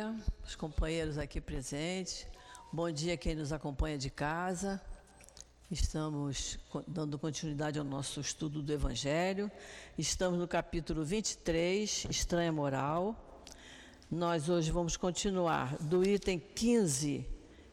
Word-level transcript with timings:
dia, 0.00 0.14
os 0.46 0.56
companheiros 0.56 1.18
aqui 1.18 1.40
presentes. 1.42 2.26
Bom 2.72 2.90
dia 2.90 3.18
quem 3.18 3.34
nos 3.34 3.52
acompanha 3.52 3.98
de 3.98 4.08
casa. 4.08 4.80
Estamos 5.70 6.58
dando 6.86 7.18
continuidade 7.18 7.78
ao 7.78 7.84
nosso 7.84 8.18
estudo 8.18 8.62
do 8.62 8.72
Evangelho. 8.72 9.50
Estamos 9.98 10.38
no 10.38 10.48
capítulo 10.48 11.04
23, 11.04 12.06
Estranha 12.08 12.50
Moral. 12.50 13.44
Nós 14.10 14.48
hoje 14.48 14.70
vamos 14.70 14.96
continuar 14.96 15.76
do 15.76 16.02
item 16.02 16.38
15 16.38 17.26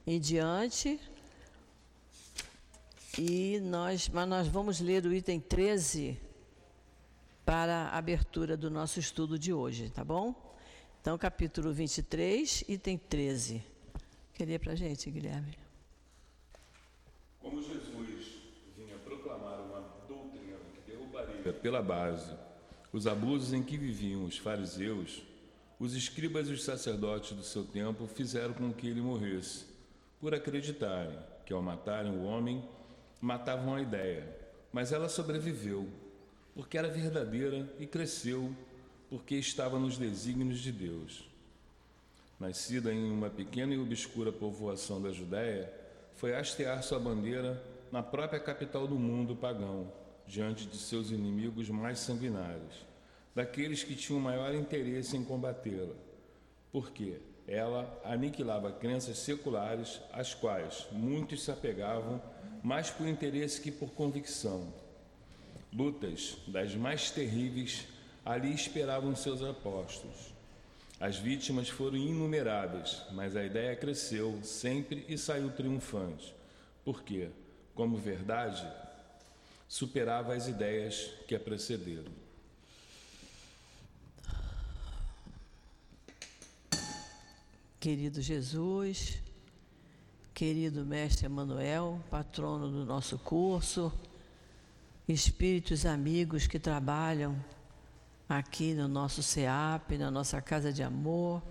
em 0.05 0.20
diante. 0.20 1.00
E 3.18 3.59
nós, 3.62 4.09
mas 4.09 4.28
nós 4.28 4.48
vamos 4.50 4.82
ler 4.82 5.05
o 5.05 5.14
item 5.14 5.39
13 5.39 6.20
para 7.46 7.88
a 7.88 7.98
abertura 7.98 8.57
do 8.57 8.70
nosso 8.70 9.00
estudo 9.00 9.39
de 9.39 9.54
hoje, 9.54 9.89
tá 9.89 10.04
bom? 10.04 10.46
Então, 11.08 11.18
capítulo 11.18 11.71
23, 11.71 12.66
item 12.68 12.98
13. 12.98 13.64
Queria 14.34 14.60
para 14.60 14.74
a 14.74 14.75
gente, 14.75 15.10
Guilherme. 15.10 15.57
Como 17.39 17.61
Jesus 17.61 18.34
vinha 18.75 18.98
proclamar 19.06 19.62
uma 19.62 19.86
doutrina 20.06 20.57
que 20.74 20.92
derrubaria 20.92 21.54
pela 21.54 21.82
base 21.82 22.36
os 22.92 23.07
abusos 23.07 23.54
em 23.54 23.64
que 23.64 23.78
viviam 23.78 24.25
os 24.25 24.38
fariseus, 24.38 25.24
os 25.79 25.96
escribas 25.96 26.50
e 26.50 26.51
os 26.51 26.65
sacerdotes 26.65 27.32
do 27.32 27.43
seu 27.43 27.64
tempo 27.64 28.06
fizeram 28.06 28.54
com 28.54 28.74
que 28.74 28.87
ele 28.87 29.00
morresse, 29.00 29.65
por 30.20 30.36
acreditarem 30.36 31.18
que 31.46 31.54
ao 31.54 31.62
matarem 31.62 32.12
o 32.12 32.26
homem, 32.26 32.67
matavam 33.22 33.76
a 33.76 33.81
ideia. 33.81 34.28
Mas 34.73 34.92
ela 34.92 35.08
sobreviveu, 35.08 35.88
porque 36.53 36.78
era 36.78 36.89
verdadeira 36.89 37.73
e 37.80 37.88
cresceu 37.88 38.53
porque 39.09 39.36
estava 39.36 39.80
nos 39.80 39.97
desígnios 39.97 40.59
de 40.59 40.72
Deus. 40.72 41.28
Nascida 42.39 42.94
em 42.94 43.09
uma 43.11 43.30
pequena 43.30 43.73
e 43.73 43.80
obscura 43.80 44.31
povoação 44.31 45.02
da 45.02 45.11
Judéia, 45.11 45.72
foi 46.16 46.36
hastear 46.36 46.81
sua 46.84 47.00
bandeira 47.00 47.64
na 47.92 48.04
própria 48.04 48.40
capital 48.40 48.88
do 48.88 48.96
mundo 48.96 49.36
pagão, 49.36 49.92
diante 50.28 50.66
de 50.66 50.78
seus 50.78 51.09
inimigos 51.09 51.70
mais 51.70 52.00
sanguinários, 52.00 52.86
daqueles 53.34 53.84
que 53.84 53.96
tinham 53.96 54.20
maior 54.20 54.54
interesse 54.54 55.16
em 55.16 55.24
combatê-la, 55.24 55.96
porque 56.72 57.22
ela 57.48 58.00
aniquilava 58.03 58.74
crenças 58.74 59.20
seculares 59.20 60.02
às 60.12 60.34
quais 60.34 60.86
muitos 60.92 61.44
se 61.44 61.50
apegavam 61.50 62.22
mais 62.62 62.90
por 62.90 63.08
interesse 63.08 63.62
que 63.62 63.72
por 63.72 63.92
convicção. 63.92 64.74
Lutas 65.72 66.38
das 66.48 66.76
mais 66.76 67.09
terríveis 67.09 67.88
ali 68.28 68.53
esperavam 68.53 69.16
seus 69.16 69.42
apóstolos. 69.42 70.33
As 71.00 71.16
vítimas 71.16 71.70
foram 71.70 71.95
inumeráveis, 71.95 73.02
mas 73.11 73.38
a 73.38 73.44
ideia 73.45 73.73
cresceu 73.73 74.44
sempre 74.44 75.06
e 75.08 75.17
saiu 75.17 75.50
triunfante, 75.52 76.36
porque, 76.84 77.30
como 77.73 77.95
verdade, 77.95 78.67
superava 79.66 80.36
as 80.36 80.45
ideias 80.45 81.09
que 81.25 81.36
a 81.36 81.39
precederam. 81.39 82.11
Querido 87.80 88.22
Jesus, 88.22 89.19
querido 90.34 90.86
Mestre 90.86 91.28
Emanuel, 91.28 92.03
patrono 92.09 92.69
do 92.69 92.84
nosso 92.84 93.17
curso, 93.19 93.94
espíritos 95.08 95.86
amigos 95.86 96.45
que 96.45 96.59
trabalham 96.59 97.41
aqui 98.30 98.73
no 98.73 98.88
nosso 98.88 99.23
SEAP, 99.23 99.97
na 99.97 100.11
nossa 100.11 100.42
casa 100.42 100.73
de 100.73 100.83
amor. 100.83 101.42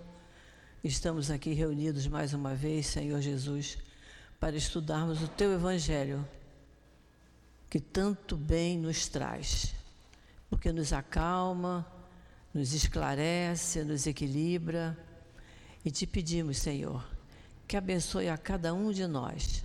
Estamos 0.83 1.31
aqui 1.31 1.53
reunidos 1.53 2.05
mais 2.07 2.33
uma 2.33 2.53
vez, 2.53 2.85
Senhor 2.85 3.19
Jesus, 3.19 3.79
para 4.39 4.55
estudarmos 4.55 5.21
o 5.23 5.27
Teu 5.27 5.51
Evangelho, 5.51 6.27
que 7.69 7.79
tanto 7.79 8.37
bem 8.37 8.77
nos 8.77 9.07
traz, 9.07 9.73
porque 10.49 10.71
nos 10.71 10.93
acalma, 10.93 11.85
nos 12.53 12.73
esclarece, 12.73 13.83
nos 13.83 14.05
equilibra. 14.05 14.97
E 15.83 15.89
te 15.89 16.05
pedimos, 16.05 16.59
Senhor, 16.59 17.03
que 17.67 17.75
abençoe 17.75 18.29
a 18.29 18.37
cada 18.37 18.73
um 18.73 18.91
de 18.91 19.07
nós, 19.07 19.63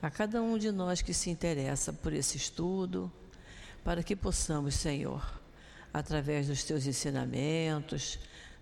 a 0.00 0.10
cada 0.10 0.40
um 0.40 0.56
de 0.56 0.70
nós 0.70 1.02
que 1.02 1.12
se 1.12 1.28
interessa 1.28 1.92
por 1.92 2.12
esse 2.12 2.36
estudo, 2.36 3.10
para 3.82 4.02
que 4.02 4.14
possamos, 4.14 4.74
Senhor, 4.74 5.35
através 5.98 6.46
dos 6.46 6.62
teus 6.62 6.86
ensinamentos, 6.86 8.18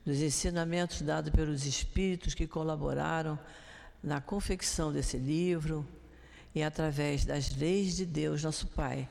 dos 0.06 0.18
ensinamentos 0.20 1.02
dados 1.02 1.32
pelos 1.32 1.66
espíritos 1.66 2.32
que 2.32 2.46
colaboraram 2.46 3.36
na 4.00 4.20
confecção 4.20 4.92
desse 4.92 5.16
livro 5.16 5.84
e 6.54 6.62
através 6.62 7.24
das 7.24 7.56
leis 7.56 7.96
de 7.96 8.06
Deus, 8.06 8.44
nosso 8.44 8.68
Pai, 8.68 9.08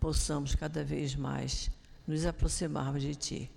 possamos 0.00 0.56
cada 0.56 0.82
vez 0.82 1.14
mais 1.14 1.70
nos 2.04 2.26
aproximarmos 2.26 3.02
de 3.02 3.14
Ti. 3.14 3.50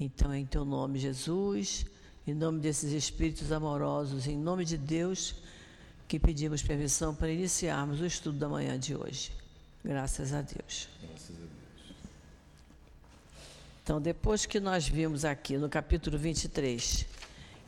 Então, 0.00 0.34
em 0.34 0.46
Teu 0.46 0.64
nome, 0.64 0.98
Jesus, 0.98 1.84
em 2.26 2.32
nome 2.32 2.60
desses 2.60 2.92
espíritos 2.92 3.52
amorosos, 3.52 4.26
em 4.26 4.38
nome 4.38 4.64
de 4.64 4.78
Deus, 4.78 5.34
que 6.08 6.18
pedimos 6.18 6.62
permissão 6.62 7.14
para 7.14 7.30
iniciarmos 7.30 8.00
o 8.00 8.06
estudo 8.06 8.38
da 8.38 8.48
manhã 8.48 8.78
de 8.78 8.96
hoje. 8.96 9.32
Graças 9.84 10.32
a 10.32 10.40
Deus. 10.40 10.88
Graças 11.02 11.36
a 11.36 11.38
Deus. 11.38 11.51
Então, 13.82 14.00
depois 14.00 14.46
que 14.46 14.60
nós 14.60 14.86
vimos 14.86 15.24
aqui 15.24 15.56
no 15.58 15.68
capítulo 15.68 16.16
23, 16.16 17.04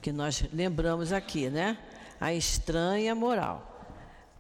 que 0.00 0.12
nós 0.12 0.44
lembramos 0.52 1.12
aqui, 1.12 1.50
né? 1.50 1.76
A 2.20 2.32
estranha 2.32 3.16
moral. 3.16 3.88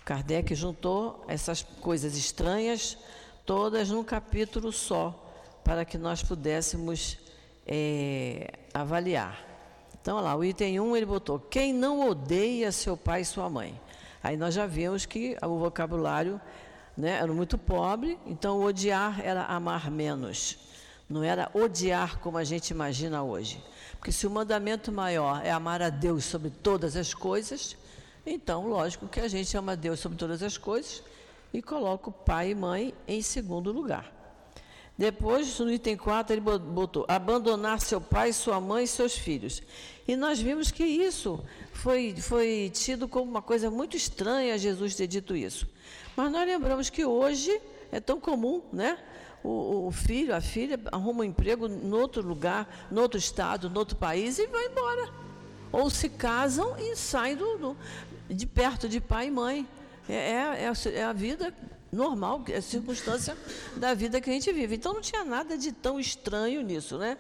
Kardec 0.04 0.54
juntou 0.54 1.24
essas 1.26 1.62
coisas 1.62 2.16
estranhas 2.16 2.96
todas 3.44 3.90
num 3.90 4.04
capítulo 4.04 4.70
só, 4.70 5.34
para 5.64 5.84
que 5.84 5.98
nós 5.98 6.22
pudéssemos 6.22 7.18
é, 7.66 8.52
avaliar. 8.72 9.44
Então, 10.00 10.20
lá, 10.20 10.36
o 10.36 10.44
item 10.44 10.78
1 10.78 10.96
ele 10.96 11.06
botou: 11.06 11.40
quem 11.40 11.72
não 11.72 12.08
odeia 12.08 12.70
seu 12.70 12.96
pai 12.96 13.22
e 13.22 13.24
sua 13.24 13.50
mãe? 13.50 13.80
Aí 14.22 14.36
nós 14.36 14.54
já 14.54 14.64
vimos 14.64 15.06
que 15.06 15.36
o 15.42 15.58
vocabulário 15.58 16.40
né, 16.96 17.18
era 17.18 17.32
muito 17.32 17.58
pobre, 17.58 18.16
então 18.24 18.62
odiar 18.62 19.20
era 19.20 19.44
amar 19.46 19.90
menos. 19.90 20.72
Não 21.08 21.22
era 21.22 21.50
odiar 21.54 22.18
como 22.18 22.38
a 22.38 22.44
gente 22.44 22.70
imagina 22.70 23.22
hoje. 23.22 23.62
Porque 23.98 24.12
se 24.12 24.26
o 24.26 24.30
mandamento 24.30 24.90
maior 24.90 25.44
é 25.44 25.50
amar 25.50 25.82
a 25.82 25.90
Deus 25.90 26.24
sobre 26.24 26.50
todas 26.50 26.96
as 26.96 27.12
coisas, 27.12 27.76
então, 28.26 28.66
lógico 28.66 29.06
que 29.06 29.20
a 29.20 29.28
gente 29.28 29.54
ama 29.56 29.72
a 29.72 29.74
Deus 29.74 30.00
sobre 30.00 30.16
todas 30.16 30.42
as 30.42 30.56
coisas 30.56 31.02
e 31.52 31.60
coloca 31.60 32.08
o 32.08 32.12
pai 32.12 32.50
e 32.50 32.54
mãe 32.54 32.94
em 33.06 33.20
segundo 33.20 33.70
lugar. 33.70 34.12
Depois, 34.96 35.58
no 35.58 35.72
item 35.72 35.96
4, 35.96 36.34
ele 36.34 36.40
botou 36.40 37.04
abandonar 37.08 37.80
seu 37.80 38.00
pai, 38.00 38.32
sua 38.32 38.60
mãe 38.60 38.84
e 38.84 38.88
seus 38.88 39.14
filhos. 39.14 39.60
E 40.06 40.16
nós 40.16 40.38
vimos 40.38 40.70
que 40.70 40.84
isso 40.84 41.44
foi, 41.72 42.14
foi 42.16 42.70
tido 42.72 43.08
como 43.08 43.28
uma 43.30 43.42
coisa 43.42 43.70
muito 43.70 43.96
estranha 43.96 44.56
Jesus 44.56 44.94
ter 44.94 45.08
dito 45.08 45.36
isso. 45.36 45.68
Mas 46.16 46.30
nós 46.30 46.46
lembramos 46.46 46.90
que 46.90 47.04
hoje 47.04 47.60
é 47.90 47.98
tão 48.00 48.20
comum, 48.20 48.62
né? 48.72 48.96
O, 49.44 49.88
o 49.88 49.92
filho, 49.92 50.34
a 50.34 50.40
filha 50.40 50.80
arruma 50.90 51.20
um 51.20 51.24
emprego 51.24 51.68
em 51.68 51.92
outro 51.92 52.26
lugar, 52.26 52.88
em 52.90 52.98
outro 52.98 53.18
estado, 53.18 53.68
em 53.68 53.78
outro 53.78 53.94
país 53.94 54.38
e 54.38 54.46
vai 54.46 54.66
embora. 54.66 55.12
Ou 55.70 55.90
se 55.90 56.08
casam 56.08 56.74
e 56.78 56.96
saem 56.96 57.36
do, 57.36 57.58
do, 57.58 57.76
de 58.30 58.46
perto 58.46 58.88
de 58.88 59.02
pai 59.02 59.26
e 59.26 59.30
mãe. 59.30 59.68
É, 60.08 60.14
é, 60.14 60.64
é, 60.64 60.94
é 60.94 61.04
a 61.04 61.12
vida 61.12 61.54
normal, 61.92 62.42
é 62.48 62.56
a 62.56 62.62
circunstância 62.62 63.36
da 63.76 63.92
vida 63.92 64.18
que 64.18 64.30
a 64.30 64.32
gente 64.32 64.50
vive. 64.50 64.76
Então 64.76 64.94
não 64.94 65.02
tinha 65.02 65.24
nada 65.24 65.58
de 65.58 65.72
tão 65.72 66.00
estranho 66.00 66.62
nisso, 66.62 66.96
né? 66.96 67.18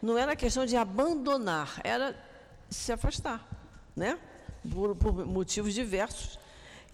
Não 0.00 0.16
era 0.16 0.34
questão 0.34 0.64
de 0.64 0.76
abandonar, 0.76 1.78
era 1.84 2.16
se 2.70 2.90
afastar, 2.90 3.46
né? 3.94 4.18
Por, 4.72 4.96
por 4.96 5.26
motivos 5.26 5.74
diversos. 5.74 6.38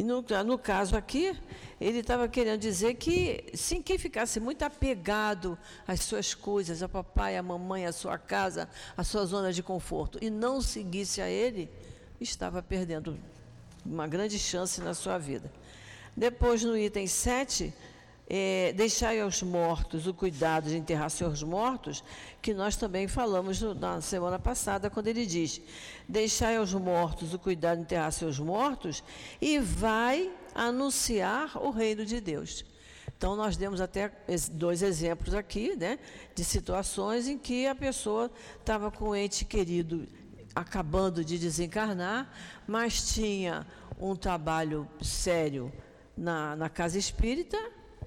E 0.02 0.04
no, 0.04 0.20
no 0.44 0.58
caso 0.58 0.96
aqui, 0.96 1.32
ele 1.80 2.00
estava 2.00 2.26
querendo 2.26 2.58
dizer 2.58 2.94
que, 2.94 3.44
sim, 3.54 3.80
quem 3.80 3.96
ficasse 3.96 4.40
muito 4.40 4.64
apegado 4.64 5.56
às 5.86 6.00
suas 6.00 6.34
coisas, 6.34 6.82
ao 6.82 6.88
papai, 6.88 7.36
à 7.36 7.42
mamãe, 7.42 7.86
à 7.86 7.92
sua 7.92 8.18
casa, 8.18 8.68
à 8.96 9.04
sua 9.04 9.24
zona 9.24 9.52
de 9.52 9.62
conforto, 9.62 10.18
e 10.20 10.28
não 10.28 10.60
seguisse 10.60 11.20
a 11.20 11.30
ele, 11.30 11.70
estava 12.20 12.60
perdendo 12.60 13.16
uma 13.86 14.08
grande 14.08 14.40
chance 14.40 14.80
na 14.80 14.92
sua 14.92 15.18
vida. 15.18 15.48
Depois, 16.16 16.64
no 16.64 16.76
item 16.76 17.06
7, 17.06 17.72
é, 18.34 18.72
deixai 18.72 19.20
aos 19.20 19.42
mortos 19.42 20.06
o 20.06 20.14
cuidado 20.14 20.70
de 20.70 20.78
enterrar 20.78 21.10
seus 21.10 21.42
mortos, 21.42 22.02
que 22.40 22.54
nós 22.54 22.76
também 22.76 23.06
falamos 23.06 23.60
na 23.60 24.00
semana 24.00 24.38
passada, 24.38 24.88
quando 24.88 25.08
ele 25.08 25.26
diz: 25.26 25.60
Deixai 26.08 26.56
aos 26.56 26.72
mortos 26.72 27.34
o 27.34 27.38
cuidado 27.38 27.76
de 27.76 27.82
enterrar 27.82 28.10
seus 28.10 28.38
mortos, 28.38 29.04
e 29.38 29.58
vai 29.58 30.32
anunciar 30.54 31.58
o 31.58 31.68
reino 31.68 32.06
de 32.06 32.22
Deus. 32.22 32.64
Então, 33.14 33.36
nós 33.36 33.54
demos 33.58 33.82
até 33.82 34.10
dois 34.52 34.80
exemplos 34.80 35.34
aqui, 35.34 35.76
né, 35.76 35.98
de 36.34 36.42
situações 36.42 37.28
em 37.28 37.36
que 37.36 37.66
a 37.66 37.74
pessoa 37.74 38.30
estava 38.58 38.90
com 38.90 39.10
o 39.10 39.14
ente 39.14 39.44
querido 39.44 40.08
acabando 40.54 41.22
de 41.22 41.38
desencarnar, 41.38 42.32
mas 42.66 43.12
tinha 43.12 43.66
um 44.00 44.16
trabalho 44.16 44.88
sério 45.02 45.70
na, 46.16 46.56
na 46.56 46.70
casa 46.70 46.98
espírita, 46.98 47.58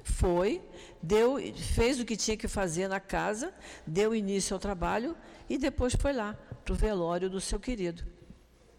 foi, 0.05 0.61
deu, 1.01 1.37
fez 1.55 1.99
o 1.99 2.05
que 2.05 2.15
tinha 2.15 2.37
que 2.37 2.47
fazer 2.47 2.87
na 2.87 2.99
casa, 2.99 3.51
deu 3.85 4.15
início 4.15 4.53
ao 4.53 4.59
trabalho 4.59 5.17
e 5.49 5.57
depois 5.57 5.95
foi 5.99 6.13
lá 6.13 6.37
para 6.63 6.73
o 6.73 6.75
velório 6.75 7.27
do 7.27 7.41
seu 7.41 7.59
querido. 7.59 8.05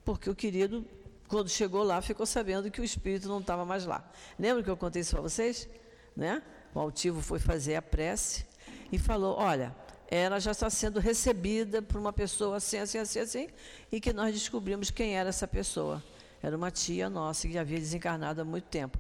Porque 0.05 0.31
o 0.31 0.34
querido, 0.37 0.87
quando 1.28 1.49
chegou 1.49 1.82
lá, 1.82 2.00
ficou 2.00 2.25
sabendo 2.25 2.70
que 2.70 2.81
o 2.81 2.84
espírito 2.84 3.28
não 3.28 3.40
estava 3.40 3.64
mais 3.64 3.84
lá. 3.84 4.08
Lembra 4.38 4.62
que 4.62 4.70
eu 4.70 4.76
contei 4.76 5.02
isso 5.02 5.11
para 5.11 5.20
vocês? 5.20 5.69
Né? 6.17 6.40
O 6.73 6.78
altivo 6.78 7.20
foi 7.20 7.40
fazer 7.40 7.75
a 7.75 7.82
prece 7.82 8.46
e 8.93 8.99
falou: 8.99 9.37
Olha, 9.37 9.75
ela 10.08 10.38
já 10.38 10.52
está 10.52 10.70
sendo 10.70 11.00
recebida 11.00 11.82
por 11.82 12.00
uma 12.00 12.12
pessoa 12.12 12.58
assim, 12.58 12.78
assim, 12.78 12.99
assim, 12.99 13.19
assim, 13.19 13.49
e 13.90 14.00
que 14.00 14.12
nós 14.12 14.32
descobrimos 14.32 14.93
quem 14.93 15.17
era 15.17 15.31
essa 15.31 15.49
pessoa. 15.49 16.02
Era 16.40 16.56
uma 16.56 16.70
tia 16.70 17.11
nossa 17.11 17.49
que 17.49 17.58
havia 17.58 17.81
desencarnado 17.81 18.40
há 18.40 18.44
muito 18.44 18.69
tempo. 18.69 18.96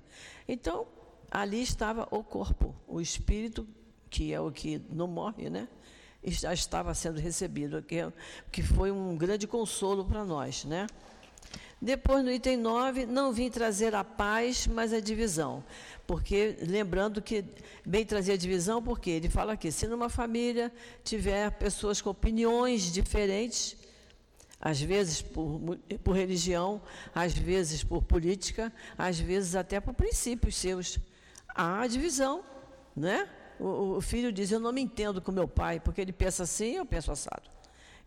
Então, 0.48 0.88
ali 1.30 1.62
estava 1.62 2.06
o 2.10 2.22
corpo, 2.22 2.74
o 2.86 3.00
espírito, 3.00 3.66
que 4.10 4.32
é 4.32 4.40
o 4.40 4.50
que 4.50 4.80
não 4.90 5.06
morre, 5.06 5.50
né? 5.50 5.68
Já 6.24 6.52
estava 6.52 6.92
sendo 6.94 7.20
recebido, 7.20 7.82
que, 7.82 7.98
que 8.50 8.62
foi 8.62 8.90
um 8.90 9.16
grande 9.16 9.46
consolo 9.46 10.04
para 10.04 10.24
nós, 10.24 10.64
né? 10.64 10.86
Depois, 11.80 12.24
no 12.24 12.32
item 12.32 12.56
9, 12.56 13.04
não 13.04 13.32
vim 13.32 13.50
trazer 13.50 13.94
a 13.94 14.02
paz, 14.02 14.66
mas 14.66 14.94
a 14.94 15.00
divisão. 15.00 15.62
Porque, 16.06 16.56
lembrando 16.62 17.20
que 17.20 17.44
bem 17.84 18.04
trazer 18.04 18.32
a 18.32 18.36
divisão, 18.36 18.82
porque 18.82 19.10
ele 19.10 19.28
fala 19.28 19.52
aqui, 19.52 19.70
se 19.70 19.86
numa 19.86 20.08
família 20.08 20.72
tiver 21.04 21.50
pessoas 21.52 22.00
com 22.00 22.08
opiniões 22.10 22.90
diferentes, 22.90 23.76
às 24.58 24.80
vezes 24.80 25.20
por, 25.20 25.60
por 26.02 26.16
religião, 26.16 26.80
às 27.14 27.34
vezes 27.34 27.84
por 27.84 28.02
política, 28.02 28.72
às 28.96 29.20
vezes 29.20 29.54
até 29.54 29.78
por 29.78 29.92
princípios 29.92 30.56
seus, 30.56 30.98
há 31.56 31.86
divisão, 31.86 32.44
né? 32.94 33.28
O, 33.58 33.96
o 33.96 34.00
filho 34.00 34.30
diz, 34.30 34.50
eu 34.50 34.60
não 34.60 34.72
me 34.72 34.82
entendo 34.82 35.20
com 35.20 35.32
meu 35.32 35.48
pai, 35.48 35.80
porque 35.80 36.00
ele 36.00 36.12
pensa 36.12 36.42
assim, 36.42 36.76
eu 36.76 36.84
penso 36.84 37.10
assado. 37.10 37.50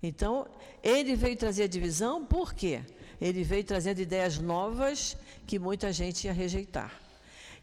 Então, 0.02 0.48
ele 0.82 1.16
veio 1.16 1.36
trazer 1.36 1.64
a 1.64 1.68
divisão, 1.68 2.26
por 2.26 2.54
quê? 2.54 2.82
Ele 3.20 3.44
veio 3.44 3.64
trazendo 3.64 4.00
ideias 4.00 4.38
novas 4.38 5.18
que 5.46 5.60
muita 5.60 5.92
gente 5.92 6.26
ia 6.26 6.32
rejeitar. 6.32 6.94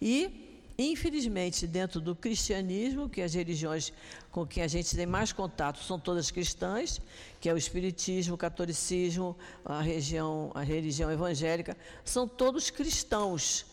E, 0.02 0.60
infelizmente, 0.78 1.66
dentro 1.66 1.98
do 1.98 2.14
cristianismo, 2.14 3.08
que 3.08 3.22
as 3.22 3.32
religiões 3.32 3.90
com 4.30 4.46
que 4.46 4.60
a 4.60 4.68
gente 4.68 4.94
tem 4.94 5.06
mais 5.06 5.32
contato 5.32 5.82
são 5.82 5.98
todas 5.98 6.30
cristãs, 6.30 7.00
que 7.40 7.48
é 7.48 7.54
o 7.54 7.56
espiritismo, 7.56 8.34
o 8.34 8.38
catolicismo, 8.38 9.34
a, 9.64 9.80
região, 9.80 10.50
a 10.54 10.60
religião 10.62 11.10
evangélica, 11.10 11.74
são 12.04 12.28
todos 12.28 12.68
cristãos, 12.68 13.64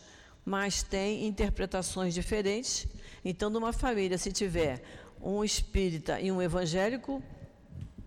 mas 0.44 0.82
têm 0.82 1.26
interpretações 1.26 2.14
diferentes. 2.14 2.86
Então, 3.24 3.48
numa 3.48 3.72
família, 3.72 4.18
se 4.18 4.30
tiver 4.30 4.82
um 5.20 5.42
espírita 5.42 6.20
e 6.20 6.30
um 6.30 6.42
evangélico, 6.42 7.22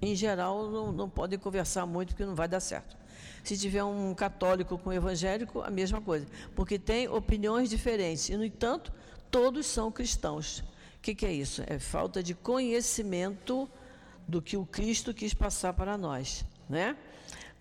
em 0.01 0.15
geral, 0.15 0.69
não, 0.69 0.91
não 0.91 1.09
podem 1.09 1.39
conversar 1.39 1.85
muito, 1.85 2.09
porque 2.09 2.25
não 2.25 2.35
vai 2.35 2.47
dar 2.47 2.59
certo. 2.59 2.95
Se 3.43 3.57
tiver 3.57 3.83
um 3.83 4.13
católico 4.13 4.77
com 4.77 4.89
um 4.89 4.93
evangélico, 4.93 5.61
a 5.61 5.69
mesma 5.69 6.01
coisa. 6.01 6.27
Porque 6.55 6.77
tem 6.77 7.07
opiniões 7.07 7.69
diferentes. 7.69 8.29
E, 8.29 8.35
no 8.35 8.43
entanto, 8.43 8.91
todos 9.31 9.65
são 9.65 9.91
cristãos. 9.91 10.59
O 10.97 11.01
que, 11.01 11.15
que 11.15 11.25
é 11.25 11.31
isso? 11.31 11.63
É 11.65 11.79
falta 11.79 12.21
de 12.21 12.35
conhecimento 12.35 13.69
do 14.27 14.41
que 14.41 14.57
o 14.57 14.65
Cristo 14.65 15.13
quis 15.13 15.33
passar 15.33 15.73
para 15.73 15.97
nós. 15.97 16.45
Né? 16.69 16.97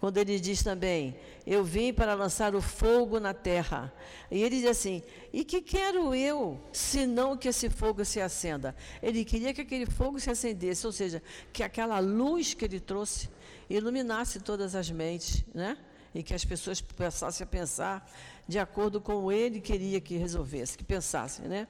Quando 0.07 0.19
ele 0.19 0.39
diz 0.39 0.63
também, 0.63 1.17
eu 1.45 1.65
vim 1.65 1.93
para 1.93 2.15
lançar 2.15 2.55
o 2.55 2.63
fogo 2.63 3.19
na 3.19 3.35
terra. 3.35 3.93
E 4.31 4.41
ele 4.41 4.61
diz 4.61 4.67
assim, 4.67 5.03
e 5.33 5.45
que 5.45 5.61
quero 5.61 6.15
eu, 6.15 6.61
senão 6.73 7.37
que 7.37 7.49
esse 7.49 7.69
fogo 7.69 8.05
se 8.05 8.21
acenda? 8.21 8.77
Ele 9.03 9.25
queria 9.25 9.53
que 9.53 9.63
aquele 9.63 9.85
fogo 9.85 10.21
se 10.21 10.31
acendesse, 10.31 10.87
ou 10.87 10.93
seja, 10.93 11.21
que 11.53 11.61
aquela 11.61 11.99
luz 11.99 12.55
que 12.55 12.65
ele 12.65 12.79
trouxe 12.79 13.29
iluminasse 13.69 14.39
todas 14.39 14.77
as 14.77 14.89
mentes, 14.93 15.45
né? 15.53 15.77
E 16.15 16.23
que 16.23 16.35
as 16.35 16.45
pessoas 16.45 16.81
passassem 16.81 17.43
a 17.43 17.49
pensar 17.49 18.09
de 18.47 18.61
acordo 18.61 19.01
com 19.01 19.33
ele 19.33 19.61
queria 19.61 20.01
que 20.01 20.17
resolvesse, 20.17 20.79
que 20.79 20.85
pensassem, 20.85 21.49
né? 21.49 21.67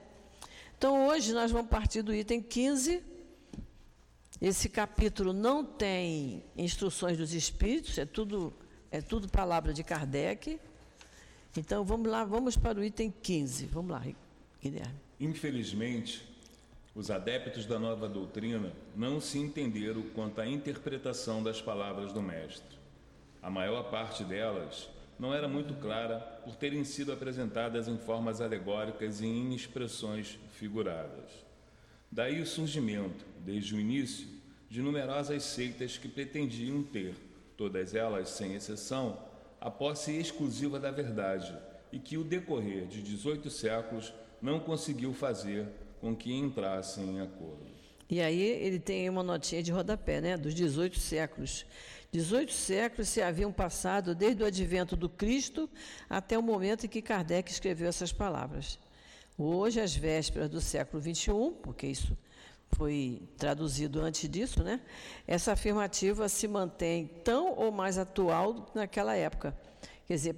Então 0.77 1.07
hoje 1.07 1.33
nós 1.33 1.49
vamos 1.49 1.71
partir 1.71 2.03
do 2.03 2.13
item 2.13 2.39
15. 2.39 3.03
Esse 4.41 4.69
capítulo 4.69 5.33
não 5.33 5.65
tem 5.65 6.43
instruções 6.55 7.17
dos 7.17 7.33
espíritos, 7.33 7.97
é 7.97 8.05
tudo 8.05 8.53
é 8.91 9.01
tudo 9.01 9.27
palavra 9.27 9.73
de 9.73 9.83
Kardec. 9.83 10.59
Então 11.55 11.83
vamos 11.83 12.09
lá, 12.09 12.23
vamos 12.23 12.55
para 12.55 12.79
o 12.79 12.83
item 12.83 13.11
15. 13.21 13.65
Vamos 13.65 13.91
lá, 13.91 14.03
Guilherme. 14.61 14.95
Infelizmente, 15.19 16.27
os 16.95 17.09
adeptos 17.11 17.65
da 17.65 17.79
nova 17.79 18.07
doutrina 18.07 18.71
não 18.95 19.19
se 19.19 19.39
entenderam 19.39 20.01
quanto 20.13 20.39
à 20.39 20.47
interpretação 20.47 21.43
das 21.43 21.61
palavras 21.61 22.13
do 22.13 22.21
Mestre. 22.21 22.77
A 23.41 23.49
maior 23.49 23.89
parte 23.89 24.23
delas 24.23 24.89
não 25.19 25.33
era 25.33 25.47
muito 25.47 25.73
clara 25.75 26.19
por 26.43 26.55
terem 26.55 26.83
sido 26.83 27.11
apresentadas 27.11 27.87
em 27.87 27.97
formas 27.97 28.39
alegóricas 28.39 29.19
e 29.21 29.25
em 29.25 29.53
expressões 29.53 30.39
figuradas. 30.53 31.46
Daí 32.11 32.41
o 32.41 32.45
surgimento, 32.45 33.25
desde 33.45 33.75
o 33.75 33.79
início, 33.79 34.27
de 34.69 34.81
numerosas 34.81 35.43
seitas 35.43 35.97
que 35.97 36.07
pretendiam 36.07 36.83
ter, 36.83 37.15
todas 37.55 37.95
elas 37.95 38.29
sem 38.29 38.53
exceção, 38.53 39.17
a 39.59 39.69
posse 39.71 40.11
exclusiva 40.11 40.79
da 40.79 40.91
verdade 40.91 41.55
e 41.91 41.99
que 41.99 42.17
o 42.17 42.23
decorrer 42.23 42.85
de 42.85 43.01
18 43.01 43.49
séculos 43.49 44.13
não 44.41 44.59
conseguiu 44.59 45.13
fazer 45.13 45.67
com 45.99 46.15
que 46.15 46.33
entrassem 46.33 47.15
em 47.15 47.21
acordo. 47.21 47.65
E 48.09 48.21
aí 48.21 48.41
ele 48.41 48.79
tem 48.79 49.09
uma 49.09 49.23
notinha 49.23 49.61
de 49.61 49.71
rodapé, 49.71 50.21
né, 50.21 50.37
dos 50.37 50.53
18 50.53 50.99
séculos. 50.99 51.65
18 52.11 52.53
séculos 52.53 53.09
se 53.09 53.21
haviam 53.21 53.51
passado 53.51 54.15
desde 54.15 54.41
o 54.43 54.45
advento 54.45 54.95
do 54.95 55.09
Cristo 55.09 55.69
até 56.09 56.37
o 56.37 56.43
momento 56.43 56.85
em 56.85 56.89
que 56.89 57.01
Kardec 57.01 57.51
escreveu 57.51 57.89
essas 57.89 58.13
palavras. 58.13 58.79
Hoje, 59.37 59.79
às 59.79 59.95
vésperas 59.95 60.49
do 60.49 60.59
século 60.59 61.01
XXI, 61.01 61.31
porque 61.61 61.85
isso 61.85 62.17
foi 62.71 63.21
traduzido 63.37 64.01
antes 64.01 64.27
disso, 64.27 64.63
né? 64.63 64.81
Essa 65.27 65.53
afirmativa 65.53 66.27
se 66.27 66.47
mantém 66.47 67.07
tão 67.23 67.53
ou 67.55 67.71
mais 67.71 67.97
atual 67.97 68.71
naquela 68.73 69.15
época. 69.15 69.55
Quer 70.07 70.15
dizer, 70.15 70.35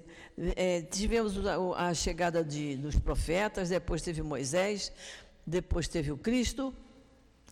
é, 0.56 0.82
tivemos 0.82 1.34
a, 1.77 1.94
chegada 1.94 2.44
de, 2.44 2.75
dos 2.75 2.98
profetas, 2.98 3.70
depois 3.70 4.01
teve 4.01 4.22
Moisés, 4.22 4.91
depois 5.46 5.88
teve 5.88 6.12
o 6.12 6.18
Cristo 6.18 6.74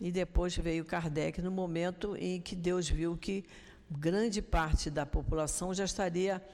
e 0.00 0.12
depois 0.12 0.56
veio 0.56 0.84
Kardec 0.84 1.40
no 1.40 1.50
momento 1.50 2.16
em 2.16 2.40
que 2.40 2.54
Deus 2.54 2.88
viu 2.88 3.16
que 3.16 3.44
grande 3.90 4.42
parte 4.42 4.90
da 4.90 5.06
população 5.06 5.72
já 5.72 5.84
estaria 5.84 6.44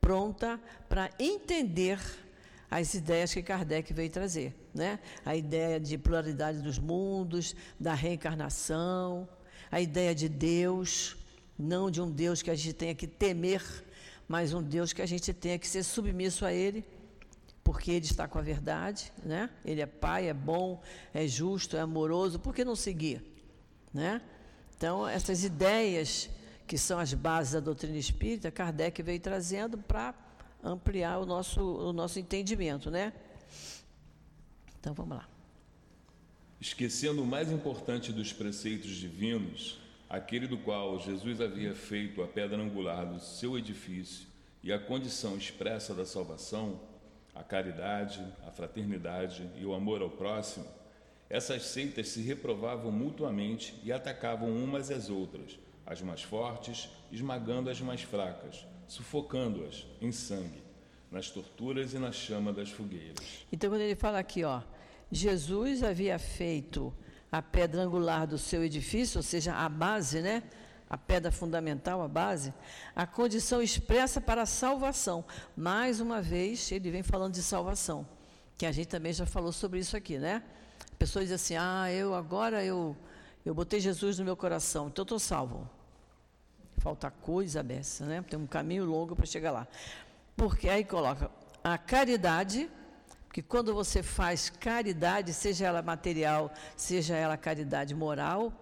pronta 0.00 0.60
para 0.88 1.10
entender 1.18 1.98
as 2.70 2.94
ideias 2.94 3.32
que 3.32 3.42
Kardec 3.42 3.92
veio 3.92 4.10
trazer, 4.10 4.54
né? 4.74 4.98
A 5.24 5.36
ideia 5.36 5.78
de 5.78 5.96
pluralidade 5.96 6.60
dos 6.60 6.78
mundos, 6.78 7.54
da 7.78 7.94
reencarnação, 7.94 9.28
a 9.70 9.80
ideia 9.80 10.14
de 10.14 10.28
Deus, 10.28 11.16
não 11.58 11.90
de 11.90 12.00
um 12.00 12.10
Deus 12.10 12.42
que 12.42 12.50
a 12.50 12.54
gente 12.54 12.72
tenha 12.72 12.94
que 12.94 13.06
temer, 13.06 13.62
mas 14.28 14.52
um 14.52 14.62
Deus 14.62 14.92
que 14.92 15.02
a 15.02 15.06
gente 15.06 15.32
tenha 15.32 15.58
que 15.58 15.68
ser 15.68 15.82
submisso 15.82 16.44
a 16.44 16.52
Ele 16.52 16.84
porque 17.66 17.90
ele 17.90 18.06
está 18.06 18.28
com 18.28 18.38
a 18.38 18.42
verdade, 18.42 19.12
né? 19.24 19.50
Ele 19.64 19.80
é 19.80 19.86
pai, 19.86 20.28
é 20.28 20.32
bom, 20.32 20.80
é 21.12 21.26
justo, 21.26 21.76
é 21.76 21.80
amoroso, 21.80 22.38
por 22.38 22.54
que 22.54 22.64
não 22.64 22.76
seguir, 22.76 23.20
né? 23.92 24.22
Então, 24.76 25.06
essas 25.08 25.42
ideias 25.42 26.30
que 26.64 26.78
são 26.78 26.96
as 26.96 27.12
bases 27.12 27.54
da 27.54 27.60
doutrina 27.60 27.98
espírita, 27.98 28.52
Kardec 28.52 29.02
veio 29.02 29.18
trazendo 29.18 29.76
para 29.78 30.14
ampliar 30.62 31.18
o 31.18 31.26
nosso, 31.26 31.60
o 31.60 31.92
nosso 31.92 32.18
entendimento, 32.18 32.90
né? 32.90 33.12
Então, 34.80 34.94
vamos 34.94 35.16
lá. 35.16 35.28
Esquecendo 36.60 37.22
o 37.22 37.26
mais 37.26 37.50
importante 37.50 38.12
dos 38.12 38.32
preceitos 38.32 38.90
divinos, 38.90 39.78
aquele 40.08 40.46
do 40.46 40.56
qual 40.58 40.98
Jesus 40.98 41.40
havia 41.40 41.74
feito 41.74 42.22
a 42.22 42.26
pedra 42.26 42.56
angular 42.56 43.04
do 43.04 43.20
seu 43.20 43.58
edifício 43.58 44.26
e 44.62 44.72
a 44.72 44.78
condição 44.78 45.36
expressa 45.36 45.94
da 45.94 46.06
salvação, 46.06 46.80
a 47.34 47.42
caridade, 47.42 48.24
a 48.46 48.50
fraternidade 48.50 49.48
e 49.56 49.64
o 49.64 49.74
amor 49.74 50.00
ao 50.00 50.10
próximo, 50.10 50.66
essas 51.28 51.62
seitas 51.66 52.08
se 52.08 52.22
reprovavam 52.22 52.90
mutuamente 52.90 53.74
e 53.84 53.92
atacavam 53.92 54.48
umas 54.50 54.90
às 54.90 55.10
outras, 55.10 55.58
as 55.84 56.00
mais 56.00 56.22
fortes 56.22 56.88
esmagando 57.12 57.68
as 57.68 57.80
mais 57.80 58.02
fracas, 58.02 58.64
sufocando-as 58.88 59.86
em 60.00 60.12
sangue, 60.12 60.62
nas 61.10 61.30
torturas 61.30 61.94
e 61.94 61.98
na 61.98 62.12
chama 62.12 62.52
das 62.52 62.70
fogueiras. 62.70 63.46
Então, 63.52 63.70
quando 63.70 63.82
ele 63.82 63.96
fala 63.96 64.18
aqui, 64.18 64.44
ó, 64.44 64.62
Jesus 65.10 65.82
havia 65.82 66.18
feito 66.18 66.92
a 67.30 67.42
pedra 67.42 67.82
angular 67.82 68.26
do 68.26 68.38
seu 68.38 68.64
edifício, 68.64 69.18
ou 69.18 69.22
seja, 69.22 69.54
a 69.54 69.68
base, 69.68 70.20
né, 70.20 70.42
a 70.88 70.96
pedra 70.96 71.32
fundamental, 71.32 72.00
a 72.00 72.08
base, 72.08 72.52
a 72.94 73.06
condição 73.06 73.60
expressa 73.60 74.20
para 74.20 74.42
a 74.42 74.46
salvação. 74.46 75.24
Mais 75.56 76.00
uma 76.00 76.22
vez, 76.22 76.70
ele 76.70 76.90
vem 76.90 77.02
falando 77.02 77.34
de 77.34 77.42
salvação, 77.42 78.06
que 78.56 78.64
a 78.64 78.72
gente 78.72 78.88
também 78.88 79.12
já 79.12 79.26
falou 79.26 79.52
sobre 79.52 79.80
isso 79.80 79.96
aqui, 79.96 80.18
né? 80.18 80.42
A 80.92 80.96
pessoa 80.96 81.24
diz 81.24 81.32
assim: 81.32 81.56
"Ah, 81.56 81.90
eu 81.92 82.14
agora 82.14 82.64
eu 82.64 82.96
eu 83.44 83.54
botei 83.54 83.78
Jesus 83.80 84.18
no 84.18 84.24
meu 84.24 84.36
coração, 84.36 84.88
então 84.88 85.02
estou 85.02 85.18
salvo". 85.18 85.68
Falta 86.78 87.10
coisa 87.10 87.62
dessa, 87.62 88.04
né? 88.04 88.24
Tem 88.28 88.38
um 88.38 88.46
caminho 88.46 88.84
longo 88.84 89.16
para 89.16 89.26
chegar 89.26 89.50
lá. 89.50 89.66
Porque 90.36 90.68
aí 90.68 90.84
coloca 90.84 91.30
a 91.64 91.76
caridade, 91.76 92.70
que 93.32 93.42
quando 93.42 93.74
você 93.74 94.02
faz 94.02 94.50
caridade, 94.50 95.32
seja 95.32 95.66
ela 95.66 95.82
material, 95.82 96.52
seja 96.76 97.16
ela 97.16 97.36
caridade 97.36 97.94
moral, 97.94 98.52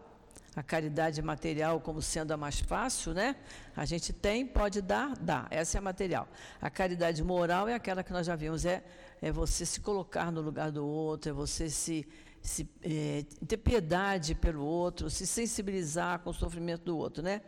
a 0.56 0.62
caridade 0.62 1.20
material 1.20 1.80
como 1.80 2.00
sendo 2.00 2.32
a 2.32 2.36
mais 2.36 2.60
fácil, 2.60 3.12
né? 3.12 3.36
A 3.76 3.84
gente 3.84 4.12
tem, 4.12 4.46
pode 4.46 4.80
dar, 4.80 5.16
dá. 5.18 5.46
Essa 5.50 5.76
é 5.76 5.80
a 5.80 5.82
material. 5.82 6.28
A 6.60 6.70
caridade 6.70 7.22
moral 7.24 7.68
é 7.68 7.74
aquela 7.74 8.04
que 8.04 8.12
nós 8.12 8.26
já 8.26 8.36
vimos, 8.36 8.64
é, 8.64 8.82
é 9.20 9.32
você 9.32 9.66
se 9.66 9.80
colocar 9.80 10.30
no 10.30 10.40
lugar 10.40 10.70
do 10.70 10.86
outro, 10.86 11.30
é 11.30 11.32
você 11.32 11.68
se, 11.68 12.06
se 12.40 12.68
é, 12.82 13.24
ter 13.46 13.56
piedade 13.56 14.34
pelo 14.34 14.64
outro, 14.64 15.10
se 15.10 15.26
sensibilizar 15.26 16.20
com 16.20 16.30
o 16.30 16.34
sofrimento 16.34 16.84
do 16.84 16.96
outro, 16.96 17.22
né? 17.22 17.42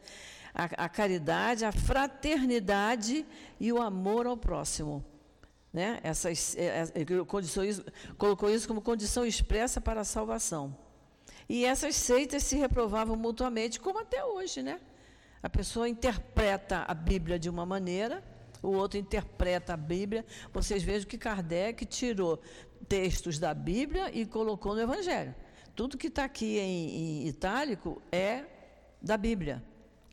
A, 0.57 0.87
a 0.87 0.89
caridade, 0.89 1.67
a 1.67 1.71
fraternidade 1.71 3.27
e 3.61 3.71
o 3.71 3.81
amor 3.81 4.27
ao 4.27 4.37
próximo. 4.37 5.05
Né? 5.73 6.01
Essas, 6.03 6.57
é, 6.57 6.85
é, 6.95 7.05
colocou 8.17 8.51
isso 8.51 8.67
como 8.67 8.81
condição 8.81 9.27
expressa 9.27 9.81
para 9.81 10.01
a 10.01 10.05
salvação. 10.05 10.75
E 11.47 11.65
essas 11.65 11.95
seitas 11.95 12.43
se 12.43 12.57
reprovavam 12.57 13.17
mutuamente, 13.17 13.79
como 13.79 14.01
até 14.01 14.25
hoje, 14.25 14.63
né? 14.63 14.81
A 15.43 15.49
pessoa 15.49 15.89
interpreta 15.89 16.85
a 16.89 16.95
Bíblia 16.95 17.39
de 17.39 17.49
uma 17.49 17.65
maneira, 17.65 18.25
o 18.63 18.71
outro 18.71 18.99
interpreta 18.99 19.75
a 19.75 19.77
Bíblia. 19.77 20.25
Vocês 20.53 20.83
vejam 20.83 21.09
que 21.09 21.19
Kardec 21.19 21.85
tirou 21.85 22.41
textos 22.89 23.39
da 23.39 23.55
Bíblia 23.55 24.11
e 24.13 24.27
colocou 24.27 24.75
no 24.75 24.81
Evangelho. 24.81 25.35
Tudo 25.75 25.99
que 25.99 26.09
está 26.09 26.25
aqui 26.25 26.59
em, 26.59 26.89
em 26.89 27.29
itálico 27.29 28.03
é 28.11 28.45
da 29.01 29.17
Bíblia. 29.17 29.63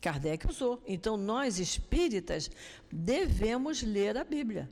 Kardec 0.04 0.46
usou. 0.46 0.82
Então, 0.86 1.16
nós 1.16 1.58
espíritas 1.58 2.50
devemos 2.92 3.82
ler 3.82 4.18
a 4.18 4.24
Bíblia. 4.24 4.70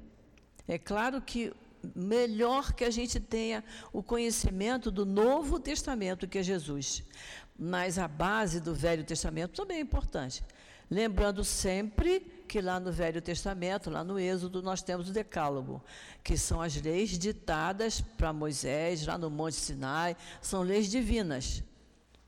É 0.69 0.79
claro 0.79 1.23
que 1.23 1.51
melhor 1.97 2.75
que 2.75 2.85
a 2.85 2.91
gente 2.91 3.19
tenha 3.19 3.65
o 3.95 4.03
conhecimento 4.03 4.91
do 4.91 5.07
Novo 5.07 5.59
Testamento, 5.59 6.29
que 6.29 6.39
é 6.39 6.43
Jesus. 6.43 7.03
Mas 7.59 7.99
a 7.99 8.07
base 8.07 8.61
do 8.61 8.75
Velho 8.75 9.05
Testamento 9.05 9.63
também 9.63 9.79
é 9.79 9.81
importante. 9.81 10.45
Lembrando 10.91 11.43
sempre 11.43 12.21
que 12.47 12.61
lá 12.61 12.79
no 12.79 12.93
Velho 12.93 13.23
Testamento, 13.23 13.89
lá 13.89 14.05
no 14.05 14.19
Êxodo, 14.19 14.61
nós 14.61 14.83
temos 14.83 15.09
o 15.09 15.13
Decálogo, 15.15 15.83
que 16.23 16.37
são 16.37 16.61
as 16.61 16.77
leis 16.77 17.19
ditadas 17.19 18.03
para 18.03 18.35
Moisés, 18.35 19.07
lá 19.07 19.17
no 19.17 19.31
Monte 19.31 19.57
Sinai, 19.57 20.15
são 20.43 20.61
leis 20.63 20.91
divinas, 20.91 21.65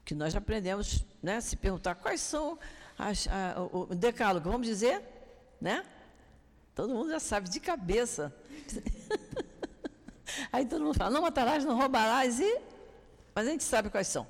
que 0.06 0.14
nós 0.14 0.34
aprendemos, 0.34 1.04
né, 1.22 1.38
se 1.42 1.54
perguntar 1.54 1.96
quais 1.96 2.22
são 2.22 2.58
as, 2.98 3.28
a, 3.28 3.60
o 3.72 3.94
Decálogo, 3.94 4.50
vamos 4.50 4.66
dizer, 4.66 5.02
né? 5.60 5.84
Todo 6.74 6.94
mundo 6.94 7.10
já 7.10 7.20
sabe 7.20 7.48
de 7.48 7.60
cabeça. 7.60 8.34
Aí 10.52 10.66
todo 10.66 10.84
mundo 10.84 10.94
fala, 10.96 11.10
não 11.10 11.22
matarás, 11.22 11.64
não 11.64 11.76
roubarás, 11.76 12.40
e... 12.40 12.58
mas 13.34 13.46
a 13.46 13.50
gente 13.50 13.64
sabe 13.64 13.90
quais 13.90 14.08
são. 14.08 14.26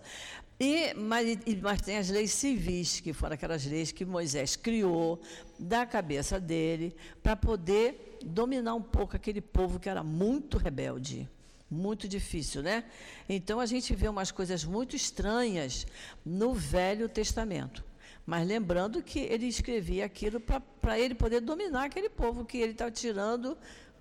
E, 0.59 0.95
mas, 0.95 1.39
mas 1.61 1.81
tem 1.81 1.97
as 1.97 2.09
leis 2.09 2.33
civis, 2.33 3.01
que 3.01 3.13
foram 3.13 3.35
aquelas 3.35 3.65
leis 3.65 3.91
que 3.91 4.05
Moisés 4.05 4.57
criou 4.57 5.21
da 5.59 5.85
cabeça 5.85 6.39
dele, 6.39 6.95
para 7.23 7.35
poder 7.35 8.19
dominar 8.25 8.75
um 8.75 8.83
pouco 8.83 9.17
aquele 9.17 9.41
povo 9.41 9.81
que 9.81 9.89
era 9.89 10.03
muito 10.03 10.59
rebelde. 10.59 11.29
Muito 11.71 12.07
difícil, 12.07 12.63
né? 12.63 12.85
Então 13.29 13.59
a 13.59 13.67
gente 13.67 13.95
vê 13.95 14.07
umas 14.07 14.31
coisas 14.31 14.65
muito 14.65 14.95
estranhas 14.95 15.87
no 16.25 16.55
Velho 16.55 17.09
Testamento. 17.09 17.83
Mas 18.27 18.47
lembrando 18.47 19.03
que 19.03 19.21
ele 19.21 19.47
escrevia 19.47 20.07
aquilo 20.07 20.41
para 20.41 20.99
ele 20.99 21.15
poder 21.15 21.41
dominar 21.41 21.85
aquele 21.85 22.09
povo 22.09 22.45
que 22.45 22.59
ele 22.59 22.73
estava 22.73 22.91
tirando 22.91 23.57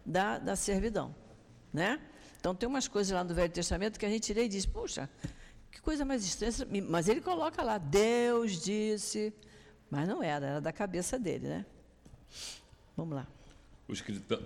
da, 0.06 0.40
da 0.40 0.56
servidão. 0.56 1.14
Né? 1.74 2.00
Então, 2.40 2.56
tem 2.56 2.68
umas 2.68 2.88
coisas 2.88 3.12
lá 3.12 3.24
no 3.24 3.34
Velho 3.34 3.52
Testamento 3.52 4.00
que 4.00 4.06
a 4.06 4.10
gente 4.10 4.34
lê 4.34 4.46
e 4.46 4.48
diz, 4.48 4.66
puxa, 4.66 5.10
que 5.72 5.82
coisa 5.82 6.06
mais 6.06 6.24
estranha. 6.24 6.54
Mas 6.88 7.08
ele 7.08 7.20
coloca 7.20 7.62
lá, 7.62 7.78
Deus 7.78 8.62
disse. 8.62 9.34
Mas 9.90 10.08
não 10.08 10.24
era, 10.24 10.46
era 10.46 10.62
da 10.62 10.72
cabeça 10.72 11.20
dele, 11.20 11.48
né? 11.48 11.66
Vamos 12.96 13.16
lá. 13.16 13.28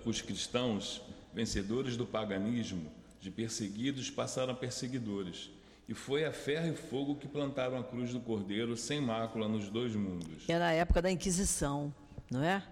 Os 0.04 0.20
cristãos, 0.20 1.02
vencedores 1.32 1.96
do 1.96 2.04
paganismo, 2.04 2.90
de 3.20 3.30
perseguidos, 3.30 4.10
passaram 4.10 4.52
a 4.52 4.56
perseguidores. 4.56 5.50
E 5.88 5.94
foi 5.94 6.26
a 6.26 6.32
ferro 6.32 6.68
e 6.68 6.76
fogo 6.76 7.16
que 7.16 7.26
plantaram 7.26 7.78
a 7.78 7.82
cruz 7.82 8.12
do 8.12 8.20
Cordeiro 8.20 8.76
sem 8.76 9.00
mácula 9.00 9.48
nos 9.48 9.70
dois 9.70 9.96
mundos. 9.96 10.44
Era 10.46 10.66
a 10.66 10.72
época 10.72 11.00
da 11.00 11.10
Inquisição, 11.10 11.94
não 12.30 12.44
é? 12.44 12.62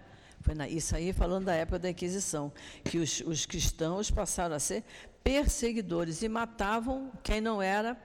Foi 0.42 0.54
na, 0.54 0.68
isso 0.68 0.94
aí 0.94 1.14
falando 1.14 1.46
da 1.46 1.54
época 1.54 1.78
da 1.78 1.88
Inquisição, 1.88 2.52
que 2.84 2.98
os, 2.98 3.22
os 3.22 3.46
cristãos 3.46 4.10
passaram 4.10 4.54
a 4.54 4.58
ser 4.58 4.84
perseguidores 5.24 6.22
e 6.22 6.28
matavam 6.28 7.10
quem 7.22 7.40
não 7.40 7.62
era 7.62 7.96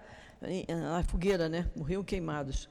na 0.67 1.03
fogueira, 1.03 1.49
né? 1.49 1.69
Morriam 1.75 2.03
queimados. 2.03 2.69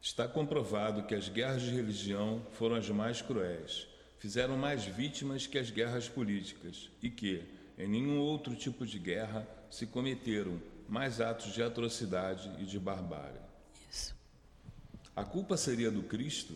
Está 0.00 0.28
comprovado 0.28 1.04
que 1.04 1.14
as 1.14 1.28
guerras 1.28 1.62
de 1.62 1.70
religião 1.70 2.46
foram 2.52 2.76
as 2.76 2.88
mais 2.90 3.22
cruéis, 3.22 3.88
fizeram 4.18 4.58
mais 4.58 4.84
vítimas 4.84 5.46
que 5.46 5.58
as 5.58 5.70
guerras 5.70 6.06
políticas 6.08 6.90
e 7.02 7.08
que, 7.08 7.44
em 7.78 7.88
nenhum 7.88 8.18
outro 8.18 8.54
tipo 8.54 8.84
de 8.84 8.98
guerra, 8.98 9.48
se 9.70 9.86
cometeram 9.86 10.60
mais 10.92 11.22
atos 11.22 11.54
de 11.54 11.62
atrocidade 11.62 12.52
e 12.60 12.66
de 12.66 12.78
barbárie. 12.78 13.40
Isso. 13.90 14.14
A 15.16 15.24
culpa 15.24 15.56
seria 15.56 15.90
do 15.90 16.02
Cristo? 16.02 16.54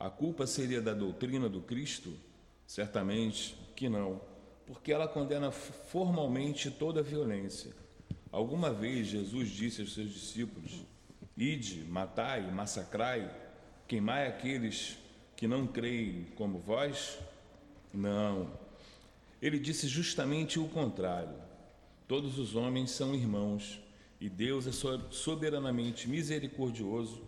A 0.00 0.08
culpa 0.08 0.46
seria 0.46 0.80
da 0.80 0.94
doutrina 0.94 1.46
do 1.46 1.60
Cristo? 1.60 2.10
Certamente 2.66 3.54
que 3.76 3.86
não, 3.86 4.18
porque 4.66 4.90
ela 4.90 5.06
condena 5.06 5.50
formalmente 5.50 6.70
toda 6.70 7.02
violência. 7.02 7.74
Alguma 8.30 8.72
vez 8.72 9.08
Jesus 9.08 9.50
disse 9.50 9.82
aos 9.82 9.92
seus 9.92 10.10
discípulos: 10.10 10.80
Ide, 11.36 11.84
matai, 11.84 12.50
massacrai, 12.50 13.30
queimai 13.86 14.26
aqueles 14.26 14.96
que 15.36 15.46
não 15.46 15.66
creem 15.66 16.28
como 16.34 16.58
vós? 16.60 17.18
Não. 17.92 18.50
Ele 19.42 19.58
disse 19.58 19.86
justamente 19.86 20.58
o 20.58 20.66
contrário. 20.66 21.41
Todos 22.12 22.38
os 22.38 22.54
homens 22.54 22.90
são 22.90 23.14
irmãos 23.14 23.80
e 24.20 24.28
Deus 24.28 24.66
é 24.66 24.70
soberanamente 25.10 26.06
misericordioso. 26.06 27.22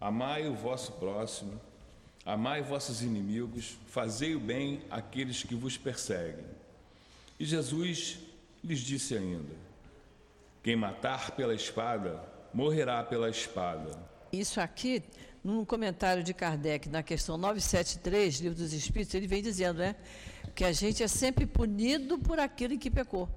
Amai 0.00 0.48
o 0.48 0.52
vosso 0.52 0.90
próximo 0.94 1.60
Amai 2.24 2.60
vossos 2.60 3.02
inimigos, 3.02 3.78
fazei 3.86 4.34
o 4.34 4.40
bem 4.40 4.82
àqueles 4.90 5.44
que 5.44 5.54
vos 5.54 5.78
perseguem. 5.78 6.44
E 7.38 7.44
Jesus 7.44 8.18
lhes 8.64 8.80
disse 8.80 9.16
ainda: 9.16 9.54
Quem 10.60 10.74
matar 10.74 11.30
pela 11.36 11.54
espada, 11.54 12.20
morrerá 12.52 13.04
pela 13.04 13.30
espada. 13.30 13.96
Isso 14.32 14.60
aqui, 14.60 15.04
num 15.44 15.64
comentário 15.64 16.24
de 16.24 16.34
Kardec, 16.34 16.88
na 16.88 17.00
questão 17.00 17.38
973, 17.38 18.40
Livro 18.40 18.58
dos 18.58 18.72
Espíritos, 18.72 19.14
ele 19.14 19.28
vem 19.28 19.40
dizendo, 19.40 19.78
né? 19.78 19.94
Que 20.52 20.64
a 20.64 20.72
gente 20.72 21.04
é 21.04 21.06
sempre 21.06 21.46
punido 21.46 22.18
por 22.18 22.40
aquilo 22.40 22.74
em 22.74 22.78
que 22.78 22.90
pecou. 22.90 23.28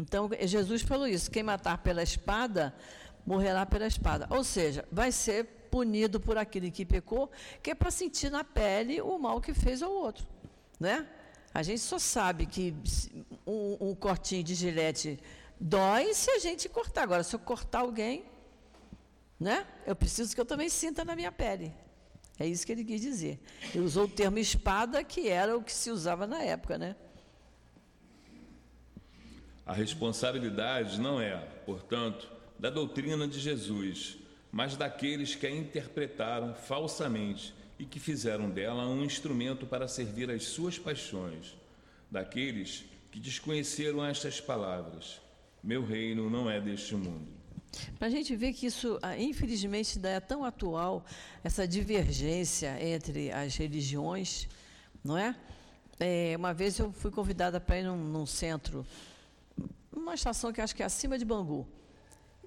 Então, 0.00 0.30
Jesus 0.42 0.80
falou 0.80 1.06
isso: 1.06 1.30
quem 1.30 1.42
matar 1.42 1.78
pela 1.78 2.02
espada, 2.02 2.74
morrerá 3.26 3.66
pela 3.66 3.86
espada. 3.86 4.26
Ou 4.30 4.42
seja, 4.42 4.84
vai 4.90 5.12
ser 5.12 5.44
punido 5.70 6.18
por 6.18 6.38
aquele 6.38 6.70
que 6.70 6.86
pecou, 6.86 7.30
que 7.62 7.70
é 7.70 7.74
para 7.74 7.90
sentir 7.90 8.30
na 8.30 8.42
pele 8.42 9.00
o 9.00 9.18
mal 9.18 9.40
que 9.40 9.52
fez 9.52 9.82
ao 9.82 9.92
outro, 9.92 10.26
né? 10.78 11.06
A 11.52 11.62
gente 11.62 11.80
só 11.80 11.98
sabe 11.98 12.46
que 12.46 12.74
um, 13.46 13.90
um 13.90 13.94
cortinho 13.94 14.42
de 14.42 14.54
gilete 14.54 15.18
dói 15.60 16.14
se 16.14 16.30
a 16.30 16.38
gente 16.38 16.68
cortar. 16.68 17.02
Agora, 17.02 17.22
se 17.22 17.34
eu 17.34 17.40
cortar 17.40 17.80
alguém, 17.80 18.24
né? 19.38 19.66
Eu 19.86 19.94
preciso 19.94 20.34
que 20.34 20.40
eu 20.40 20.46
também 20.46 20.68
sinta 20.68 21.04
na 21.04 21.14
minha 21.14 21.30
pele. 21.30 21.74
É 22.38 22.46
isso 22.46 22.64
que 22.64 22.72
ele 22.72 22.84
quis 22.84 23.00
dizer. 23.00 23.38
Ele 23.74 23.84
usou 23.84 24.04
o 24.04 24.08
termo 24.08 24.38
espada, 24.38 25.04
que 25.04 25.28
era 25.28 25.56
o 25.56 25.62
que 25.62 25.72
se 25.72 25.90
usava 25.90 26.26
na 26.26 26.42
época, 26.42 26.78
né? 26.78 26.96
A 29.70 29.72
responsabilidade 29.72 31.00
não 31.00 31.20
é, 31.20 31.36
portanto, 31.64 32.28
da 32.58 32.68
doutrina 32.68 33.28
de 33.28 33.38
Jesus, 33.38 34.18
mas 34.50 34.76
daqueles 34.76 35.36
que 35.36 35.46
a 35.46 35.50
interpretaram 35.50 36.52
falsamente 36.52 37.54
e 37.78 37.84
que 37.84 38.00
fizeram 38.00 38.50
dela 38.50 38.84
um 38.88 39.04
instrumento 39.04 39.68
para 39.68 39.86
servir 39.86 40.28
às 40.28 40.42
suas 40.42 40.76
paixões, 40.76 41.54
daqueles 42.10 42.84
que 43.12 43.20
desconheceram 43.20 44.04
estas 44.04 44.40
palavras: 44.40 45.20
Meu 45.62 45.86
reino 45.86 46.28
não 46.28 46.50
é 46.50 46.60
deste 46.60 46.96
mundo. 46.96 47.28
Para 47.96 48.08
a 48.08 48.10
gente 48.10 48.34
ver 48.34 48.52
que 48.52 48.66
isso, 48.66 48.98
ah, 49.00 49.16
infelizmente, 49.16 49.98
ainda 49.98 50.08
é 50.08 50.18
tão 50.18 50.44
atual, 50.44 51.06
essa 51.44 51.64
divergência 51.64 52.76
entre 52.84 53.30
as 53.30 53.54
religiões, 53.54 54.48
não 55.04 55.16
é? 55.16 55.36
é 56.00 56.34
uma 56.36 56.52
vez 56.52 56.76
eu 56.76 56.90
fui 56.90 57.12
convidada 57.12 57.60
para 57.60 57.78
ir 57.78 57.84
num, 57.84 57.96
num, 57.96 58.26
centro, 58.26 58.84
uma 59.92 60.14
estação 60.14 60.52
que 60.52 60.60
acho 60.60 60.74
que 60.74 60.82
é 60.82 60.86
acima 60.86 61.18
de 61.18 61.24
Bangu. 61.24 61.66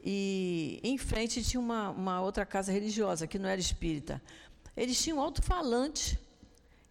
E 0.04 0.80
em 0.84 0.98
frente 0.98 1.44
tinha 1.44 1.60
uma, 1.60 1.90
uma 1.90 2.22
outra 2.22 2.46
casa 2.46 2.72
religiosa, 2.72 3.26
que 3.26 3.40
não 3.40 3.48
era 3.48 3.60
espírita. 3.60 4.22
Eles 4.76 5.02
tinham 5.02 5.20
alto-falante. 5.20 6.20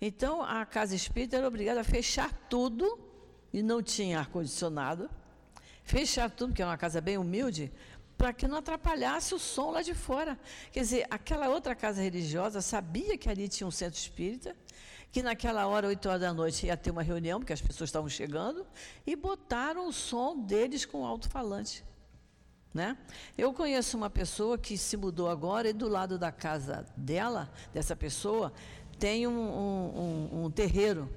Então 0.01 0.43
a 0.43 0.65
casa 0.65 0.95
espírita 0.95 1.37
era 1.37 1.47
obrigada 1.47 1.81
a 1.81 1.85
fechar 1.85 2.33
tudo, 2.49 2.99
e 3.53 3.63
não 3.63 3.83
tinha 3.83 4.19
ar-condicionado. 4.19 5.11
Fechar 5.85 6.31
tudo, 6.31 6.51
porque 6.51 6.63
é 6.63 6.67
uma 6.67 6.79
casa 6.79 7.01
bem 7.01 7.19
humilde, 7.19 7.71
para 8.17 8.33
que 8.33 8.49
não 8.49 8.59
atrapalhasse 8.59 9.35
o 9.35 9.39
som 9.39 9.71
lá 9.73 9.83
de 9.83 9.95
fora. 9.95 10.39
Quer 10.71 10.81
dizer, 10.81 11.07
aquela 11.11 11.49
outra 11.49 11.75
casa 11.75 12.01
religiosa 12.01 12.61
sabia 12.61 13.19
que 13.19 13.29
ali 13.29 13.49
tinha 13.49 13.67
um 13.67 13.71
centro 13.71 13.99
espírita, 13.99 14.57
que 15.13 15.23
naquela 15.23 15.67
hora, 15.67 15.87
8 15.87 16.09
horas 16.09 16.21
da 16.23 16.33
noite, 16.33 16.67
ia 16.67 16.77
ter 16.77 16.91
uma 16.91 17.03
reunião, 17.03 17.39
porque 17.39 17.53
as 17.53 17.61
pessoas 17.61 17.89
estavam 17.89 18.09
chegando, 18.09 18.67
e 19.07 19.15
botaram 19.15 19.87
o 19.87 19.93
som 19.93 20.39
deles 20.39 20.87
com 20.87 21.05
alto-falante. 21.05 21.85
Né? 22.73 22.97
Eu 23.37 23.53
conheço 23.53 23.99
uma 23.99 24.09
pessoa 24.09 24.57
que 24.57 24.79
se 24.79 24.97
mudou 24.97 25.29
agora 25.29 25.69
e 25.69 25.75
do 25.75 25.87
lado 25.87 26.19
da 26.19 26.33
casa 26.33 26.87
dela, 26.97 27.53
dessa 27.75 27.95
pessoa, 27.95 28.55
tem 28.99 29.27
um, 29.27 29.33
um, 29.33 30.31
um, 30.33 30.45
um 30.45 30.51
terreiro. 30.51 31.11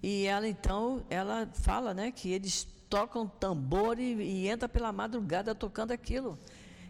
E 0.00 0.24
ela 0.26 0.46
então, 0.46 1.04
ela 1.10 1.48
fala 1.52 1.92
né, 1.92 2.12
que 2.12 2.30
eles 2.30 2.68
tocam 2.88 3.26
tambor 3.26 3.98
e, 3.98 4.14
e 4.14 4.48
entra 4.48 4.68
pela 4.68 4.92
madrugada 4.92 5.56
tocando 5.56 5.90
aquilo. 5.90 6.38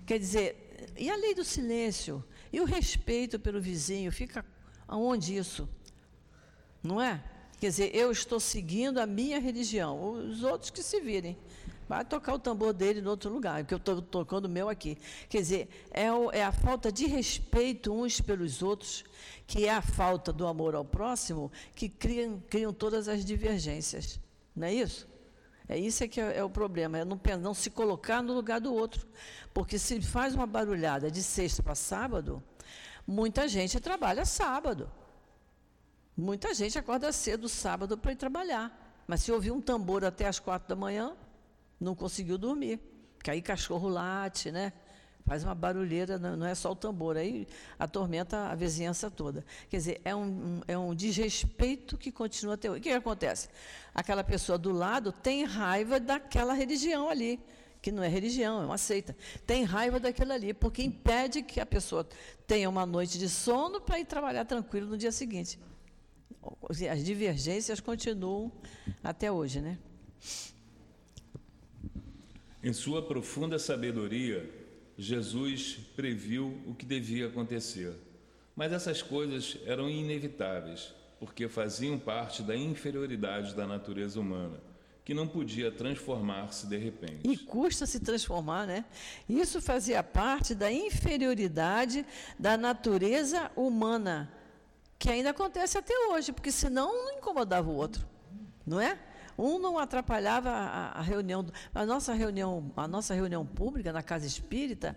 Quer 0.05 0.19
dizer, 0.19 0.93
e 0.95 1.09
a 1.09 1.17
lei 1.17 1.35
do 1.35 1.43
silêncio? 1.43 2.23
E 2.53 2.61
o 2.61 2.67
respeito 2.67 3.41
pelo 3.41 3.59
vizinho? 3.59 4.13
Fica 4.13 4.45
aonde 4.87 5.35
isso? 5.35 5.67
Não 6.83 7.01
é? 7.01 7.23
Quer 7.61 7.71
dizer, 7.71 7.95
eu 7.95 8.13
estou 8.13 8.39
seguindo 8.39 8.99
a 8.99 9.07
minha 9.07 9.41
religião, 9.41 10.13
os 10.13 10.43
outros 10.45 10.71
que 10.71 10.83
se 10.83 11.01
virem. 11.01 11.37
Vai 11.89 12.05
tocar 12.05 12.35
o 12.35 12.39
tambor 12.39 12.75
dele 12.75 13.01
em 13.01 13.07
outro 13.07 13.33
lugar, 13.33 13.65
porque 13.65 13.73
eu 13.73 13.79
estou 13.79 14.03
tocando 14.03 14.45
o 14.45 14.49
meu 14.49 14.69
aqui. 14.69 14.99
Quer 15.29 15.39
dizer, 15.39 15.69
é, 15.91 16.13
o, 16.13 16.31
é, 16.31 16.45
a 16.45 16.53
falta 16.53 16.93
de 16.93 17.07
respeito 17.07 17.93
uns 17.93 18.21
pelos 18.21 18.63
outros, 18.63 19.05
que 19.47 19.65
é 19.65 19.73
a 19.73 19.81
falta 19.81 20.31
do 20.31 20.47
amor 20.47 20.75
ao 20.75 20.85
próximo, 20.85 21.51
que 21.75 21.89
criam, 21.89 22.43
criam 22.49 22.75
todas 22.75 23.09
as 23.09 23.25
divergências. 23.25 24.21
Não 24.55 24.67
é 24.67 24.75
isso? 24.75 25.09
É 25.67 25.79
isso 25.79 26.05
é 26.05 26.09
que 26.09 26.21
é, 26.21 26.39
é 26.39 26.45
o 26.45 26.51
problema, 26.51 26.99
é 26.99 27.05
não, 27.07 27.19
não 27.41 27.55
se 27.55 27.71
colocar 27.71 28.23
no 28.23 28.35
lugar 28.35 28.61
do 28.61 28.73
outro. 28.73 29.07
Porque 29.55 29.79
se 29.79 30.01
faz 30.03 30.35
uma 30.35 30.47
barulhada 30.47 31.11
de 31.11 31.23
sexta 31.23 31.63
para 31.63 31.75
sábado, 31.75 32.43
muita 33.07 33.49
gente 33.49 33.81
trabalha 33.81 34.27
sábado. 34.27 34.91
Muita 36.21 36.53
gente 36.53 36.77
acorda 36.77 37.13
cedo 37.13 37.49
sábado 37.49 37.97
para 37.97 38.11
ir 38.11 38.17
trabalhar. 38.17 38.77
Mas 39.07 39.23
se 39.23 39.31
ouvir 39.31 39.53
um 39.53 39.61
tambor 39.61 40.05
até 40.05 40.27
as 40.27 40.41
quatro 40.41 40.69
da 40.69 40.75
manhã, 40.75 41.17
não 41.79 41.95
conseguiu 41.95 42.37
dormir. 42.37 42.81
Porque 43.15 43.31
aí 43.31 43.41
cachorro 43.41 43.89
late, 43.89 44.51
né? 44.51 44.73
faz 45.25 45.45
uma 45.45 45.55
barulheira, 45.55 46.19
não 46.19 46.47
é 46.47 46.55
só 46.55 46.73
o 46.73 46.75
tambor, 46.75 47.19
aí 47.19 47.47
atormenta 47.79 48.49
a 48.49 48.55
vizinhança 48.55 49.11
toda. 49.11 49.45
Quer 49.69 49.77
dizer, 49.77 50.01
é 50.03 50.17
um, 50.17 50.63
é 50.67 50.77
um 50.77 50.95
desrespeito 50.95 51.99
que 51.99 52.11
continua 52.11 52.55
até 52.55 52.71
hoje. 52.71 52.81
O 52.81 52.83
que, 52.83 52.89
que 52.89 52.95
acontece? 52.95 53.49
Aquela 53.95 54.25
pessoa 54.25 54.57
do 54.57 54.73
lado 54.73 55.13
tem 55.13 55.45
raiva 55.45 56.01
daquela 56.01 56.55
religião 56.55 57.11
ali, 57.11 57.39
que 57.83 57.93
não 57.93 58.03
é 58.03 58.09
religião, 58.09 58.63
é 58.63 58.65
uma 58.65 58.79
seita. 58.79 59.15
Tem 59.47 59.65
raiva 59.65 60.01
daquilo 60.01 60.33
ali, 60.33 60.55
porque 60.55 60.83
impede 60.83 61.43
que 61.43 61.61
a 61.61 61.67
pessoa 61.67 62.09
tenha 62.47 62.69
uma 62.69 62.87
noite 62.87 63.19
de 63.19 63.29
sono 63.29 63.83
para 63.83 64.01
ir 64.01 64.07
trabalhar 64.07 64.47
tranquilo 64.47 64.89
no 64.89 64.97
dia 64.97 65.13
seguinte. 65.13 65.59
As 66.91 67.05
divergências 67.05 67.81
continuam 67.81 68.53
até 69.03 69.31
hoje, 69.31 69.61
né? 69.61 69.79
Em 72.63 72.73
sua 72.73 73.03
profunda 73.03 73.59
sabedoria, 73.59 74.49
Jesus 74.97 75.79
previu 75.95 76.61
o 76.67 76.75
que 76.75 76.85
devia 76.85 77.29
acontecer. 77.29 77.95
Mas 78.57 78.73
essas 78.73 79.01
coisas 79.01 79.57
eram 79.65 79.89
inevitáveis, 79.89 80.93
porque 81.21 81.49
faziam 81.49 81.97
parte 81.97 82.43
da 82.43 82.57
inferioridade 82.57 83.55
da 83.55 83.65
natureza 83.67 84.19
humana, 84.19 84.61
que 85.05 85.15
não 85.15 85.29
podia 85.29 85.71
transformar-se 85.71 86.67
de 86.67 86.77
repente. 86.77 87.21
E 87.23 87.37
custa 87.37 87.87
se 87.87 88.01
transformar, 88.01 88.67
né? 88.67 88.85
Isso 89.29 89.63
fazia 89.63 90.03
parte 90.03 90.57
da 90.57 90.73
inferioridade 90.73 92.05
da 92.37 92.57
natureza 92.57 93.51
humana, 93.55 94.29
que 94.99 95.09
ainda 95.09 95.31
acontece 95.31 95.79
até 95.79 95.95
hoje, 96.09 96.33
porque 96.33 96.51
senão 96.51 96.93
não 96.93 97.19
incomodava 97.19 97.71
o 97.71 97.75
outro, 97.75 98.07
não 98.67 98.81
é? 98.81 98.99
Um 99.39 99.59
não 99.59 99.79
atrapalhava 99.79 100.51
a, 100.51 100.99
a 100.99 101.01
reunião, 101.01 101.47
a 101.73 101.87
nossa 101.87 102.13
reunião, 102.13 102.73
a 102.77 102.89
nossa 102.89 103.15
reunião 103.15 103.47
pública 103.47 103.93
na 103.93 104.03
casa 104.03 104.27
espírita 104.27 104.97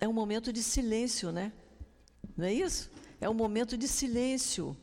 é 0.00 0.08
um 0.08 0.12
momento 0.12 0.52
de 0.52 0.62
silêncio, 0.62 1.30
né? 1.30 1.52
Não 2.36 2.46
é 2.46 2.52
isso? 2.52 2.90
É 3.20 3.28
um 3.30 3.34
momento 3.34 3.76
de 3.76 3.86
silêncio. 3.86 4.76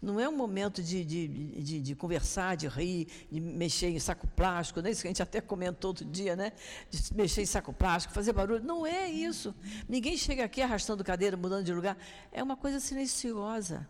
Não 0.00 0.20
é 0.20 0.28
um 0.28 0.36
momento 0.36 0.80
de, 0.80 1.04
de, 1.04 1.28
de, 1.28 1.80
de, 1.80 1.94
conversar, 1.96 2.56
de 2.56 2.68
rir, 2.68 3.08
de 3.30 3.40
mexer 3.40 3.88
em 3.88 3.98
saco 3.98 4.28
plástico, 4.28 4.80
não 4.80 4.88
é 4.88 4.92
isso 4.92 5.02
que 5.02 5.08
a 5.08 5.10
gente 5.10 5.22
até 5.22 5.40
comentou 5.40 5.88
outro 5.88 6.04
dia, 6.04 6.36
né? 6.36 6.52
De 6.88 7.12
mexer 7.14 7.42
em 7.42 7.46
saco 7.46 7.72
plástico, 7.72 8.14
fazer 8.14 8.32
barulho. 8.32 8.62
Não 8.62 8.86
é 8.86 9.10
isso. 9.10 9.52
Ninguém 9.88 10.16
chega 10.16 10.44
aqui 10.44 10.62
arrastando 10.62 11.02
cadeira, 11.02 11.36
mudando 11.36 11.64
de 11.64 11.74
lugar. 11.74 11.98
É 12.30 12.40
uma 12.42 12.56
coisa 12.56 12.78
silenciosa. 12.78 13.88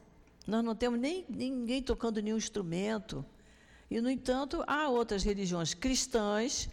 Nós 0.48 0.64
não 0.64 0.74
temos 0.74 0.98
nem 0.98 1.26
ninguém 1.28 1.82
tocando 1.82 2.22
nenhum 2.22 2.38
instrumento. 2.38 3.22
E, 3.90 4.00
no 4.00 4.08
entanto, 4.08 4.64
há 4.66 4.88
outras 4.88 5.22
religiões 5.22 5.74
cristãs 5.74 6.70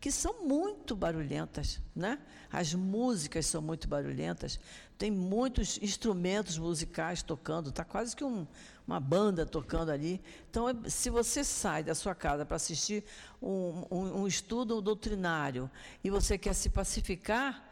que 0.00 0.10
são 0.10 0.46
muito 0.46 0.96
barulhentas, 0.96 1.78
né? 1.94 2.18
As 2.50 2.72
músicas 2.72 3.44
são 3.44 3.60
muito 3.60 3.86
barulhentas, 3.86 4.58
tem 4.96 5.10
muitos 5.10 5.78
instrumentos 5.82 6.56
musicais 6.56 7.22
tocando, 7.22 7.68
está 7.68 7.84
quase 7.84 8.16
que 8.16 8.24
um, 8.24 8.46
uma 8.86 8.98
banda 8.98 9.44
tocando 9.44 9.90
ali. 9.90 10.22
Então, 10.50 10.66
se 10.86 11.10
você 11.10 11.44
sai 11.44 11.84
da 11.84 11.94
sua 11.94 12.14
casa 12.14 12.46
para 12.46 12.56
assistir 12.56 13.04
um, 13.42 13.84
um, 13.90 14.22
um 14.22 14.26
estudo 14.26 14.80
doutrinário 14.80 15.70
e 16.02 16.08
você 16.08 16.38
quer 16.38 16.54
se 16.54 16.70
pacificar, 16.70 17.67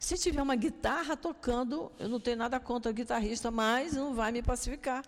se 0.00 0.16
tiver 0.18 0.42
uma 0.42 0.56
guitarra 0.56 1.16
tocando, 1.16 1.92
eu 1.98 2.08
não 2.08 2.18
tenho 2.18 2.36
nada 2.36 2.58
contra 2.58 2.90
o 2.90 2.94
guitarrista, 2.94 3.52
mas 3.52 3.92
não 3.92 4.14
vai 4.14 4.32
me 4.32 4.42
pacificar 4.42 5.04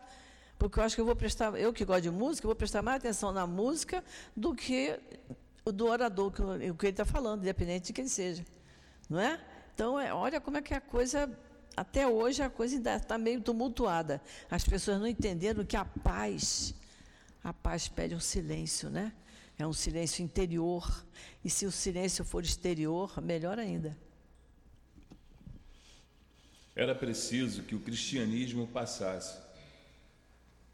porque 0.63 0.79
eu 0.79 0.85
acho 0.85 0.95
que 0.95 1.01
eu 1.01 1.05
vou 1.05 1.17
prestar, 1.17 1.59
eu 1.59 1.73
que 1.73 1.85
gosto 1.85 2.03
de 2.03 2.11
música, 2.11 2.47
vou 2.47 2.55
prestar 2.55 2.83
mais 2.83 2.99
atenção 2.99 3.33
na 3.33 3.49
música 3.49 4.05
do 4.37 4.55
que 4.55 4.97
do 5.65 5.87
orador, 5.89 6.31
que, 6.31 6.41
o 6.41 6.75
que 6.77 6.87
ele 6.87 6.93
está 6.93 7.05
falando, 7.05 7.41
independente 7.41 7.87
de 7.87 7.93
quem 7.93 8.07
seja. 8.07 8.45
Não 9.11 9.19
é? 9.19 9.41
Então, 9.75 9.99
é, 9.99 10.15
olha 10.15 10.41
como 10.41 10.59
é 10.59 10.63
que 10.63 10.73
a 10.73 10.81
coisa, 10.81 11.29
até 11.77 12.07
hoje, 12.07 12.45
a 12.45 12.49
coisa 12.49 12.77
ainda 12.77 12.95
está 12.95 13.19
meio 13.19 13.41
tumultuada. 13.41 14.23
As 14.49 14.65
pessoas 14.65 15.01
não 15.01 15.07
entenderam 15.09 15.65
que 15.65 15.77
a 15.77 15.85
paz, 15.85 16.75
a 17.43 17.53
paz 17.53 17.89
pede 17.89 18.15
um 18.15 18.21
silêncio, 18.21 18.89
né? 18.89 19.13
É 19.59 19.67
um 19.67 19.73
silêncio 19.73 20.23
interior. 20.23 21.05
E 21.45 21.51
se 21.51 21.67
o 21.67 21.73
silêncio 21.73 22.25
for 22.25 22.45
exterior, 22.45 23.21
melhor 23.21 23.59
ainda. 23.59 23.99
Era 26.75 26.95
preciso 26.95 27.63
que 27.65 27.75
o 27.75 27.81
cristianismo 27.81 28.67
passasse 28.67 29.39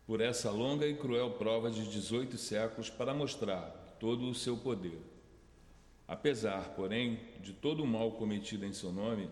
por 0.06 0.20
essa 0.20 0.50
longa 0.50 0.86
e 0.86 0.94
cruel 0.94 1.32
prova 1.32 1.70
de 1.70 1.86
18 1.86 2.38
séculos 2.38 2.88
para 2.88 3.12
mostrar 3.12 3.96
todo 3.98 4.30
o 4.30 4.34
seu 4.34 4.56
poder. 4.56 4.98
Apesar, 6.06 6.70
porém, 6.70 7.20
de 7.40 7.52
todo 7.52 7.82
o 7.82 7.86
mal 7.86 8.12
cometido 8.12 8.64
em 8.64 8.72
seu 8.72 8.92
nome, 8.92 9.28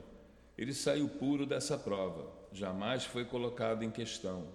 ele 0.59 0.74
saiu 0.74 1.09
puro 1.09 1.46
dessa 1.46 1.79
prova, 1.79 2.31
jamais 2.52 3.05
foi 3.05 3.24
colocado 3.24 3.83
em 3.85 3.90
questão. 3.90 4.48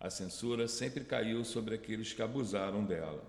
A 0.00 0.10
censura 0.10 0.66
sempre 0.66 1.04
caiu 1.04 1.44
sobre 1.44 1.74
aqueles 1.74 2.12
que 2.12 2.22
abusaram 2.22 2.84
dela. 2.84 3.22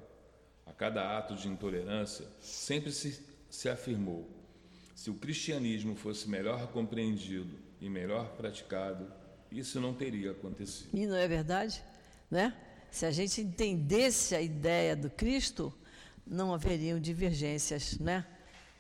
A 0.66 0.72
cada 0.72 1.18
ato 1.18 1.36
de 1.36 1.48
intolerância, 1.48 2.26
sempre 2.40 2.92
se, 2.92 3.24
se 3.50 3.68
afirmou: 3.70 4.28
se 4.96 5.10
o 5.10 5.16
cristianismo 5.16 5.96
fosse 5.96 6.30
melhor 6.30 6.68
compreendido 6.68 7.69
e 7.82 7.90
melhor 7.90 8.30
praticado, 8.36 9.08
isso 9.52 9.80
não 9.80 9.94
teria 9.94 10.32
acontecido. 10.32 10.90
E 10.94 11.06
não 11.06 11.16
é 11.16 11.28
verdade? 11.28 11.84
Né? 12.30 12.56
Se 12.92 13.06
a 13.06 13.12
gente 13.12 13.42
entendesse 13.42 14.36
a 14.36 14.42
ideia 14.42 14.96
do 14.96 15.10
Cristo, 15.10 15.74
não 16.26 16.54
haveriam 16.54 17.00
divergências, 17.00 17.98
né? 18.00 18.26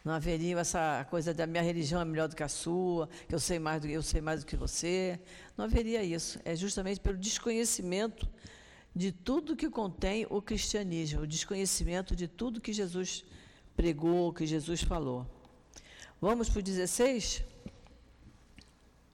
Não 0.03 0.13
haveria 0.13 0.57
essa 0.57 1.05
coisa 1.09 1.33
da 1.33 1.45
minha 1.45 1.61
religião 1.61 1.99
é 1.99 2.05
melhor 2.05 2.27
do 2.27 2.35
que 2.35 2.43
a 2.43 2.47
sua, 2.47 3.09
que 3.27 3.35
eu 3.35 3.39
sei 3.39 3.59
mais 3.59 3.81
do 3.81 3.87
que 3.87 3.93
eu 3.93 4.01
sei 4.01 4.21
mais 4.21 4.39
do 4.41 4.45
que 4.45 4.55
você. 4.55 5.19
Não 5.57 5.65
haveria 5.65 6.01
isso. 6.03 6.39
É 6.45 6.55
justamente 6.55 6.99
pelo 6.99 7.17
desconhecimento 7.17 8.27
de 8.95 9.11
tudo 9.11 9.55
que 9.55 9.69
contém 9.69 10.25
o 10.29 10.41
cristianismo, 10.41 11.21
o 11.21 11.27
desconhecimento 11.27 12.15
de 12.15 12.27
tudo 12.27 12.61
que 12.61 12.71
Jesus 12.71 13.25
pregou, 13.75 14.33
que 14.33 14.45
Jesus 14.45 14.81
falou. 14.81 15.27
Vamos 16.21 16.49
para 16.49 16.59
o 16.59 16.63
16? 16.63 17.43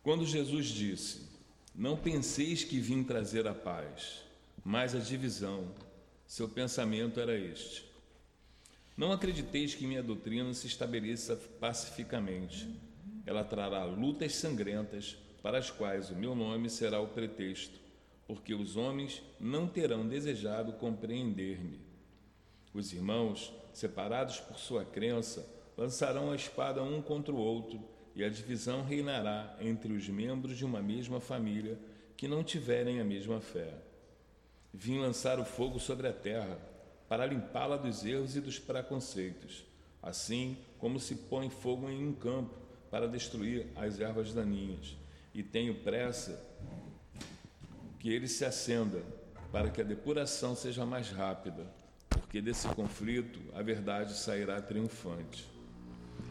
Quando 0.05 0.23
Jesus 0.23 0.67
disse: 0.67 1.21
Não 1.73 1.97
penseis 1.97 2.63
que 2.63 2.79
vim 2.79 3.03
trazer 3.03 3.47
a 3.47 3.55
paz, 3.55 4.21
mas 4.63 4.93
a 4.93 4.99
divisão, 4.99 5.67
seu 6.27 6.47
pensamento 6.47 7.19
era 7.19 7.35
este. 7.35 7.83
Não 8.95 9.11
acrediteis 9.11 9.73
que 9.73 9.87
minha 9.87 10.03
doutrina 10.03 10.53
se 10.53 10.67
estabeleça 10.67 11.35
pacificamente. 11.59 12.69
Ela 13.25 13.43
trará 13.43 13.83
lutas 13.83 14.35
sangrentas, 14.35 15.17
para 15.41 15.57
as 15.57 15.71
quais 15.71 16.11
o 16.11 16.15
meu 16.15 16.35
nome 16.35 16.69
será 16.69 16.99
o 16.99 17.07
pretexto, 17.07 17.79
porque 18.27 18.53
os 18.53 18.75
homens 18.75 19.23
não 19.39 19.67
terão 19.67 20.07
desejado 20.07 20.73
compreender-me. 20.73 21.79
Os 22.75 22.93
irmãos, 22.93 23.51
separados 23.73 24.39
por 24.39 24.59
sua 24.59 24.85
crença, 24.85 25.51
lançarão 25.75 26.31
a 26.31 26.35
espada 26.35 26.83
um 26.83 27.01
contra 27.01 27.33
o 27.33 27.39
outro, 27.39 27.94
e 28.15 28.23
a 28.23 28.29
divisão 28.29 28.83
reinará 28.83 29.57
entre 29.59 29.91
os 29.91 30.07
membros 30.07 30.57
de 30.57 30.63
uma 30.63 30.81
mesma 30.81 31.19
família 31.19 31.77
que 32.15 32.27
não 32.27 32.43
tiverem 32.43 33.01
a 33.01 33.03
mesma 33.03 33.41
fé. 33.41 33.73
Vim 34.73 34.99
lançar 34.99 35.39
o 35.39 35.45
fogo 35.45 35.79
sobre 35.79 36.07
a 36.07 36.13
terra, 36.13 36.57
para 37.09 37.25
limpá-la 37.25 37.77
dos 37.77 38.05
erros 38.05 38.35
e 38.35 38.41
dos 38.41 38.57
preconceitos, 38.57 39.65
assim 40.01 40.57
como 40.79 40.99
se 40.99 41.15
põe 41.15 41.49
fogo 41.49 41.89
em 41.89 42.07
um 42.07 42.13
campo 42.13 42.55
para 42.89 43.07
destruir 43.07 43.67
as 43.75 43.99
ervas 43.99 44.33
daninhas. 44.33 44.95
E 45.33 45.43
tenho 45.43 45.75
pressa 45.75 46.41
que 47.99 48.09
ele 48.09 48.27
se 48.27 48.45
acenda, 48.45 49.03
para 49.51 49.69
que 49.69 49.81
a 49.81 49.83
depuração 49.83 50.55
seja 50.55 50.85
mais 50.85 51.09
rápida, 51.09 51.65
porque 52.09 52.41
desse 52.41 52.67
conflito 52.69 53.39
a 53.53 53.61
verdade 53.61 54.13
sairá 54.13 54.61
triunfante. 54.61 55.54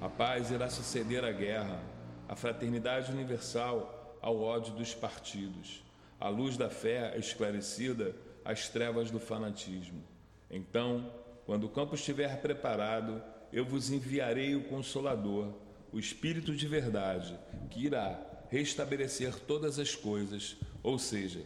A 0.05 0.09
paz 0.11 0.51
irá 0.51 0.69
suceder 0.69 1.25
à 1.25 1.33
guerra, 1.33 1.83
a 2.29 2.37
fraternidade 2.37 3.11
universal 3.11 4.19
ao 4.21 4.39
ódio 4.39 4.75
dos 4.75 4.95
partidos, 4.95 5.83
a 6.21 6.29
luz 6.29 6.59
da 6.59 6.69
fé 6.69 7.17
esclarecida 7.17 8.15
às 8.45 8.69
trevas 8.69 9.11
do 9.11 9.19
fanatismo. 9.19 10.05
Então, 10.51 11.11
quando 11.47 11.65
o 11.65 11.71
campo 11.71 11.95
estiver 11.95 12.43
preparado, 12.43 13.23
eu 13.51 13.65
vos 13.65 13.91
enviarei 13.91 14.55
o 14.55 14.65
Consolador, 14.65 15.55
o 15.91 15.99
Espírito 15.99 16.55
de 16.55 16.69
verdade, 16.69 17.35
que 17.71 17.87
irá 17.87 18.21
restabelecer 18.51 19.35
todas 19.47 19.79
as 19.79 19.95
coisas, 19.95 20.59
ou 20.83 20.99
seja, 20.99 21.41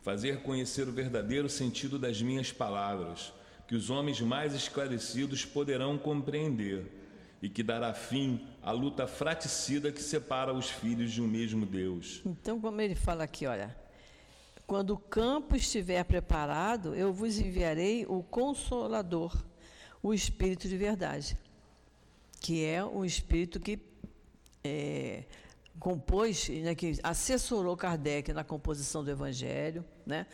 fazer 0.00 0.40
conhecer 0.40 0.88
o 0.88 0.92
verdadeiro 0.92 1.50
sentido 1.50 1.98
das 1.98 2.22
minhas 2.22 2.50
palavras, 2.52 3.34
que 3.66 3.74
os 3.74 3.90
homens 3.90 4.18
mais 4.22 4.54
esclarecidos 4.54 5.44
poderão 5.44 5.98
compreender 5.98 6.96
e 7.40 7.48
que 7.48 7.62
dará 7.62 7.94
fim 7.94 8.46
à 8.62 8.70
luta 8.72 9.06
fraticida 9.06 9.92
que 9.92 10.02
separa 10.02 10.52
os 10.52 10.68
filhos 10.68 11.12
de 11.12 11.22
um 11.22 11.26
mesmo 11.26 11.64
Deus. 11.64 12.20
Então, 12.24 12.60
como 12.60 12.80
ele 12.80 12.94
fala 12.94 13.24
aqui, 13.24 13.46
olha, 13.46 13.76
quando 14.66 14.90
o 14.90 14.98
campo 14.98 15.56
estiver 15.56 16.04
preparado, 16.04 16.94
eu 16.94 17.12
vos 17.12 17.38
enviarei 17.38 18.04
o 18.06 18.22
Consolador, 18.22 19.34
o 20.02 20.12
Espírito 20.12 20.68
de 20.68 20.76
verdade, 20.76 21.38
que 22.40 22.64
é 22.64 22.84
o 22.84 23.04
Espírito 23.04 23.60
que 23.60 23.78
é, 24.64 25.24
compôs, 25.78 26.48
né, 26.48 26.74
que 26.74 26.98
assessorou 27.02 27.76
Kardec 27.76 28.32
na 28.32 28.44
composição 28.44 29.04
do 29.04 29.10
Evangelho, 29.10 29.84
né? 30.04 30.26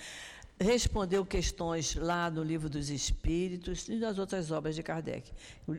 Respondeu 0.59 1.25
questões 1.27 1.95
lá 1.97 2.31
no 2.31 2.43
Livro 2.43 2.69
dos 2.69 2.89
Espíritos 2.89 3.89
e 3.89 3.97
nas 3.97 4.19
outras 4.19 4.51
obras 4.51 4.75
de 4.75 4.83
Kardec, 4.83 5.33
o, 5.67 5.73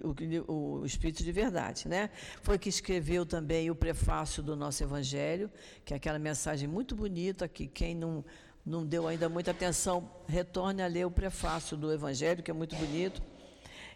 o, 0.52 0.82
o, 0.82 0.86
Espírito 0.86 1.24
de 1.24 1.32
Verdade, 1.32 1.88
né? 1.88 2.10
Foi 2.42 2.58
que 2.58 2.68
escreveu 2.68 3.26
também 3.26 3.72
o 3.72 3.76
prefácio 3.76 4.44
do 4.44 4.56
nosso 4.56 4.84
Evangelho, 4.84 5.50
que 5.84 5.94
é 5.94 5.98
aquela 5.98 6.20
mensagem 6.20 6.68
muito 6.68 6.96
bonita 6.96 7.48
que 7.48 7.68
quem 7.68 7.96
não 7.96 8.24
não 8.66 8.84
deu 8.84 9.08
ainda 9.08 9.30
muita 9.30 9.52
atenção, 9.52 10.10
retorne 10.28 10.82
a 10.82 10.88
ler 10.88 11.06
o 11.06 11.12
prefácio 11.12 11.78
do 11.78 11.94
Evangelho, 11.94 12.42
que 12.42 12.50
é 12.50 12.54
muito 12.54 12.76
bonito. 12.76 13.22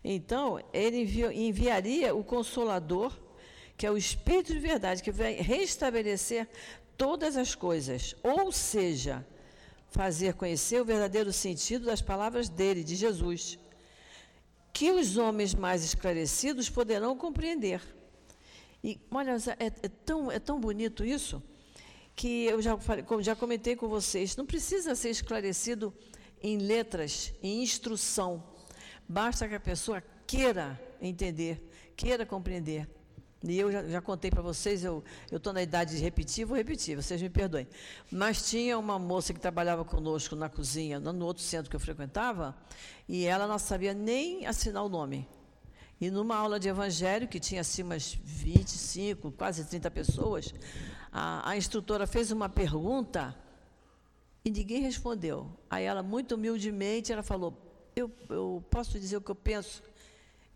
Então, 0.04 0.62
ele 0.72 1.00
enviaria 1.34 2.14
o 2.14 2.24
Consolador, 2.24 3.12
que 3.76 3.86
é 3.86 3.92
o 3.92 3.98
Espírito 3.98 4.54
de 4.54 4.60
Verdade, 4.60 5.02
que 5.02 5.12
vai 5.12 5.34
restabelecer 5.34 6.48
todas 6.96 7.36
as 7.36 7.56
coisas, 7.56 8.16
ou 8.22 8.52
seja, 8.52 9.26
fazer 9.90 10.34
conhecer 10.34 10.82
o 10.82 10.86
verdadeiro 10.86 11.34
sentido 11.34 11.86
das 11.86 12.02
palavras 12.02 12.48
dele, 12.48 12.84
de 12.84 12.96
Jesus, 12.96 13.58
que 14.72 14.92
os 14.92 15.18
homens 15.18 15.54
mais 15.54 15.84
esclarecidos 15.84 16.70
poderão 16.70 17.18
compreender. 17.18 17.82
E 18.84 19.00
olha, 19.12 19.36
é, 19.60 19.66
é 19.68 19.90
tão, 20.06 20.32
é 20.32 20.40
tão 20.40 20.60
bonito 20.60 21.04
isso, 21.04 21.42
que 22.16 22.46
eu 22.46 22.62
já, 22.62 22.78
falei, 22.78 23.06
já 23.22 23.36
comentei 23.36 23.76
com 23.76 23.88
vocês, 23.88 24.36
não 24.36 24.46
precisa 24.46 24.96
ser 24.96 25.10
esclarecido 25.10 25.94
em 26.42 26.58
letras, 26.58 27.34
em 27.42 27.62
instrução, 27.62 28.44
basta 29.08 29.48
que 29.48 29.56
a 29.56 29.60
pessoa 29.60 30.02
queira 30.26 30.80
entender, 31.02 31.62
queira 31.96 32.26
compreender. 32.26 32.88
E 33.42 33.58
eu 33.58 33.72
já, 33.72 33.88
já 33.88 34.02
contei 34.02 34.30
para 34.30 34.42
vocês, 34.42 34.84
eu 34.84 35.02
estou 35.32 35.54
na 35.54 35.62
idade 35.62 35.96
de 35.96 36.04
repetir, 36.04 36.46
vou 36.46 36.58
repetir, 36.58 36.96
vocês 36.96 37.22
me 37.22 37.30
perdoem. 37.30 37.68
Mas 38.12 38.50
tinha 38.50 38.78
uma 38.78 39.00
moça 39.00 39.34
que 39.34 39.40
trabalhava 39.40 39.86
conosco 39.86 40.36
na 40.36 40.50
cozinha, 40.50 41.00
no 41.00 41.26
outro 41.26 41.42
centro 41.42 41.70
que 41.70 41.76
eu 41.76 41.80
frequentava, 41.80 42.56
e 43.08 43.26
ela 43.26 43.48
não 43.48 43.58
sabia 43.58 43.94
nem 43.94 44.46
assinar 44.46 44.84
o 44.84 44.90
nome. 44.90 45.26
E 46.02 46.10
numa 46.10 46.36
aula 46.36 46.60
de 46.60 46.68
evangelho, 46.68 47.28
que 47.28 47.40
tinha 47.40 47.62
assim 47.62 47.84
umas 47.84 48.14
25, 48.24 49.32
quase 49.32 49.66
30 49.66 49.90
pessoas, 49.92 50.54
a, 51.12 51.50
a 51.50 51.58
instrutora 51.58 52.06
fez 52.06 52.32
uma 52.32 52.50
pergunta 52.50 53.36
e 54.44 54.52
ninguém 54.52 54.82
respondeu. 54.82 55.50
Aí 55.70 55.86
ela, 55.86 56.04
muito 56.04 56.36
humildemente, 56.36 57.12
ela 57.12 57.24
falou, 57.24 57.54
eu, 57.96 58.12
eu 58.30 58.64
posso 58.70 59.00
dizer 59.00 59.18
o 59.18 59.22
que 59.22 59.32
eu 59.32 59.36
penso? 59.36 59.82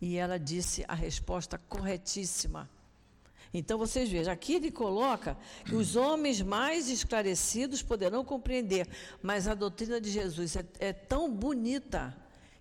E 0.06 0.18
ela 0.18 0.38
disse 0.38 0.84
a 0.86 0.94
resposta 0.94 1.58
corretíssima. 1.58 2.70
Então 3.54 3.78
vocês 3.78 4.10
vejam, 4.10 4.34
aqui 4.34 4.56
ele 4.56 4.70
coloca 4.70 5.38
que 5.64 5.76
os 5.76 5.96
homens 5.96 6.42
mais 6.42 6.90
esclarecidos 6.90 7.82
poderão 7.82 8.26
compreender, 8.26 8.86
mas 9.22 9.48
a 9.48 9.54
doutrina 9.54 10.02
de 10.02 10.12
Jesus 10.12 10.58
é, 10.58 10.66
é 10.80 10.92
tão 10.92 11.34
bonita 11.34 12.14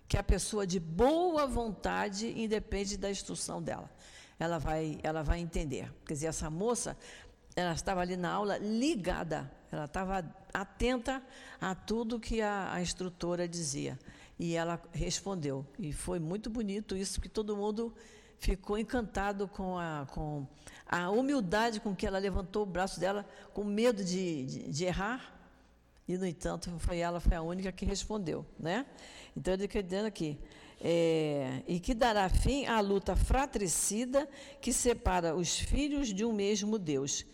que 0.07 0.15
a 0.15 0.23
pessoa 0.23 0.65
de 0.65 0.79
boa 0.79 1.45
vontade 1.45 2.27
independe 2.39 2.95
da 2.95 3.11
instrução 3.11 3.61
dela. 3.61 3.91
Ela 4.39 4.57
vai, 4.57 4.97
ela 5.03 5.21
vai 5.21 5.41
entender. 5.41 5.93
Quer 6.05 6.13
dizer, 6.13 6.27
essa 6.27 6.49
moça, 6.49 6.97
ela 7.57 7.73
estava 7.73 7.99
ali 7.99 8.15
na 8.15 8.31
aula 8.31 8.57
ligada, 8.57 9.51
ela 9.69 9.83
estava 9.83 10.23
atenta 10.53 11.21
a 11.59 11.75
tudo 11.75 12.21
que 12.21 12.41
a, 12.41 12.71
a 12.71 12.81
instrutora 12.81 13.49
dizia. 13.49 13.99
E 14.37 14.55
ela 14.55 14.81
respondeu. 14.91 15.65
E 15.77 15.93
foi 15.93 16.19
muito 16.19 16.49
bonito 16.49 16.95
isso, 16.95 17.15
porque 17.15 17.29
todo 17.29 17.55
mundo 17.55 17.93
ficou 18.39 18.77
encantado 18.77 19.47
com 19.47 19.77
a, 19.77 20.05
com 20.11 20.45
a 20.85 21.09
humildade 21.09 21.79
com 21.79 21.95
que 21.95 22.05
ela 22.05 22.19
levantou 22.19 22.63
o 22.63 22.65
braço 22.65 22.99
dela, 22.99 23.25
com 23.53 23.63
medo 23.63 24.03
de, 24.03 24.45
de, 24.45 24.69
de 24.69 24.85
errar. 24.85 25.33
E, 26.07 26.17
no 26.17 26.25
entanto, 26.25 26.69
foi 26.79 26.97
ela 26.97 27.19
foi 27.19 27.37
a 27.37 27.41
única 27.41 27.71
que 27.71 27.85
respondeu. 27.85 28.45
Né? 28.59 28.85
Então, 29.35 29.53
ele 29.53 29.67
dizer 29.67 30.05
aqui. 30.05 30.37
É, 30.85 31.63
e 31.65 31.79
que 31.79 31.93
dará 31.93 32.27
fim 32.27 32.65
à 32.65 32.81
luta 32.81 33.15
fratricida 33.15 34.27
que 34.59 34.73
separa 34.73 35.33
os 35.33 35.57
filhos 35.57 36.13
de 36.13 36.25
um 36.25 36.33
mesmo 36.33 36.77
Deus. 36.77 37.25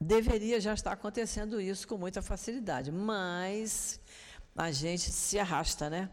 Deveria 0.00 0.60
já 0.60 0.74
estar 0.74 0.92
acontecendo 0.92 1.60
isso 1.60 1.88
com 1.88 1.98
muita 1.98 2.22
facilidade, 2.22 2.92
mas 2.92 4.00
a 4.56 4.70
gente 4.70 5.10
se 5.10 5.38
arrasta, 5.38 5.90
né? 5.90 6.08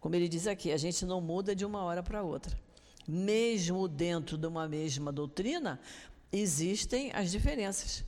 Como 0.00 0.14
ele 0.14 0.28
diz 0.28 0.46
aqui, 0.46 0.72
a 0.72 0.76
gente 0.76 1.04
não 1.04 1.20
muda 1.20 1.54
de 1.54 1.64
uma 1.64 1.82
hora 1.82 2.02
para 2.02 2.22
outra. 2.22 2.58
Mesmo 3.06 3.86
dentro 3.86 4.36
de 4.36 4.46
uma 4.46 4.66
mesma 4.66 5.12
doutrina, 5.12 5.78
existem 6.32 7.12
as 7.12 7.30
diferenças. 7.30 8.04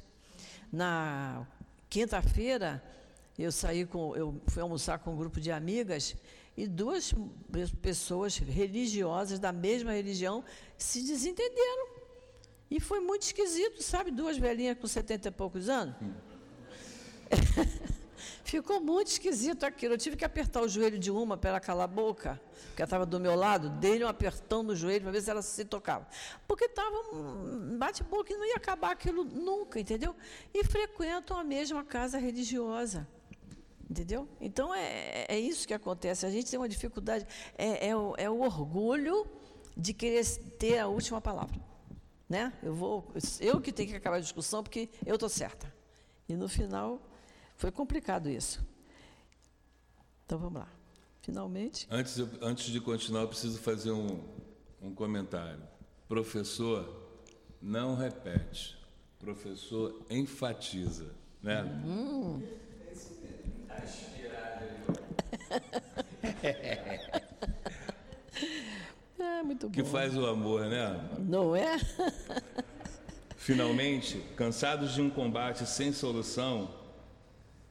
Na 0.73 1.47
quinta-feira, 1.89 2.83
eu 3.39 3.53
saí 3.53 3.85
com, 3.85 4.17
eu 4.17 4.41
fui 4.47 4.63
almoçar 4.63 4.99
com 4.99 5.13
um 5.13 5.17
grupo 5.17 5.41
de 5.41 5.53
amigas 5.53 6.17
e 6.57 6.67
duas 6.67 7.15
pessoas 7.83 8.39
religiosas 8.39 9.39
da 9.39 9.53
mesma 9.53 9.93
religião 9.93 10.45
se 10.77 11.03
desentenderam. 11.03 11.89
E 12.71 12.81
foi 12.81 13.01
muito 13.01 13.23
esquisito, 13.23 13.83
sabe? 13.83 14.11
Duas 14.11 14.39
velhinhas 14.39 14.79
com 14.79 14.87
setenta 14.87 15.29
e 15.29 15.31
poucos 15.31 15.69
anos. 15.69 15.95
Ficou 18.55 18.81
muito 18.81 19.09
esquisito 19.09 19.65
aquilo. 19.65 19.95
Eu 19.95 19.99
tive 19.99 20.15
que 20.15 20.25
apertar 20.25 20.63
o 20.63 20.69
joelho 20.69 20.97
de 20.97 21.11
uma 21.11 21.37
para 21.37 21.51
ela 21.51 21.61
calar 21.61 21.87
a 21.87 21.89
boca, 21.89 22.41
porque 22.69 22.83
ela 22.83 22.87
estava 22.87 23.05
do 23.05 23.19
meu 23.19 23.35
lado, 23.35 23.69
dei 23.69 24.05
um 24.05 24.07
apertão 24.07 24.63
no 24.63 24.77
joelho 24.77 25.03
para 25.03 25.11
ver 25.11 25.23
se 25.23 25.29
ela 25.29 25.43
se 25.43 25.65
tocava. 25.65 26.07
Porque 26.47 26.67
estava 26.67 26.97
um 27.13 27.77
bate-boca 27.77 28.33
e 28.33 28.37
não 28.37 28.47
ia 28.47 28.55
acabar 28.55 28.93
aquilo 28.93 29.25
nunca, 29.25 29.81
entendeu? 29.81 30.15
E 30.55 30.63
frequentam 30.63 31.37
a 31.37 31.43
mesma 31.43 31.83
casa 31.83 32.17
religiosa. 32.17 33.09
Entendeu? 33.91 34.29
Então 34.41 34.73
é, 34.73 35.27
é 35.29 35.37
isso 35.37 35.67
que 35.67 35.75
acontece. 35.75 36.25
A 36.25 36.31
gente 36.31 36.49
tem 36.49 36.57
uma 36.57 36.69
dificuldade, 36.69 37.27
é, 37.59 37.89
é, 37.89 37.97
o, 37.97 38.15
é 38.17 38.31
o 38.31 38.41
orgulho 38.41 39.27
de 39.77 39.93
querer 39.93 40.25
ter 40.61 40.79
a 40.79 40.87
última 40.87 41.21
palavra. 41.21 41.61
né? 42.29 42.53
Eu 42.63 42.73
vou, 42.73 43.05
eu 43.41 43.61
que 43.61 43.73
tenho 43.73 43.89
que 43.89 43.97
acabar 43.97 44.19
a 44.19 44.21
discussão 44.21 44.63
porque 44.63 44.89
eu 45.05 45.15
estou 45.17 45.29
certa. 45.29 45.75
E 46.29 46.35
no 46.35 46.49
final 46.49 47.01
foi 47.57 47.71
complicado 47.71 48.29
isso. 48.29 48.65
Então 50.25 50.39
vamos 50.39 50.61
lá. 50.61 50.69
Finalmente. 51.23 51.87
Antes, 51.91 52.19
antes 52.41 52.67
de 52.67 52.81
continuar, 52.81 53.23
eu 53.23 53.29
preciso 53.29 53.59
fazer 53.59 53.93
um, 53.93 54.23
um 54.83 54.95
comentário. 54.95 55.63
Professor 56.07 57.03
não 57.61 57.97
repete, 57.97 58.79
professor 59.19 60.05
enfatiza, 60.11 61.15
né? 61.43 61.63
Hum. 61.85 62.43
É 69.17 69.43
muito 69.43 69.69
bom. 69.69 69.73
Que 69.73 69.85
faz 69.85 70.17
o 70.17 70.27
amor, 70.27 70.67
né? 70.67 71.09
Não 71.19 71.57
é? 71.57 71.79
Finalmente, 73.37 74.19
cansados 74.37 74.95
de 74.95 75.01
um 75.01 75.11
combate 75.11 75.67
sem 75.67 75.93
solução, 75.93 76.71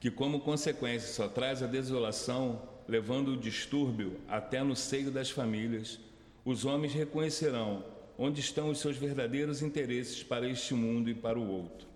que 0.04 0.10
como 0.10 0.40
consequência 0.40 1.08
só 1.08 1.26
traz 1.26 1.62
a 1.62 1.66
desolação, 1.66 2.60
levando 2.86 3.28
o 3.28 3.36
distúrbio 3.38 4.20
até 4.28 4.62
no 4.62 4.76
seio 4.76 5.10
das 5.10 5.30
famílias, 5.30 5.98
os 6.44 6.66
homens 6.66 6.92
reconhecerão 6.92 7.82
onde 8.18 8.38
estão 8.38 8.68
os 8.68 8.80
seus 8.80 8.98
verdadeiros 8.98 9.62
interesses 9.62 10.22
para 10.22 10.46
este 10.46 10.74
mundo 10.74 11.08
e 11.08 11.14
para 11.14 11.38
o 11.38 11.48
outro. 11.50 11.88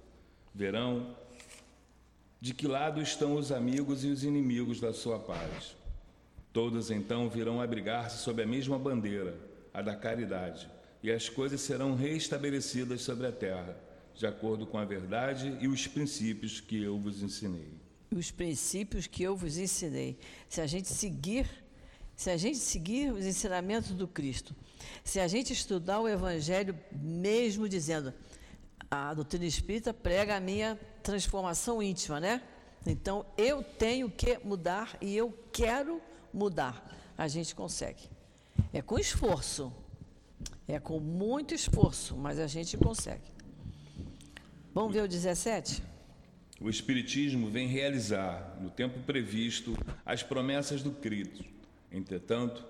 Verão 0.55 1.14
de 2.40 2.55
que 2.55 2.66
lado 2.66 3.03
estão 3.03 3.37
os 3.37 3.53
amigos 3.53 4.03
e 4.05 4.09
os 4.09 4.25
inimigos 4.25 4.81
da 4.81 4.94
sua 4.94 5.18
paz. 5.18 5.77
Todos 6.51 6.90
então 6.90 7.29
virão 7.29 7.61
abrigar-se 7.61 8.23
sob 8.23 8.42
a 8.42 8.47
mesma 8.47 8.79
bandeira, 8.79 9.37
a 9.75 9.83
da 9.83 9.94
caridade, 9.94 10.66
e 11.03 11.11
as 11.11 11.29
coisas 11.29 11.61
serão 11.61 11.94
reestabelecidas 11.94 13.03
sobre 13.03 13.27
a 13.27 13.33
terra, 13.33 13.77
de 14.14 14.27
acordo 14.27 14.66
com 14.66 14.79
a 14.79 14.85
verdade 14.87 15.59
e 15.61 15.68
os 15.68 15.87
princípios 15.87 16.59
que 16.59 16.83
eu 16.83 16.99
vos 16.99 17.23
ensinei. 17.23 17.87
Os 18.14 18.31
princípios 18.31 19.07
que 19.07 19.23
eu 19.23 19.37
vos 19.37 19.59
ensinei. 19.59 20.18
Se 20.49 20.61
a 20.61 20.66
gente 20.66 20.88
seguir, 20.88 21.49
se 22.16 22.31
a 22.31 22.37
gente 22.37 22.59
seguir 22.59 23.12
os 23.12 23.27
ensinamentos 23.27 23.90
do 23.90 24.09
Cristo, 24.09 24.55
se 25.05 25.21
a 25.21 25.29
gente 25.29 25.53
estudar 25.53 26.01
o 26.01 26.09
Evangelho, 26.09 26.79
mesmo 26.92 27.68
dizendo, 27.68 28.14
a 28.90 29.12
doutrina 29.12 29.44
espírita 29.44 29.92
prega 29.92 30.37
a 30.37 30.40
minha 30.40 30.79
transformação 31.03 31.83
íntima, 31.83 32.18
né? 32.18 32.42
Então 32.87 33.27
eu 33.37 33.62
tenho 33.62 34.11
que 34.11 34.38
mudar 34.38 34.97
e 35.01 35.14
eu 35.14 35.33
quero 35.53 36.01
mudar. 36.33 36.94
A 37.16 37.29
gente 37.29 37.55
consegue. 37.55 38.09
É 38.73 38.81
com 38.81 38.99
esforço. 38.99 39.73
É 40.66 40.79
com 40.79 41.01
muito 41.01 41.55
esforço, 41.55 42.16
mas 42.16 42.38
a 42.38 42.47
gente 42.47 42.77
consegue. 42.77 43.33
Vamos 44.75 44.92
ver 44.92 45.03
o 45.03 45.09
17? 45.09 45.83
O 46.61 46.68
Espiritismo 46.68 47.49
vem 47.49 47.68
realizar, 47.68 48.59
no 48.61 48.68
tempo 48.68 48.99
previsto, 49.01 49.77
as 50.05 50.25
promessas 50.25 50.83
do 50.83 50.90
Cristo. 50.90 51.44
Entretanto, 51.92 52.64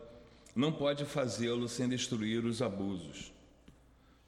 não 0.55 0.71
pode 0.71 1.07
fazê-lo 1.07 1.67
sem 1.69 1.89
destruir 1.89 2.45
os 2.45 2.61
abusos. 2.61 3.33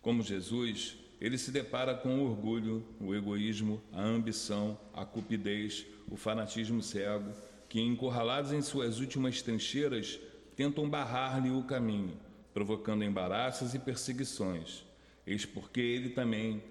Como 0.00 0.22
Jesus, 0.22 0.96
ele 1.20 1.36
se 1.36 1.50
depara 1.50 1.94
com 1.94 2.20
o 2.20 2.30
orgulho, 2.30 2.82
o 2.98 3.14
egoísmo, 3.14 3.82
a 3.92 4.00
ambição, 4.00 4.78
a 4.94 5.04
cupidez, 5.04 5.84
o 6.10 6.16
fanatismo 6.16 6.82
cego, 6.82 7.30
que, 7.68 7.82
encurralados 7.82 8.52
em 8.52 8.62
suas 8.62 8.98
últimas 8.98 9.42
trincheiras, 9.42 10.18
tentam 10.56 10.88
barrar-lhe 10.88 11.50
o 11.50 11.62
caminho, 11.64 12.16
provocando 12.54 13.04
embaraços 13.04 13.74
e 13.74 13.78
perseguições. 13.78 14.84
Eis 15.26 15.44
porque 15.44 15.80
ele 15.80 16.08
também 16.08 16.62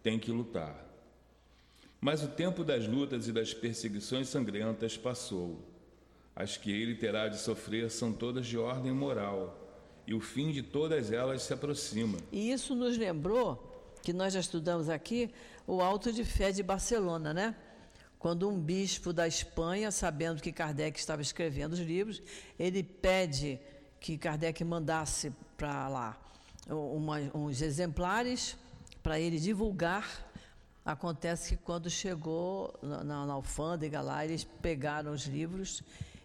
tem 0.00 0.16
que 0.16 0.30
lutar. 0.30 0.85
Mas 2.00 2.22
o 2.22 2.28
tempo 2.28 2.62
das 2.62 2.86
lutas 2.86 3.26
e 3.28 3.32
das 3.32 3.54
perseguições 3.54 4.28
sangrentas 4.28 4.96
passou. 4.96 5.60
As 6.34 6.56
que 6.56 6.70
ele 6.70 6.94
terá 6.94 7.28
de 7.28 7.38
sofrer 7.38 7.90
são 7.90 8.12
todas 8.12 8.46
de 8.46 8.58
ordem 8.58 8.92
moral, 8.92 9.58
e 10.06 10.14
o 10.14 10.20
fim 10.20 10.52
de 10.52 10.62
todas 10.62 11.10
elas 11.10 11.42
se 11.42 11.52
aproxima. 11.52 12.18
E 12.30 12.52
isso 12.52 12.74
nos 12.74 12.96
lembrou, 12.96 13.94
que 14.02 14.12
nós 14.12 14.34
já 14.34 14.40
estudamos 14.40 14.88
aqui, 14.88 15.30
o 15.66 15.80
Alto 15.80 16.12
de 16.12 16.24
Fé 16.24 16.52
de 16.52 16.62
Barcelona, 16.62 17.32
né? 17.32 17.56
Quando 18.18 18.48
um 18.48 18.60
bispo 18.60 19.12
da 19.12 19.26
Espanha, 19.26 19.90
sabendo 19.90 20.42
que 20.42 20.52
Kardec 20.52 20.98
estava 20.98 21.22
escrevendo 21.22 21.72
os 21.72 21.80
livros, 21.80 22.22
ele 22.58 22.82
pede 22.82 23.58
que 23.98 24.16
Kardec 24.16 24.62
mandasse 24.62 25.32
para 25.56 25.88
lá 25.88 26.20
uns 27.34 27.62
exemplares 27.62 28.56
para 29.02 29.18
ele 29.18 29.38
divulgar. 29.38 30.25
Acontece 30.86 31.56
que 31.56 31.62
quando 31.64 31.90
chegou 31.90 32.72
na, 32.80 33.02
na, 33.02 33.32
alfândega 33.32 34.00
lá, 34.00 34.24
eles 34.24 34.44
pegaram 34.44 35.12
os 35.12 35.26
livros 35.26 35.82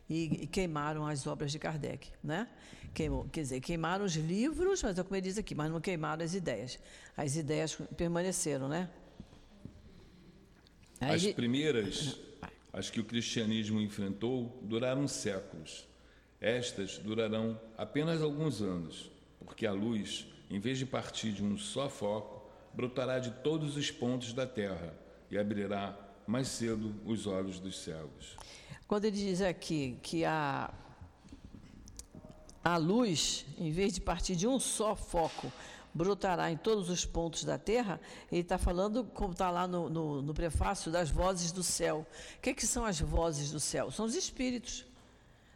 e, 0.08 0.44
e, 0.44 0.48
queimaram 0.48 1.04
as 1.08 1.26
obras 1.26 1.52
de 1.52 1.58
Kardec, 1.58 2.12
né? 2.24 2.48
Queimou, 2.94 3.28
quer 3.32 3.42
dizer, 3.42 3.60
queimaram 3.60 4.06
os 4.06 4.14
livros, 4.14 4.84
mas 4.84 5.00
é 5.00 5.04
como 5.04 5.16
ele 5.16 5.24
diz 5.24 5.40
aqui, 5.40 5.56
mas 5.56 5.72
não 5.72 5.82
queimaram 5.82 6.24
as 6.24 6.36
ideias. 6.36 6.78
As 7.18 7.36
ideias 7.36 7.76
permaneceram, 7.98 8.70
né? 8.70 8.88
As 11.00 11.26
primeiras, 11.26 12.20
as 12.72 12.92
que 12.92 13.00
o 13.00 13.04
cristianismo 13.04 13.82
enfrentou, 13.82 14.60
duraram 14.62 15.08
séculos. 15.08 15.88
Estas 16.40 17.00
durarão 17.00 17.60
apenas 17.76 18.22
alguns 18.22 18.62
anos, 18.62 19.10
porque 19.44 19.66
a 19.66 19.72
luz, 19.72 20.28
em 20.52 20.60
vez 20.60 20.78
de 20.78 20.86
partir 20.86 21.32
de 21.32 21.44
um 21.44 21.58
só 21.58 21.90
foco, 21.90 22.41
brotará 22.74 23.20
de 23.20 23.32
todos 23.32 23.76
os 23.78 23.92
pontos 23.92 24.34
da 24.34 24.46
terra 24.46 24.94
e 25.30 25.38
abrirá 25.38 25.98
mais 26.26 26.48
cedo 26.48 26.96
os 27.06 27.28
olhos 27.28 27.60
dos 27.60 27.80
cegos. 27.80 28.38
Quando 28.88 29.06
ele 29.06 29.18
diz 29.18 29.42
aqui 29.42 29.98
que 30.02 30.26
a, 30.26 30.74
a 32.64 32.78
luz, 32.78 33.46
em 33.58 33.72
vez 33.72 33.94
de 33.94 34.02
partir 34.02 34.36
de 34.36 34.48
um 34.48 34.60
só 34.60 34.96
foco, 34.96 35.52
brotará 35.94 36.52
em 36.52 36.58
todos 36.58 36.90
os 36.90 37.06
pontos 37.06 37.44
da 37.44 37.58
terra, 37.58 38.00
ele 38.32 38.42
está 38.42 38.58
falando, 38.58 39.04
como 39.14 39.34
está 39.34 39.50
lá 39.50 39.68
no, 39.68 39.90
no, 39.90 40.22
no, 40.22 40.34
prefácio, 40.34 40.92
das 40.92 41.10
vozes 41.10 41.52
do 41.52 41.64
céu. 41.64 42.06
O 42.38 42.42
que, 42.42 42.54
que 42.54 42.66
são 42.66 42.86
as 42.86 43.00
vozes 43.00 43.52
do 43.52 43.60
céu? 43.60 43.92
São 43.92 44.06
os 44.06 44.16
espíritos, 44.16 44.86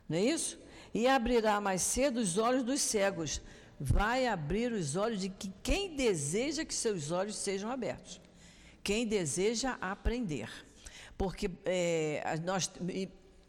não 0.08 0.18
é 0.18 0.22
isso? 0.22 0.60
E 0.94 1.08
abrirá 1.08 1.60
mais 1.60 1.82
cedo 1.82 2.18
os 2.18 2.38
olhos 2.38 2.64
dos 2.64 2.82
cegos. 2.82 3.42
Vai 3.80 4.28
abrir 4.28 4.72
os 4.72 4.96
olhos 4.96 5.20
de 5.20 5.30
que 5.30 5.52
quem 5.62 5.96
deseja 5.96 6.64
que 6.64 6.74
seus 6.74 7.12
olhos 7.12 7.36
sejam 7.36 7.70
abertos. 7.70 8.22
Quem 8.84 9.06
deseja 9.08 9.78
aprender. 9.82 10.50
Porque 11.18 11.50
é, 11.66 12.40
nós, 12.44 12.72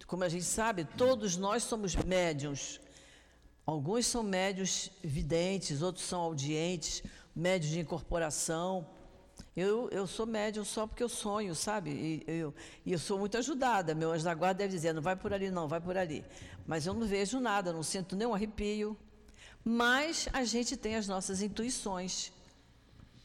como 0.06 0.24
a 0.24 0.28
gente 0.28 0.44
sabe, 0.44 0.84
todos 0.84 1.36
nós 1.36 1.62
somos 1.62 1.94
médiums 1.94 2.80
Alguns 3.66 4.06
são 4.06 4.22
médios 4.22 4.92
videntes, 5.02 5.82
outros 5.82 6.04
são 6.04 6.20
audientes, 6.20 7.02
médios 7.34 7.72
de 7.72 7.80
incorporação. 7.80 8.86
Eu, 9.56 9.90
eu 9.90 10.06
sou 10.06 10.24
médium 10.24 10.64
só 10.64 10.86
porque 10.86 11.02
eu 11.02 11.08
sonho, 11.08 11.52
sabe? 11.52 11.90
E 11.90 12.24
eu, 12.28 12.54
e 12.84 12.92
eu 12.92 12.98
sou 12.98 13.18
muito 13.18 13.36
ajudada. 13.36 13.92
Meu 13.92 14.12
anjo 14.12 14.24
da 14.24 14.32
guarda 14.34 14.58
deve 14.58 14.72
dizer: 14.72 14.92
não 14.92 15.02
vai 15.02 15.16
por 15.16 15.32
ali, 15.32 15.50
não, 15.50 15.66
vai 15.66 15.80
por 15.80 15.96
ali. 15.98 16.24
Mas 16.64 16.86
eu 16.86 16.94
não 16.94 17.08
vejo 17.08 17.40
nada, 17.40 17.72
não 17.72 17.82
sinto 17.82 18.14
nenhum 18.14 18.32
arrepio. 18.32 18.96
Mas 19.68 20.28
a 20.32 20.44
gente 20.44 20.76
tem 20.76 20.94
as 20.94 21.08
nossas 21.08 21.42
intuições. 21.42 22.32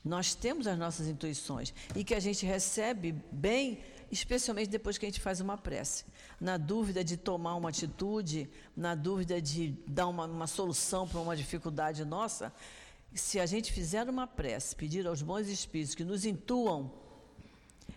Nós 0.03 0.33
temos 0.33 0.65
as 0.65 0.75
nossas 0.75 1.07
intuições. 1.07 1.71
E 1.95 2.03
que 2.03 2.15
a 2.15 2.19
gente 2.19 2.47
recebe 2.47 3.11
bem 3.31 3.79
especialmente 4.11 4.67
depois 4.67 4.97
que 4.97 5.05
a 5.05 5.09
gente 5.09 5.21
faz 5.21 5.39
uma 5.39 5.55
prece. 5.55 6.03
Na 6.39 6.57
dúvida 6.57 7.03
de 7.03 7.15
tomar 7.15 7.55
uma 7.55 7.69
atitude, 7.69 8.49
na 8.75 8.95
dúvida 8.95 9.39
de 9.39 9.75
dar 9.85 10.07
uma, 10.07 10.25
uma 10.25 10.47
solução 10.47 11.07
para 11.07 11.19
uma 11.19 11.35
dificuldade 11.35 12.03
nossa, 12.03 12.51
se 13.13 13.39
a 13.39 13.45
gente 13.45 13.71
fizer 13.71 14.09
uma 14.09 14.25
prece, 14.25 14.75
pedir 14.75 15.05
aos 15.05 15.21
bons 15.21 15.47
espíritos 15.47 15.93
que 15.93 16.03
nos 16.03 16.25
intuam, 16.25 16.91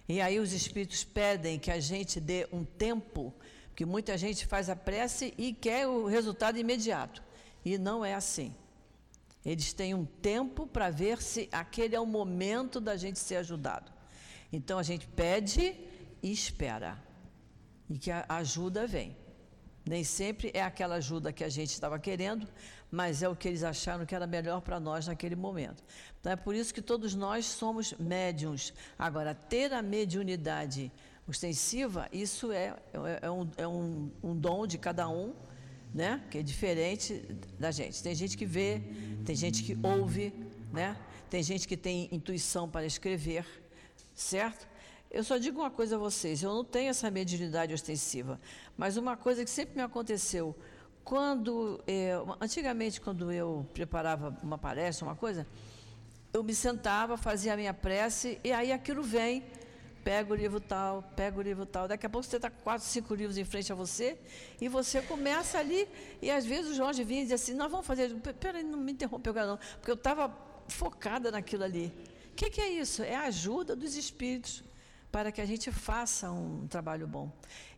e 0.07 0.21
aí 0.21 0.39
os 0.39 0.53
espíritos 0.53 1.03
pedem 1.03 1.59
que 1.59 1.71
a 1.71 1.81
gente 1.81 2.21
dê 2.21 2.47
um 2.53 2.63
tempo, 2.63 3.35
porque 3.69 3.87
muita 3.87 4.19
gente 4.19 4.47
faz 4.47 4.69
a 4.69 4.77
prece 4.77 5.33
e 5.39 5.53
quer 5.53 5.87
o 5.87 6.07
resultado 6.07 6.59
imediato. 6.59 7.24
E 7.65 7.79
não 7.79 8.05
é 8.05 8.15
assim. 8.15 8.55
Eles 9.45 9.73
têm 9.73 9.95
um 9.95 10.05
tempo 10.05 10.67
para 10.67 10.91
ver 10.91 11.21
se 11.21 11.49
aquele 11.53 11.95
é 11.95 12.01
o 12.01 12.07
momento 12.07 12.81
da 12.81 12.97
gente 12.97 13.19
ser 13.19 13.37
ajudado. 13.37 13.93
Então 14.53 14.79
a 14.79 14.83
gente 14.83 15.07
pede 15.07 15.75
e 16.23 16.33
espera. 16.33 16.99
E 17.89 17.99
que 17.99 18.11
a 18.11 18.25
ajuda 18.29 18.87
vem. 18.87 19.17
Nem 19.87 20.03
sempre 20.03 20.51
é 20.55 20.63
aquela 20.63 20.95
ajuda 20.95 21.31
que 21.31 21.45
a 21.45 21.49
gente 21.49 21.71
estava 21.71 21.99
querendo, 21.99 22.49
mas 22.91 23.23
é 23.23 23.29
o 23.29 23.37
que 23.37 23.49
eles 23.49 23.63
acharam 23.63 24.07
que 24.07 24.15
era 24.15 24.27
melhor 24.27 24.63
para 24.63 24.81
nós 24.81 25.07
naquele 25.07 25.37
momento. 25.37 25.85
Então 26.19 26.33
é 26.33 26.37
por 26.37 26.55
isso 26.55 26.73
que 26.73 26.81
todos 26.81 27.15
nós 27.15 27.45
somos 27.45 27.93
médiums. 27.95 28.73
Agora, 28.99 29.35
ter 29.35 29.75
a 29.75 29.83
mediunidade 29.83 30.91
ostensiva, 31.29 32.09
isso 32.11 32.51
é, 32.51 32.75
é, 32.95 33.19
é, 33.23 33.31
um, 33.31 33.51
é 33.59 33.69
um, 33.69 34.11
um 34.23 34.35
dom 34.35 34.67
de 34.67 34.79
cada 34.79 35.07
um, 35.07 35.35
né? 35.95 36.21
que 36.31 36.39
é 36.39 36.43
diferente 36.43 37.23
da 37.59 37.71
gente. 37.71 38.03
Tem 38.03 38.15
gente 38.15 38.37
que 38.37 38.45
vê, 38.45 38.83
tem 39.25 39.37
gente 39.37 39.63
que 39.63 39.79
ouve, 39.81 40.35
né? 40.73 40.97
tem 41.31 41.43
gente 41.43 41.69
que 41.69 41.77
tem 41.77 42.09
intuição 42.11 42.69
para 42.69 42.85
escrever, 42.85 43.47
certo? 44.13 44.67
Eu 45.11 45.23
só 45.23 45.39
digo 45.39 45.61
uma 45.61 45.71
coisa 45.71 45.95
a 45.95 45.99
vocês: 45.99 46.43
eu 46.43 46.53
não 46.53 46.65
tenho 46.65 46.91
essa 46.91 47.09
mediunidade 47.11 47.73
ostensiva, 47.73 48.41
mas 48.77 48.97
uma 48.97 49.17
coisa 49.17 49.45
que 49.45 49.51
sempre 49.51 49.77
me 49.77 49.83
aconteceu. 49.83 50.57
Quando, 51.05 51.81
eh, 51.87 52.15
antigamente, 52.41 53.01
quando 53.01 53.31
eu 53.31 53.65
preparava 53.73 54.37
uma 54.43 54.59
palestra, 54.59 55.07
uma 55.07 55.15
coisa, 55.15 55.47
eu 56.33 56.43
me 56.43 56.55
sentava, 56.55 57.17
fazia 57.17 57.53
a 57.53 57.57
minha 57.57 57.75
prece 57.75 58.41
e 58.43 58.51
aí 58.51 58.73
aquilo 58.73 59.03
vem. 59.03 59.45
Pega 60.05 60.33
o 60.33 60.37
livro 60.37 60.61
tal, 60.61 61.03
pega 61.17 61.39
o 61.39 61.43
livro 61.43 61.65
tal. 61.65 61.89
Daqui 61.89 62.05
a 62.05 62.11
pouco 62.11 62.27
você 62.27 62.37
está 62.37 62.51
quatro, 62.51 62.87
cinco 62.87 63.15
livros 63.15 63.39
em 63.39 63.45
frente 63.45 63.73
a 63.73 63.75
você 63.75 64.19
e 64.61 64.69
você 64.69 65.01
começa 65.01 65.59
ali. 65.59 65.89
E 66.21 66.31
às 66.31 66.45
vezes 66.45 66.73
o 66.73 66.75
Jorge 66.75 67.03
vinha 67.03 67.21
e 67.21 67.23
dizia 67.23 67.37
assim: 67.37 67.55
Nós 67.55 67.71
vamos 67.71 67.87
fazer. 67.87 68.15
Peraí, 68.39 68.63
não 68.63 68.79
me 68.79 68.93
interrompe 68.93 69.31
agora, 69.31 69.47
não. 69.47 69.57
Porque 69.57 69.91
eu 69.91 69.95
estava 69.95 70.31
focada 70.69 71.31
naquilo 71.31 71.65
ali. 71.65 71.93
O 72.33 72.35
que, 72.35 72.51
que 72.51 72.61
é 72.61 72.69
isso? 72.69 73.03
É 73.03 73.17
a 73.17 73.23
ajuda 73.23 73.75
dos 73.75 73.97
espíritos 73.97 74.63
para 75.11 75.31
que 75.31 75.41
a 75.41 75.47
gente 75.47 75.71
faça 75.71 76.31
um 76.33 76.67
trabalho 76.67 77.07
bom. 77.07 77.31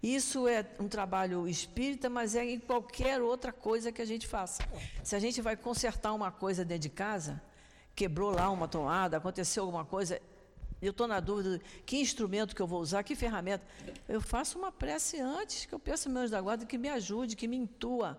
Isso 0.02 0.48
é 0.48 0.64
um 0.80 0.88
trabalho 0.88 1.46
espírita, 1.46 2.08
mas 2.08 2.34
é 2.34 2.42
em 2.42 2.58
qualquer 2.58 3.20
outra 3.20 3.52
coisa 3.52 3.92
que 3.92 4.00
a 4.00 4.06
gente 4.06 4.26
faça. 4.26 4.62
Se 5.04 5.14
a 5.14 5.18
gente 5.18 5.42
vai 5.42 5.54
consertar 5.54 6.14
uma 6.14 6.32
coisa 6.32 6.64
dentro 6.64 6.84
de 6.84 6.88
casa, 6.88 7.42
quebrou 7.94 8.30
lá 8.30 8.48
uma 8.48 8.66
tomada, 8.66 9.18
aconteceu 9.18 9.64
alguma 9.64 9.84
coisa, 9.84 10.18
eu 10.86 10.92
estou 10.92 11.06
na 11.06 11.20
dúvida 11.20 11.60
que 11.84 11.98
instrumento 11.98 12.54
que 12.54 12.62
eu 12.62 12.66
vou 12.66 12.80
usar, 12.80 13.02
que 13.02 13.14
ferramenta. 13.14 13.64
Eu 14.08 14.20
faço 14.20 14.58
uma 14.58 14.70
prece 14.70 15.20
antes, 15.20 15.66
que 15.66 15.74
eu 15.74 15.78
peço 15.78 16.08
meus 16.08 16.30
da 16.30 16.40
guarda 16.40 16.64
que 16.64 16.78
me 16.78 16.88
ajude, 16.88 17.36
que 17.36 17.48
me 17.48 17.56
intua, 17.56 18.18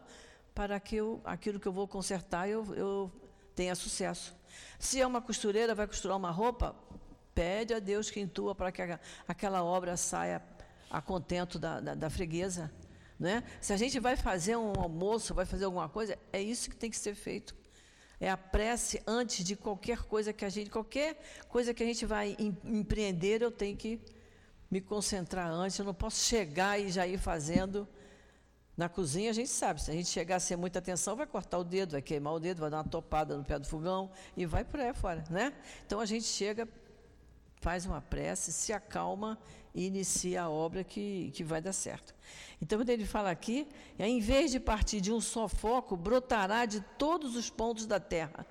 para 0.53 0.79
que 0.79 0.95
eu, 0.95 1.21
aquilo 1.23 1.59
que 1.59 1.67
eu 1.67 1.71
vou 1.71 1.87
consertar 1.87 2.49
eu, 2.49 2.65
eu 2.75 3.11
tenha 3.55 3.75
sucesso. 3.75 4.35
Se 4.79 4.99
é 5.01 5.05
uma 5.05 5.21
costureira, 5.21 5.73
vai 5.73 5.87
costurar 5.87 6.17
uma 6.17 6.31
roupa, 6.31 6.75
pede 7.33 7.73
a 7.73 7.79
Deus 7.79 8.09
que 8.09 8.19
intua 8.19 8.53
para 8.53 8.71
que 8.71 8.81
a, 8.81 8.99
aquela 9.27 9.63
obra 9.63 9.95
saia 9.97 10.41
a 10.89 11.01
contento 11.01 11.59
da, 11.59 11.79
da, 11.79 11.95
da 11.95 12.09
freguesa. 12.09 12.71
Né? 13.19 13.43
Se 13.59 13.73
a 13.73 13.77
gente 13.77 13.99
vai 13.99 14.15
fazer 14.15 14.55
um 14.55 14.73
almoço, 14.79 15.33
vai 15.33 15.45
fazer 15.45 15.65
alguma 15.65 15.89
coisa, 15.89 16.17
é 16.31 16.41
isso 16.41 16.69
que 16.69 16.75
tem 16.75 16.89
que 16.89 16.97
ser 16.97 17.15
feito. 17.15 17.55
É 18.19 18.29
a 18.29 18.37
prece 18.37 19.01
antes 19.05 19.45
de 19.45 19.55
qualquer 19.55 20.03
coisa 20.03 20.33
que 20.33 20.43
a 20.43 20.49
gente, 20.49 20.69
qualquer 20.69 21.21
coisa 21.47 21.73
que 21.73 21.83
a 21.83 21.85
gente 21.85 22.05
vai 22.05 22.35
em, 22.39 22.57
empreender, 22.65 23.41
eu 23.41 23.51
tenho 23.51 23.77
que 23.77 23.99
me 24.71 24.81
concentrar 24.81 25.49
antes. 25.49 25.77
Eu 25.77 25.85
não 25.85 25.93
posso 25.93 26.23
chegar 26.23 26.79
e 26.79 26.89
já 26.89 27.05
ir 27.05 27.19
fazendo. 27.19 27.87
Na 28.75 28.87
cozinha 28.87 29.31
a 29.31 29.33
gente 29.33 29.49
sabe, 29.49 29.81
se 29.81 29.89
a 29.89 29.93
gente 29.93 30.07
chegar 30.07 30.39
sem 30.39 30.55
muita 30.55 30.77
atenção, 30.77 31.15
vai 31.15 31.25
cortar 31.25 31.57
o 31.57 31.63
dedo, 31.63 31.93
vai 31.93 32.01
queimar 32.01 32.33
o 32.33 32.39
dedo, 32.39 32.59
vai 32.59 32.69
dar 32.69 32.77
uma 32.77 32.83
topada 32.83 33.35
no 33.35 33.43
pé 33.43 33.57
do 33.57 33.65
fogão 33.65 34.11
e 34.35 34.45
vai 34.45 34.63
por 34.63 34.79
aí 34.79 34.93
fora, 34.93 35.23
né? 35.31 35.51
Então 35.85 35.99
a 35.99 36.05
gente 36.05 36.25
chega, 36.25 36.67
faz 37.59 37.85
uma 37.85 38.01
prece, 38.01 38.51
se 38.51 38.71
acalma 38.71 39.37
e 39.73 39.85
inicia 39.85 40.43
a 40.43 40.49
obra 40.49 40.83
que, 40.83 41.31
que 41.33 41.43
vai 41.43 41.61
dar 41.61 41.73
certo. 41.73 42.15
Então, 42.61 42.79
quando 42.79 42.89
ele 42.89 43.05
fala 43.05 43.29
aqui, 43.29 43.67
é, 43.99 44.07
em 44.07 44.19
vez 44.19 44.51
de 44.51 44.59
partir 44.59 44.99
de 45.01 45.11
um 45.11 45.21
só 45.21 45.47
foco, 45.47 45.95
brotará 45.95 46.65
de 46.65 46.81
todos 46.97 47.35
os 47.35 47.49
pontos 47.49 47.85
da 47.85 47.99
terra. 47.99 48.45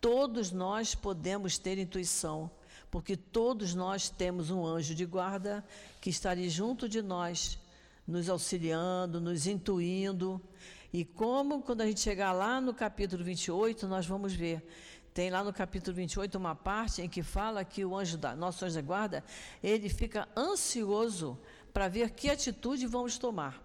Todos 0.00 0.52
nós 0.52 0.94
podemos 0.94 1.58
ter 1.58 1.78
intuição, 1.78 2.50
porque 2.90 3.16
todos 3.16 3.74
nós 3.74 4.08
temos 4.08 4.50
um 4.50 4.64
anjo 4.64 4.94
de 4.94 5.04
guarda 5.04 5.64
que 6.00 6.10
está 6.10 6.30
ali 6.30 6.48
junto 6.48 6.88
de 6.88 7.02
nós, 7.02 7.58
nos 8.06 8.28
auxiliando, 8.28 9.20
nos 9.20 9.46
intuindo. 9.46 10.40
E 10.92 11.04
como, 11.04 11.62
quando 11.62 11.80
a 11.82 11.86
gente 11.86 12.00
chegar 12.00 12.32
lá 12.32 12.60
no 12.60 12.72
capítulo 12.72 13.24
28, 13.24 13.86
nós 13.86 14.06
vamos 14.06 14.32
ver. 14.32 14.62
Tem 15.18 15.30
lá 15.30 15.42
no 15.42 15.52
capítulo 15.52 15.96
28 15.96 16.38
uma 16.38 16.54
parte 16.54 17.02
em 17.02 17.08
que 17.08 17.24
fala 17.24 17.64
que 17.64 17.84
o 17.84 17.96
anjo 17.96 18.16
da, 18.16 18.36
nosso 18.36 18.64
anjo 18.64 18.76
da 18.76 18.82
guarda, 18.82 19.24
ele 19.60 19.88
fica 19.88 20.28
ansioso 20.36 21.36
para 21.72 21.88
ver 21.88 22.10
que 22.10 22.30
atitude 22.30 22.86
vamos 22.86 23.18
tomar. 23.18 23.60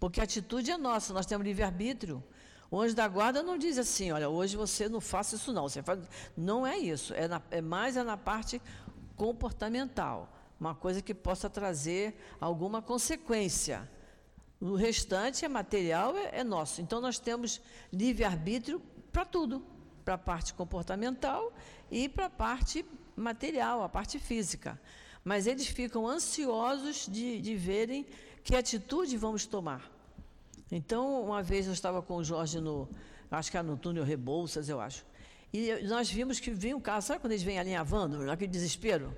Porque 0.00 0.18
a 0.18 0.24
atitude 0.24 0.70
é 0.70 0.78
nossa, 0.78 1.12
nós 1.12 1.26
temos 1.26 1.46
livre-arbítrio. 1.46 2.24
O 2.70 2.80
anjo 2.80 2.94
da 2.94 3.06
guarda 3.06 3.42
não 3.42 3.58
diz 3.58 3.76
assim, 3.76 4.12
olha, 4.12 4.30
hoje 4.30 4.56
você 4.56 4.88
não 4.88 4.98
faça 4.98 5.36
isso 5.36 5.52
não. 5.52 5.68
Você 5.68 5.82
faz... 5.82 6.00
Não 6.34 6.66
é 6.66 6.78
isso, 6.78 7.12
é, 7.12 7.28
na, 7.28 7.42
é 7.50 7.60
mais 7.60 7.94
é 7.94 8.02
na 8.02 8.16
parte 8.16 8.58
comportamental. 9.14 10.34
Uma 10.58 10.74
coisa 10.74 11.02
que 11.02 11.12
possa 11.12 11.50
trazer 11.50 12.18
alguma 12.40 12.80
consequência. 12.80 13.86
O 14.58 14.74
restante 14.74 15.44
é 15.44 15.48
material, 15.50 16.16
é, 16.16 16.38
é 16.38 16.42
nosso. 16.42 16.80
Então 16.80 16.98
nós 16.98 17.18
temos 17.18 17.60
livre-arbítrio 17.92 18.80
para 19.12 19.26
tudo. 19.26 19.76
Para 20.08 20.14
a 20.14 20.18
parte 20.18 20.54
comportamental 20.54 21.52
e 21.90 22.08
para 22.08 22.26
a 22.26 22.30
parte 22.30 22.84
material, 23.14 23.82
a 23.82 23.88
parte 23.90 24.18
física 24.18 24.80
mas 25.28 25.46
eles 25.46 25.66
ficam 25.66 26.08
ansiosos 26.08 27.06
de, 27.06 27.38
de 27.38 27.54
verem 27.54 28.06
que 28.42 28.56
atitude 28.56 29.14
vamos 29.18 29.44
tomar. 29.44 29.90
Então, 30.72 31.22
uma 31.22 31.42
vez 31.42 31.66
eu 31.66 31.72
estava 31.74 32.00
com 32.00 32.16
o 32.16 32.24
Jorge 32.24 32.60
no, 32.60 32.88
acho 33.30 33.50
que 33.50 33.58
era 33.58 33.66
no 33.66 33.76
túnel 33.76 34.04
Rebouças, 34.04 34.70
eu 34.70 34.80
acho, 34.80 35.04
e 35.52 35.82
nós 35.82 36.10
vimos 36.10 36.40
que 36.40 36.50
vinha 36.50 36.74
um 36.74 36.80
carro, 36.80 37.02
sabe 37.02 37.20
quando 37.20 37.32
eles 37.32 37.42
vêm 37.42 37.58
alinhavando, 37.58 38.18
naquele 38.24 38.50
desespero? 38.50 39.14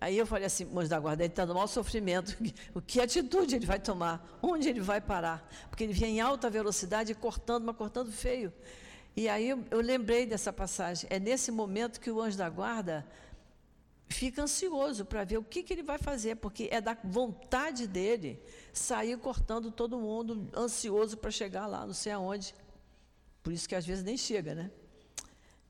Aí 0.00 0.16
eu 0.16 0.26
falei 0.26 0.44
assim, 0.44 0.64
mas 0.72 0.88
da 0.88 1.00
guarda, 1.00 1.24
ele 1.24 1.32
está 1.32 1.44
no 1.44 1.54
maior 1.54 1.66
sofrimento. 1.66 2.36
O 2.72 2.80
que 2.80 3.00
atitude 3.00 3.56
ele 3.56 3.66
vai 3.66 3.80
tomar? 3.80 4.38
Onde 4.40 4.68
ele 4.68 4.80
vai 4.80 5.00
parar? 5.00 5.44
Porque 5.68 5.82
ele 5.82 5.92
vinha 5.92 6.08
em 6.08 6.20
alta 6.20 6.48
velocidade, 6.48 7.12
cortando, 7.16 7.64
mas 7.64 7.76
cortando 7.76 8.12
feio. 8.12 8.52
E 9.18 9.28
aí 9.28 9.48
eu, 9.48 9.64
eu 9.72 9.80
lembrei 9.80 10.24
dessa 10.24 10.52
passagem. 10.52 11.10
É 11.10 11.18
nesse 11.18 11.50
momento 11.50 12.00
que 12.00 12.08
o 12.08 12.22
anjo 12.22 12.38
da 12.38 12.48
guarda 12.48 13.04
fica 14.08 14.44
ansioso 14.44 15.04
para 15.04 15.24
ver 15.24 15.38
o 15.38 15.42
que, 15.42 15.64
que 15.64 15.72
ele 15.72 15.82
vai 15.82 15.98
fazer, 15.98 16.36
porque 16.36 16.68
é 16.70 16.80
da 16.80 16.96
vontade 17.02 17.88
dele 17.88 18.40
sair 18.72 19.18
cortando 19.18 19.72
todo 19.72 19.98
mundo, 19.98 20.48
ansioso 20.56 21.16
para 21.16 21.32
chegar 21.32 21.66
lá, 21.66 21.84
não 21.84 21.94
sei 21.94 22.12
aonde. 22.12 22.54
Por 23.42 23.52
isso 23.52 23.68
que 23.68 23.74
às 23.74 23.84
vezes 23.84 24.04
nem 24.04 24.16
chega, 24.16 24.54
né? 24.54 24.70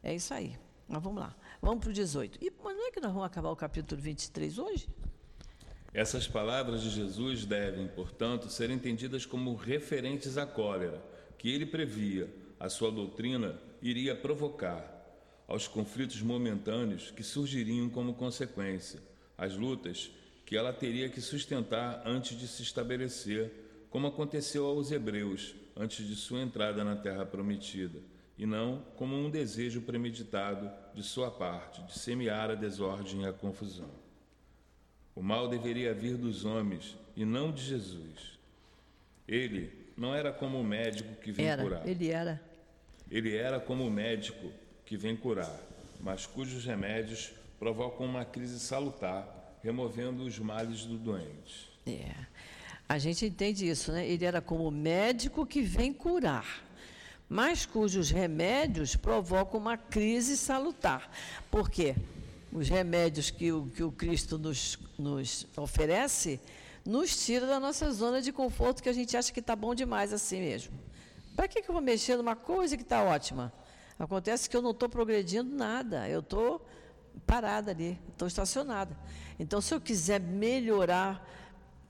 É 0.02 0.14
isso 0.14 0.34
aí. 0.34 0.54
Mas 0.87 1.02
vamos 1.02 1.18
lá. 1.18 1.34
Vamos 1.62 1.80
para 1.80 1.88
o 1.88 1.92
18. 1.94 2.44
E, 2.44 2.52
mas 2.62 2.76
não 2.76 2.87
é 2.87 2.90
que 2.90 3.00
nós 3.00 3.11
vamos 3.11 3.26
acabar 3.26 3.48
o 3.48 3.56
capítulo 3.56 3.98
23 3.98 4.58
hoje? 4.58 4.87
Essas 5.94 6.28
palavras 6.28 6.82
de 6.82 6.90
Jesus 6.90 7.46
devem, 7.46 7.88
portanto, 7.88 8.50
ser 8.50 8.68
entendidas 8.68 9.24
como 9.24 9.54
referentes 9.54 10.37
à 10.37 10.44
cólera, 10.44 11.02
que 11.38 11.50
ele 11.50 11.64
previa, 11.64 12.30
a 12.59 12.68
sua 12.68 12.90
doutrina 12.90 13.59
iria 13.81 14.14
provocar 14.14 14.94
aos 15.47 15.66
conflitos 15.66 16.21
momentâneos 16.21 17.11
que 17.11 17.23
surgiriam 17.23 17.88
como 17.88 18.14
consequência, 18.14 19.01
às 19.37 19.57
lutas 19.57 20.11
que 20.44 20.57
ela 20.57 20.73
teria 20.73 21.09
que 21.09 21.21
sustentar 21.21 22.03
antes 22.07 22.38
de 22.38 22.49
se 22.49 22.62
estabelecer, 22.62 23.53
como 23.90 24.07
aconteceu 24.07 24.66
aos 24.66 24.90
hebreus 24.90 25.55
antes 25.77 26.07
de 26.07 26.16
sua 26.16 26.40
entrada 26.40 26.83
na 26.83 26.97
terra 26.97 27.25
prometida, 27.25 28.01
e 28.37 28.47
não 28.47 28.83
como 28.97 29.14
um 29.16 29.31
desejo 29.31 29.83
premeditado 29.83 30.71
de 30.94 31.03
sua 31.03 31.31
parte 31.31 31.83
de 31.83 31.99
semear 31.99 32.51
a 32.51 32.55
desordem 32.55 33.23
e 33.23 33.27
a 33.27 33.33
confusão. 33.33 33.90
O 35.14 35.23
mal 35.23 35.49
deveria 35.49 35.92
vir 35.92 36.16
dos 36.16 36.44
homens 36.44 36.97
e 37.16 37.25
não 37.25 37.53
de 37.53 37.62
Jesus. 37.62 38.38
Ele 39.27 39.71
não 39.97 40.14
era 40.14 40.33
como 40.33 40.61
o 40.61 40.64
médico 40.64 41.14
que 41.16 41.33
vem 41.33 41.47
era, 41.47 41.62
curar. 41.62 41.87
Ele 41.87 42.11
era. 42.11 42.40
Ele 43.11 43.37
era 43.37 43.59
como 43.59 43.87
o 43.87 43.90
médico 43.90 44.51
que 44.85 44.97
vem 44.97 45.16
curar, 45.16 45.59
mas 46.01 46.27
cujos 46.27 46.64
remédios 46.64 47.33
provocam 47.59 48.07
uma 48.07 48.25
crise 48.25 48.61
salutar, 48.61 49.59
removendo 49.62 50.25
os 50.25 50.38
males 50.38 50.85
do 50.85 50.97
doente. 50.97 51.71
É. 51.87 52.14
A 52.88 52.99
gente 52.99 53.27
entende 53.27 53.68
isso, 53.68 53.92
né? 53.92 54.07
Ele 54.07 54.25
era 54.25 54.40
como 54.40 54.71
médico 54.71 55.44
que 55.44 55.61
vem 55.61 55.92
curar, 55.92 56.64
mas 57.29 57.66
cujos 57.66 58.11
remédios 58.11 58.97
provocam 58.97 59.61
uma 59.61 59.77
crise 59.77 60.37
salutar. 60.37 61.11
Por 61.50 61.69
quê? 61.69 61.94
Os 62.50 62.69
remédios 62.69 63.31
que 63.31 63.52
o, 63.52 63.67
que 63.67 63.83
o 63.83 63.92
Cristo 63.92 64.38
nos, 64.38 64.79
nos 64.98 65.46
oferece 65.56 66.40
nos 66.85 67.27
tira 67.27 67.46
da 67.46 67.61
nossa 67.61 67.90
zona 67.92 68.23
de 68.23 68.33
conforto 68.33 68.83
que 68.83 68.88
a 68.88 68.92
gente 68.94 69.15
acha 69.15 69.31
que 69.31 69.40
está 69.40 69.54
bom 69.54 69.75
demais 69.75 70.13
assim 70.13 70.40
mesmo. 70.40 70.73
Para 71.38 71.46
que, 71.46 71.62
que 71.62 71.68
eu 71.68 71.72
vou 71.72 71.80
mexer 71.80 72.16
numa 72.16 72.34
coisa 72.34 72.76
que 72.76 72.82
está 72.82 73.00
ótima? 73.00 73.52
Acontece 73.96 74.50
que 74.50 74.56
eu 74.56 74.60
não 74.60 74.72
estou 74.72 74.88
progredindo 74.88 75.54
nada, 75.54 76.08
eu 76.08 76.18
estou 76.18 76.66
parada 77.24 77.70
ali, 77.70 77.96
estou 78.08 78.26
estacionada. 78.26 78.98
Então, 79.38 79.60
se 79.60 79.72
eu 79.72 79.80
quiser 79.80 80.18
melhorar 80.18 81.24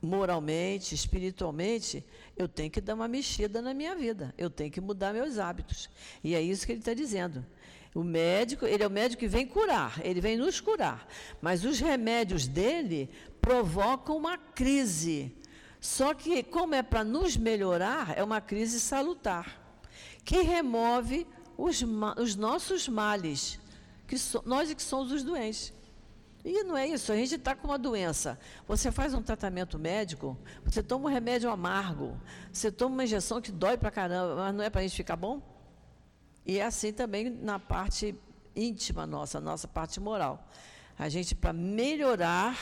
moralmente, 0.02 0.94
espiritualmente, 0.94 2.04
eu 2.36 2.46
tenho 2.46 2.70
que 2.70 2.78
dar 2.78 2.92
uma 2.92 3.08
mexida 3.08 3.62
na 3.62 3.72
minha 3.72 3.96
vida, 3.96 4.34
eu 4.36 4.50
tenho 4.50 4.70
que 4.70 4.82
mudar 4.82 5.14
meus 5.14 5.38
hábitos. 5.38 5.88
E 6.22 6.34
é 6.34 6.42
isso 6.42 6.66
que 6.66 6.72
ele 6.72 6.80
está 6.80 6.92
dizendo. 6.92 7.42
O 7.94 8.04
médico, 8.04 8.66
ele 8.66 8.82
é 8.82 8.86
o 8.86 8.90
médico 8.90 9.20
que 9.20 9.28
vem 9.28 9.46
curar, 9.46 9.98
ele 10.04 10.20
vem 10.20 10.36
nos 10.36 10.60
curar. 10.60 11.08
Mas 11.40 11.64
os 11.64 11.80
remédios 11.80 12.46
dele 12.46 13.08
provocam 13.40 14.14
uma 14.14 14.36
crise. 14.36 15.34
Só 15.80 16.12
que, 16.14 16.42
como 16.42 16.74
é 16.74 16.82
para 16.82 17.04
nos 17.04 17.36
melhorar, 17.36 18.16
é 18.16 18.24
uma 18.24 18.40
crise 18.40 18.80
salutar, 18.80 19.60
que 20.24 20.42
remove 20.42 21.26
os, 21.56 21.82
os 22.16 22.36
nossos 22.36 22.88
males, 22.88 23.60
que 24.06 24.18
so, 24.18 24.42
nós 24.44 24.70
é 24.70 24.74
que 24.74 24.82
somos 24.82 25.12
os 25.12 25.22
doentes. 25.22 25.72
E 26.44 26.62
não 26.62 26.76
é 26.76 26.86
isso, 26.86 27.12
a 27.12 27.16
gente 27.16 27.34
está 27.34 27.54
com 27.54 27.68
uma 27.68 27.78
doença. 27.78 28.38
Você 28.66 28.90
faz 28.90 29.12
um 29.12 29.22
tratamento 29.22 29.78
médico, 29.78 30.36
você 30.64 30.82
toma 30.82 31.08
um 31.08 31.12
remédio 31.12 31.50
amargo, 31.50 32.18
você 32.52 32.70
toma 32.70 32.94
uma 32.94 33.04
injeção 33.04 33.40
que 33.40 33.52
dói 33.52 33.76
para 33.76 33.90
caramba, 33.90 34.36
mas 34.36 34.54
não 34.54 34.64
é 34.64 34.70
para 34.70 34.80
a 34.80 34.84
gente 34.84 34.96
ficar 34.96 35.16
bom? 35.16 35.42
E 36.46 36.58
é 36.58 36.64
assim 36.64 36.92
também 36.92 37.28
na 37.28 37.58
parte 37.58 38.16
íntima 38.56 39.06
nossa, 39.06 39.40
nossa 39.40 39.68
parte 39.68 40.00
moral. 40.00 40.48
A 40.98 41.08
gente, 41.08 41.34
para 41.34 41.52
melhorar, 41.52 42.56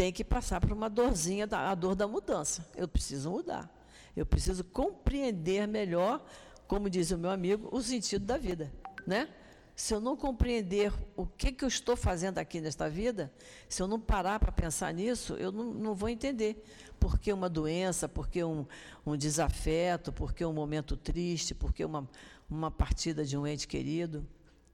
tem 0.00 0.10
que 0.10 0.24
passar 0.24 0.62
por 0.62 0.72
uma 0.72 0.88
dorzinha, 0.88 1.46
a 1.50 1.74
dor 1.74 1.94
da 1.94 2.08
mudança. 2.08 2.66
Eu 2.74 2.88
preciso 2.88 3.30
mudar. 3.30 3.70
Eu 4.16 4.24
preciso 4.24 4.64
compreender 4.64 5.68
melhor, 5.68 6.24
como 6.66 6.88
diz 6.88 7.10
o 7.10 7.18
meu 7.18 7.28
amigo, 7.28 7.68
o 7.70 7.82
sentido 7.82 8.24
da 8.24 8.38
vida, 8.38 8.72
né? 9.06 9.28
Se 9.76 9.92
eu 9.92 10.00
não 10.00 10.16
compreender 10.16 10.90
o 11.14 11.26
que, 11.26 11.52
que 11.52 11.62
eu 11.62 11.68
estou 11.68 11.96
fazendo 11.96 12.38
aqui 12.38 12.62
nesta 12.62 12.88
vida, 12.88 13.30
se 13.68 13.82
eu 13.82 13.86
não 13.86 14.00
parar 14.00 14.40
para 14.40 14.50
pensar 14.50 14.90
nisso, 14.94 15.34
eu 15.34 15.52
não, 15.52 15.64
não 15.64 15.94
vou 15.94 16.08
entender. 16.08 16.64
Por 16.98 17.18
que 17.18 17.30
uma 17.30 17.50
doença, 17.50 18.08
por 18.08 18.26
que 18.26 18.42
um, 18.42 18.66
um 19.04 19.18
desafeto, 19.18 20.10
por 20.10 20.32
que 20.32 20.42
um 20.46 20.52
momento 20.54 20.96
triste, 20.96 21.54
por 21.54 21.74
que 21.74 21.84
uma, 21.84 22.08
uma 22.48 22.70
partida 22.70 23.22
de 23.22 23.36
um 23.36 23.46
ente 23.46 23.68
querido. 23.68 24.26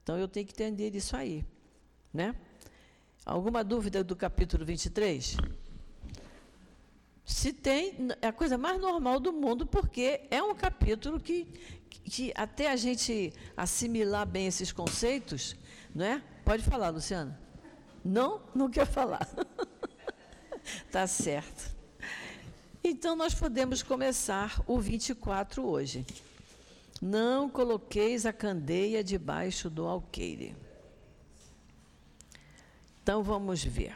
Então 0.04 0.16
eu 0.16 0.28
tenho 0.28 0.46
que 0.46 0.52
entender 0.52 0.94
isso 0.94 1.16
aí. 1.16 1.44
Né? 2.14 2.32
Alguma 3.26 3.64
dúvida 3.64 4.04
do 4.04 4.14
capítulo 4.14 4.64
23? 4.64 5.36
Se 7.24 7.52
tem, 7.52 7.96
é 8.22 8.28
a 8.28 8.32
coisa 8.32 8.56
mais 8.56 8.80
normal 8.80 9.18
do 9.18 9.32
mundo, 9.32 9.66
porque 9.66 10.20
é 10.30 10.40
um 10.40 10.54
capítulo 10.54 11.18
que, 11.18 11.44
que 12.04 12.32
até 12.36 12.70
a 12.70 12.76
gente 12.76 13.32
assimilar 13.56 14.24
bem 14.24 14.46
esses 14.46 14.70
conceitos, 14.70 15.56
não 15.92 16.04
é? 16.04 16.22
Pode 16.44 16.62
falar, 16.62 16.90
Luciana. 16.90 17.36
Não? 18.04 18.40
Não 18.54 18.70
quer 18.70 18.86
falar. 18.86 19.28
tá 20.92 21.04
certo. 21.08 21.74
Então 22.84 23.16
nós 23.16 23.34
podemos 23.34 23.82
começar 23.82 24.62
o 24.68 24.78
24 24.78 25.66
hoje. 25.66 26.06
Não 27.02 27.50
coloqueis 27.50 28.24
a 28.24 28.32
candeia 28.32 29.02
debaixo 29.02 29.68
do 29.68 29.84
alqueire. 29.84 30.54
Então 33.06 33.22
vamos 33.22 33.62
ver. 33.62 33.94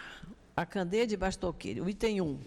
A 0.56 0.64
candeia 0.64 1.04
debaixo 1.04 1.40
do 1.40 1.48
alqueire. 1.48 1.80
O 1.80 1.88
item 1.90 2.20
1. 2.20 2.38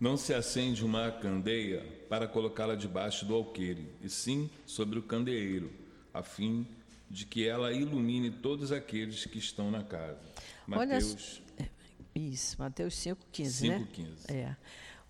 Não 0.00 0.16
se 0.16 0.32
acende 0.32 0.82
uma 0.82 1.12
candeia 1.12 1.84
para 2.08 2.26
colocá-la 2.26 2.74
debaixo 2.74 3.26
do 3.26 3.34
alqueire, 3.34 3.90
e 4.00 4.08
sim 4.08 4.48
sobre 4.64 4.98
o 4.98 5.02
candeeiro, 5.02 5.70
a 6.14 6.22
fim 6.22 6.66
de 7.10 7.26
que 7.26 7.46
ela 7.46 7.74
ilumine 7.74 8.30
todos 8.30 8.72
aqueles 8.72 9.26
que 9.26 9.36
estão 9.36 9.70
na 9.70 9.84
casa. 9.84 10.18
Mateus. 10.66 11.42
Olha, 11.58 11.70
isso, 12.14 12.56
Mateus 12.58 12.94
5,15, 12.94 13.68
né? 13.68 13.88
5,15. 13.94 14.34
É. 14.34 14.56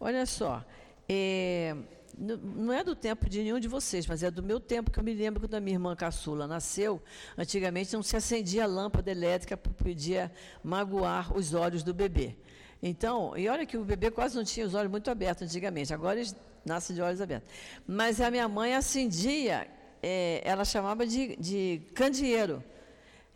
Olha 0.01 0.27
só. 0.27 0.65
É, 1.09 1.77
não 2.17 2.73
é 2.73 2.85
do 2.85 2.95
tempo 2.95 3.29
de 3.29 3.43
nenhum 3.43 3.59
de 3.59 3.69
vocês, 3.69 4.07
mas 4.07 4.23
é 4.23 4.31
do 4.31 4.43
meu 4.43 4.61
tempo, 4.61 4.91
que 4.91 4.99
eu 4.99 5.03
me 5.03 5.15
lembro 5.15 5.41
quando 5.41 5.55
a 5.55 5.61
minha 5.61 5.75
irmã 5.75 5.97
caçula 5.97 6.47
nasceu, 6.47 7.03
antigamente 7.37 7.93
não 7.95 8.03
se 8.03 8.17
acendia 8.17 8.67
lâmpada 8.67 9.11
elétrica 9.11 9.57
porque 9.57 9.83
podia 9.83 10.31
magoar 10.63 11.37
os 11.37 11.55
olhos 11.55 11.83
do 11.83 11.95
bebê. 11.95 12.37
Então, 12.83 13.37
e 13.37 13.49
olha 13.49 13.65
que 13.65 13.77
o 13.77 13.85
bebê 13.85 14.11
quase 14.11 14.37
não 14.37 14.45
tinha 14.45 14.67
os 14.67 14.75
olhos 14.75 14.91
muito 14.91 15.11
abertos 15.11 15.45
antigamente, 15.45 15.95
agora 15.95 16.19
eles 16.19 16.35
nascem 16.65 16.95
de 16.95 17.03
olhos 17.03 17.21
abertos. 17.21 17.49
Mas 17.87 18.21
a 18.21 18.31
minha 18.31 18.49
mãe 18.49 18.75
acendia, 18.75 19.69
é, 20.03 20.43
ela 20.45 20.65
chamava 20.65 21.07
de, 21.07 21.37
de 21.37 21.83
candeeiro. 21.95 22.63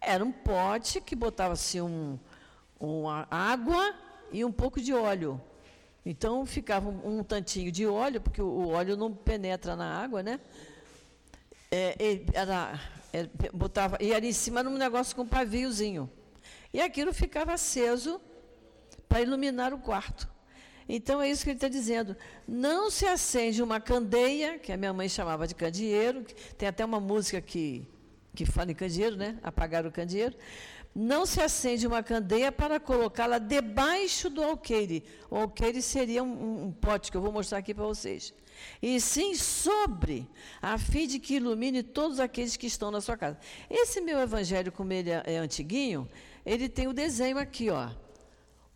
Era 0.00 0.24
um 0.24 0.32
pote 0.32 1.00
que 1.00 1.16
botava-se 1.16 1.80
um, 1.80 2.18
uma 2.78 3.26
água 3.30 3.94
e 4.32 4.44
um 4.44 4.52
pouco 4.52 4.80
de 4.80 4.92
óleo. 4.92 5.40
Então 6.06 6.46
ficava 6.46 6.88
um, 6.88 7.18
um 7.18 7.24
tantinho 7.24 7.72
de 7.72 7.84
óleo, 7.84 8.20
porque 8.20 8.40
o, 8.40 8.68
óleo 8.68 8.96
não 8.96 9.12
penetra 9.12 9.74
na 9.74 10.00
água, 10.00 10.22
né? 10.22 10.38
É, 11.68 12.22
era, 12.32 12.80
é, 13.12 13.28
botava, 13.52 13.98
e 14.00 14.14
ali 14.14 14.28
em 14.28 14.32
cima 14.32 14.62
num 14.62 14.78
negócio 14.78 15.16
com 15.16 15.22
um 15.22 15.26
paviozinho. 15.26 16.08
E 16.72 16.80
aquilo 16.80 17.12
ficava 17.12 17.52
aceso 17.52 18.20
para 19.08 19.20
iluminar 19.20 19.74
o 19.74 19.78
quarto. 19.78 20.28
Então 20.88 21.20
é 21.20 21.28
isso 21.28 21.42
que 21.42 21.50
ele 21.50 21.56
está 21.56 21.68
dizendo. 21.68 22.16
Não 22.46 22.88
se 22.88 23.04
acende 23.04 23.60
uma 23.60 23.80
candeia, 23.80 24.60
que 24.60 24.70
a 24.70 24.76
minha 24.76 24.92
mãe 24.92 25.08
chamava 25.08 25.44
de 25.44 25.56
candeeiro, 25.56 26.24
tem 26.56 26.68
até 26.68 26.84
uma 26.84 27.00
música 27.00 27.40
que, 27.40 27.84
que 28.32 28.46
fala 28.46 28.70
em 28.70 28.76
candeeiro, 28.76 29.16
né? 29.16 29.40
Apagar 29.42 29.84
o 29.84 29.90
candeeiro 29.90 30.36
não 30.98 31.26
se 31.26 31.42
acende 31.42 31.86
uma 31.86 32.02
candeia 32.02 32.50
para 32.50 32.80
colocá-la 32.80 33.38
debaixo 33.38 34.30
do 34.30 34.42
alqueire. 34.42 35.04
O 35.30 35.36
alqueire 35.36 35.82
seria 35.82 36.22
um, 36.24 36.64
um 36.64 36.72
pote 36.72 37.10
que 37.10 37.16
eu 37.18 37.20
vou 37.20 37.30
mostrar 37.30 37.58
aqui 37.58 37.74
para 37.74 37.84
vocês. 37.84 38.32
E 38.80 38.98
sim 38.98 39.34
sobre, 39.34 40.26
a 40.62 40.78
fim 40.78 41.06
de 41.06 41.18
que 41.18 41.34
ilumine 41.34 41.82
todos 41.82 42.18
aqueles 42.18 42.56
que 42.56 42.66
estão 42.66 42.90
na 42.90 43.02
sua 43.02 43.14
casa. 43.14 43.38
Esse 43.68 44.00
meu 44.00 44.18
evangelho, 44.18 44.72
como 44.72 44.90
ele 44.90 45.10
é, 45.10 45.22
é 45.26 45.36
antiguinho, 45.36 46.08
ele 46.46 46.66
tem 46.66 46.88
o 46.88 46.94
desenho 46.94 47.36
aqui, 47.36 47.68
ó. 47.68 47.90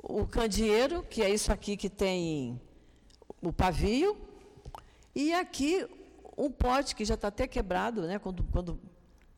O 0.02 0.26
candeeiro, 0.26 1.02
que 1.02 1.22
é 1.22 1.30
isso 1.30 1.50
aqui 1.50 1.74
que 1.74 1.88
tem 1.88 2.60
o 3.40 3.50
pavio, 3.50 4.14
e 5.14 5.32
aqui 5.32 5.88
um 6.36 6.50
pote 6.50 6.94
que 6.94 7.06
já 7.06 7.14
está 7.14 7.28
até 7.28 7.48
quebrado, 7.48 8.02
né? 8.02 8.18
Quando, 8.18 8.44
quando 8.52 8.78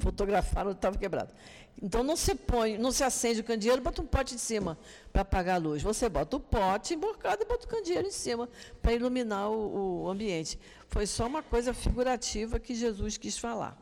fotografaram, 0.03 0.73
estava 0.73 0.99
quebrado. 0.99 1.33
Então 1.81 2.03
não 2.03 2.17
se 2.17 2.35
põe, 2.35 2.77
não 2.77 2.93
se 2.93 3.03
acende 3.03 3.41
o 3.41 3.45
candeeiro, 3.45 3.81
bota 3.81 4.03
um 4.03 4.07
pote 4.07 4.35
de 4.35 4.41
cima 4.41 4.77
para 5.13 5.23
apagar 5.23 5.57
a 5.57 5.59
luz. 5.59 5.83
Você 5.83 6.09
bota 6.09 6.37
o 6.37 6.41
pote 6.41 6.95
emborcado 6.95 7.43
e 7.43 7.47
bota 7.47 7.67
o 7.67 7.69
candeeiro 7.69 8.07
em 8.07 8.13
cima 8.13 8.49
para 8.81 8.93
iluminar 8.93 9.51
o, 9.51 10.05
o, 10.05 10.11
ambiente. 10.11 10.59
Foi 10.89 11.07
só 11.07 11.27
uma 11.27 11.43
coisa 11.43 11.73
figurativa 11.73 12.59
que 12.59 12.75
Jesus 12.75 13.17
quis 13.17 13.39
falar. 13.39 13.77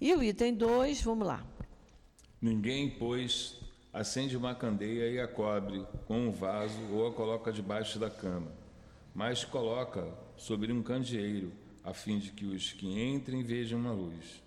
E 0.00 0.12
o 0.14 0.22
item 0.22 0.54
2, 0.54 1.02
vamos 1.02 1.26
lá. 1.26 1.46
Ninguém, 2.40 2.90
pois, 2.90 3.60
acende 3.92 4.36
uma 4.36 4.54
candeia 4.54 5.08
e 5.10 5.20
a 5.20 5.28
cobre 5.28 5.86
com 6.06 6.26
um 6.26 6.30
vaso 6.30 6.82
ou 6.90 7.06
a 7.06 7.12
coloca 7.12 7.52
debaixo 7.52 7.98
da 7.98 8.10
cama, 8.10 8.50
mas 9.14 9.44
coloca 9.44 10.08
sobre 10.36 10.72
um 10.72 10.82
candeeiro, 10.82 11.52
a 11.84 11.94
fim 11.94 12.18
de 12.18 12.32
que 12.32 12.44
os 12.44 12.72
que 12.72 12.86
entrem 13.00 13.44
vejam 13.44 13.86
a 13.86 13.92
luz 13.92 14.41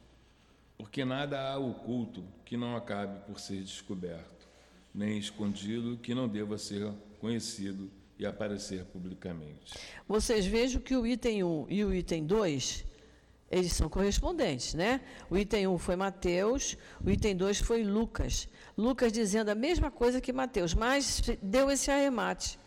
porque 0.78 1.06
nada 1.06 1.40
há 1.50 1.58
oculto 1.58 2.24
que 2.44 2.58
não 2.58 2.76
acabe 2.76 3.20
por 3.26 3.40
ser 3.40 3.62
descoberto, 3.62 4.48
nem 4.94 5.18
escondido 5.18 5.98
que 5.98 6.14
não 6.14 6.28
deva 6.28 6.58
ser 6.58 6.92
conhecido 7.20 7.90
e 8.18 8.26
aparecer 8.26 8.86
publicamente. 8.86 9.74
Vocês 10.08 10.46
vejam 10.46 10.82
que 10.82 10.96
o 10.96 11.06
item 11.06 11.44
1 11.44 11.66
e 11.70 11.84
o 11.84 11.94
item 11.94 12.26
2, 12.26 12.86
eles 13.52 13.74
são 13.74 13.90
correspondentes, 13.90 14.74
né? 14.74 15.02
O 15.30 15.38
item 15.38 15.68
1 15.68 15.78
foi 15.78 15.96
Mateus, 15.96 16.78
o 17.04 17.10
item 17.10 17.36
2 17.36 17.60
foi 17.60 17.84
Lucas. 17.84 18.48
Lucas 18.78 19.12
dizendo 19.12 19.50
a 19.50 19.56
mesma 19.56 19.92
coisa 19.92 20.22
que 20.22 20.32
Mateus, 20.32 20.74
mas 20.74 21.22
deu 21.42 21.70
esse 21.70 21.92
arremate. 21.92 22.60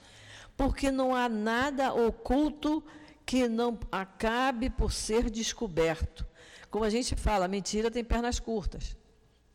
Porque 0.57 0.91
não 0.91 1.15
há 1.15 1.29
nada 1.29 1.95
oculto 1.95 2.83
que 3.25 3.49
não 3.49 3.79
acabe 3.93 4.71
por 4.71 4.93
ser 4.93 5.31
descoberto 5.31 6.28
como 6.71 6.85
a 6.85 6.91
gente 6.91 7.15
fala, 7.17 7.49
mentira 7.49 7.91
tem 7.91 8.05
pernas 8.05 8.39
curtas, 8.39 8.97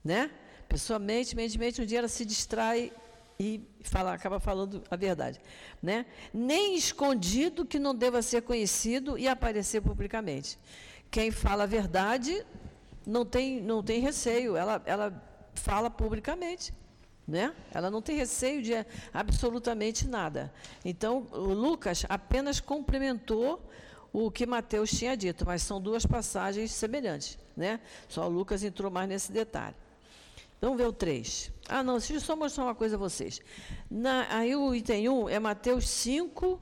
né? 0.03 0.31
Pessoa 0.67 0.97
mente, 0.97 1.35
mente, 1.35 1.57
mente, 1.57 1.81
um 1.81 1.85
dia 1.85 1.99
ela 1.99 2.07
se 2.07 2.25
distrai 2.25 2.91
e 3.39 3.61
fala, 3.81 4.13
acaba 4.13 4.39
falando 4.39 4.83
a 4.89 4.95
verdade, 4.95 5.39
né? 5.81 6.05
Nem 6.33 6.75
escondido 6.75 7.65
que 7.65 7.77
não 7.77 7.93
deva 7.93 8.21
ser 8.21 8.41
conhecido 8.41 9.17
e 9.17 9.27
aparecer 9.27 9.81
publicamente. 9.81 10.57
Quem 11.11 11.29
fala 11.29 11.63
a 11.63 11.67
verdade 11.67 12.45
não 13.05 13.25
tem, 13.25 13.61
não 13.61 13.83
tem 13.83 13.99
receio, 13.99 14.55
ela, 14.55 14.81
ela 14.85 15.23
fala 15.55 15.89
publicamente. 15.89 16.73
Né? 17.25 17.55
Ela 17.73 17.89
não 17.89 18.01
tem 18.01 18.17
receio 18.17 18.61
de 18.61 18.73
absolutamente 19.13 20.05
nada. 20.05 20.53
Então, 20.83 21.25
Lucas 21.31 22.05
apenas 22.09 22.59
complementou 22.59 23.61
o 24.13 24.29
que 24.29 24.45
Mateus 24.45 24.91
tinha 24.91 25.17
dito, 25.17 25.43
mas 25.43 25.63
são 25.63 25.81
duas 25.81 26.05
passagens 26.05 26.71
semelhantes. 26.71 27.39
Né? 27.57 27.79
Só 28.07 28.27
Lucas 28.27 28.63
entrou 28.63 28.91
mais 28.91 29.09
nesse 29.09 29.31
detalhe. 29.31 29.75
Vamos 30.61 30.77
ver 30.77 30.87
o 30.87 30.93
3. 30.93 31.51
Ah, 31.67 31.83
não, 31.83 31.97
deixa 31.97 32.13
eu 32.13 32.21
só 32.21 32.35
mostrar 32.35 32.63
uma 32.63 32.75
coisa 32.75 32.95
a 32.95 32.99
vocês. 32.99 33.41
Na, 33.89 34.27
aí 34.29 34.55
o 34.55 34.73
item 34.73 35.09
1 35.09 35.29
é 35.29 35.39
Mateus 35.39 35.89
5, 35.89 36.61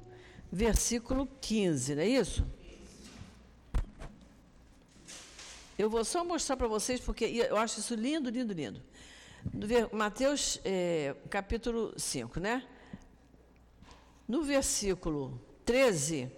versículo 0.50 1.28
15, 1.42 1.96
não 1.96 2.02
é 2.02 2.08
isso? 2.08 2.46
Eu 5.78 5.90
vou 5.90 6.06
só 6.06 6.24
mostrar 6.24 6.56
para 6.56 6.68
vocês, 6.68 7.02
porque 7.02 7.26
eu 7.26 7.58
acho 7.58 7.80
isso 7.80 7.94
lindo, 7.94 8.30
lindo, 8.30 8.54
lindo. 8.54 8.82
Mateus, 9.92 10.60
é, 10.64 11.16
capítulo 11.30 11.94
5, 11.98 12.40
né? 12.40 12.66
No 14.28 14.44
versículo 14.44 15.40
13, 15.66 16.32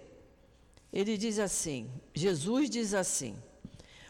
ele 0.94 1.18
diz 1.18 1.40
assim: 1.40 1.90
Jesus 2.14 2.70
diz 2.70 2.94
assim: 2.94 3.36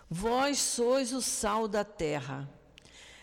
Vós 0.09 0.59
sois 0.59 1.15
o 1.15 1.23
sal 1.23 1.67
da 1.67 1.83
terra. 1.83 2.47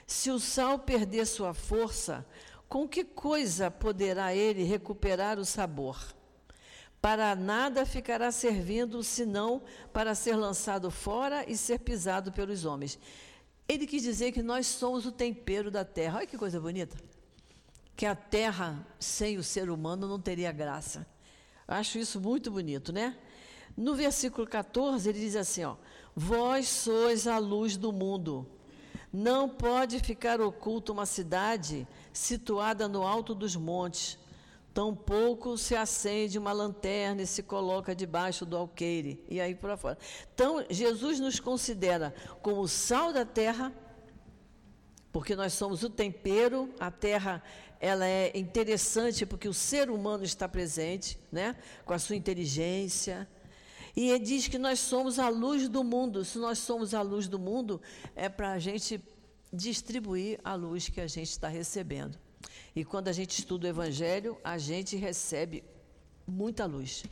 Se 0.07 0.32
o 0.32 0.39
sal 0.39 0.80
perder 0.80 1.28
sua 1.28 1.53
força, 1.53 2.26
com 2.68 2.88
que 2.88 3.03
coisa 3.03 3.70
poderá 3.70 4.36
ele 4.36 4.64
recuperar 4.64 5.38
o 5.38 5.45
sabor? 5.45 5.97
Para 6.99 7.36
nada 7.36 7.86
ficará 7.86 8.32
servindo, 8.32 9.03
senão 9.03 9.62
para 9.93 10.16
ser 10.16 10.36
lançado 10.36 10.89
fora 10.89 11.49
e 11.49 11.55
ser 11.55 11.80
pisado 11.80 12.32
pelos 12.32 12.66
homens. 12.66 12.97
Ele 13.70 13.86
quis 13.86 14.01
dizer 14.01 14.32
que 14.32 14.41
nós 14.41 14.66
somos 14.66 15.05
o 15.05 15.12
tempero 15.12 15.70
da 15.70 15.86
terra. 15.86 16.18
Olha 16.18 16.28
que 16.28 16.38
coisa 16.38 16.59
bonita. 16.59 16.97
Que 17.95 18.07
a 18.07 18.16
terra 18.16 18.86
sem 18.99 19.38
o 19.38 19.43
ser 19.43 19.70
humano 19.70 20.07
não 20.07 20.20
teria 20.20 20.51
graça. 20.51 21.07
Acho 21.68 21.99
isso 21.99 22.20
muito 22.20 22.51
bonito, 22.51 22.91
né? 22.91 23.18
No 23.76 23.95
versículo 23.95 24.45
14, 24.45 25.09
ele 25.09 25.19
diz 25.19 25.36
assim: 25.36 25.63
ó, 25.63 25.76
Vós 26.15 26.67
sois 26.67 27.28
a 27.28 27.38
luz 27.38 27.78
do 27.78 27.91
mundo. 27.91 28.47
Não 29.11 29.47
pode 29.49 29.99
ficar 29.99 30.39
oculta 30.39 30.91
uma 30.91 31.05
cidade 31.05 31.88
situada 32.13 32.88
no 32.88 33.05
alto 33.05 33.36
dos 33.36 33.55
montes. 33.55 34.17
Tampouco 34.74 35.57
se 35.57 35.76
acende 35.76 36.39
uma 36.39 36.53
lanterna 36.53 37.22
e 37.22 37.28
se 37.28 37.43
coloca 37.43 37.93
debaixo 37.93 38.45
do 38.45 38.55
alqueire. 38.55 39.22
E 39.30 39.41
aí 39.41 39.53
por 39.53 39.78
fora. 39.78 39.97
Então, 40.34 40.65
Jesus 40.69 41.19
nos 41.19 41.39
considera 41.41 42.13
como 42.41 42.61
o 42.61 42.69
sal 42.69 43.11
da 43.11 43.26
terra, 43.26 43.74
porque 45.11 45.36
nós 45.36 45.51
somos 45.53 45.84
o 45.84 45.89
tempero, 45.89 46.74
a 46.80 46.89
terra 46.89 47.43
ela 47.82 48.07
é 48.07 48.32
interessante 48.38 49.26
porque 49.26 49.47
o 49.47 49.53
ser 49.53 49.89
humano 49.89 50.24
está 50.24 50.47
presente, 50.47 51.19
né? 51.32 51.57
com 51.84 51.93
a 51.93 51.99
sua 51.99 52.15
inteligência, 52.15 53.28
e 53.96 54.10
ele 54.10 54.24
diz 54.24 54.48
que 54.48 54.58
nós 54.58 54.80
somos 54.80 55.20
a 55.20 55.28
luz 55.30 55.68
do 55.68 55.84
mundo. 55.84 56.24
Se 56.24 56.38
nós 56.38 56.60
somos 56.60 56.94
a 56.94 57.02
luz 57.02 57.28
do 57.28 57.38
mundo, 57.38 57.82
é 58.16 58.30
para 58.30 58.54
a 58.54 58.60
gente 58.60 59.02
distribuir 59.52 60.39
a 60.44 60.56
luz 60.56 60.88
que 60.88 61.02
a 61.02 61.08
gente 61.08 61.30
está 61.30 61.48
recebendo. 61.48 62.18
E 62.76 62.86
quando 62.86 63.10
a 63.10 63.12
gente 63.12 63.38
estuda 63.39 63.68
o 63.68 63.70
Evangelho, 63.70 64.38
a 64.44 64.58
gente 64.58 64.96
recebe 64.96 65.64
muita 66.26 66.66
luz. 66.66 67.04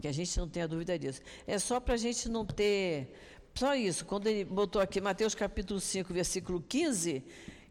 Que 0.00 0.06
a 0.06 0.12
gente 0.12 0.38
não 0.38 0.48
tenha 0.48 0.68
dúvida 0.68 0.98
disso. 0.98 1.20
É 1.46 1.58
só 1.58 1.80
para 1.80 1.94
a 1.94 1.96
gente 1.96 2.28
não 2.28 2.44
ter. 2.44 3.14
Só 3.54 3.74
isso. 3.74 4.04
Quando 4.04 4.26
ele 4.26 4.44
botou 4.44 4.80
aqui 4.80 5.00
Mateus 5.00 5.34
capítulo 5.34 5.80
5, 5.80 6.12
versículo 6.12 6.60
15, 6.60 7.24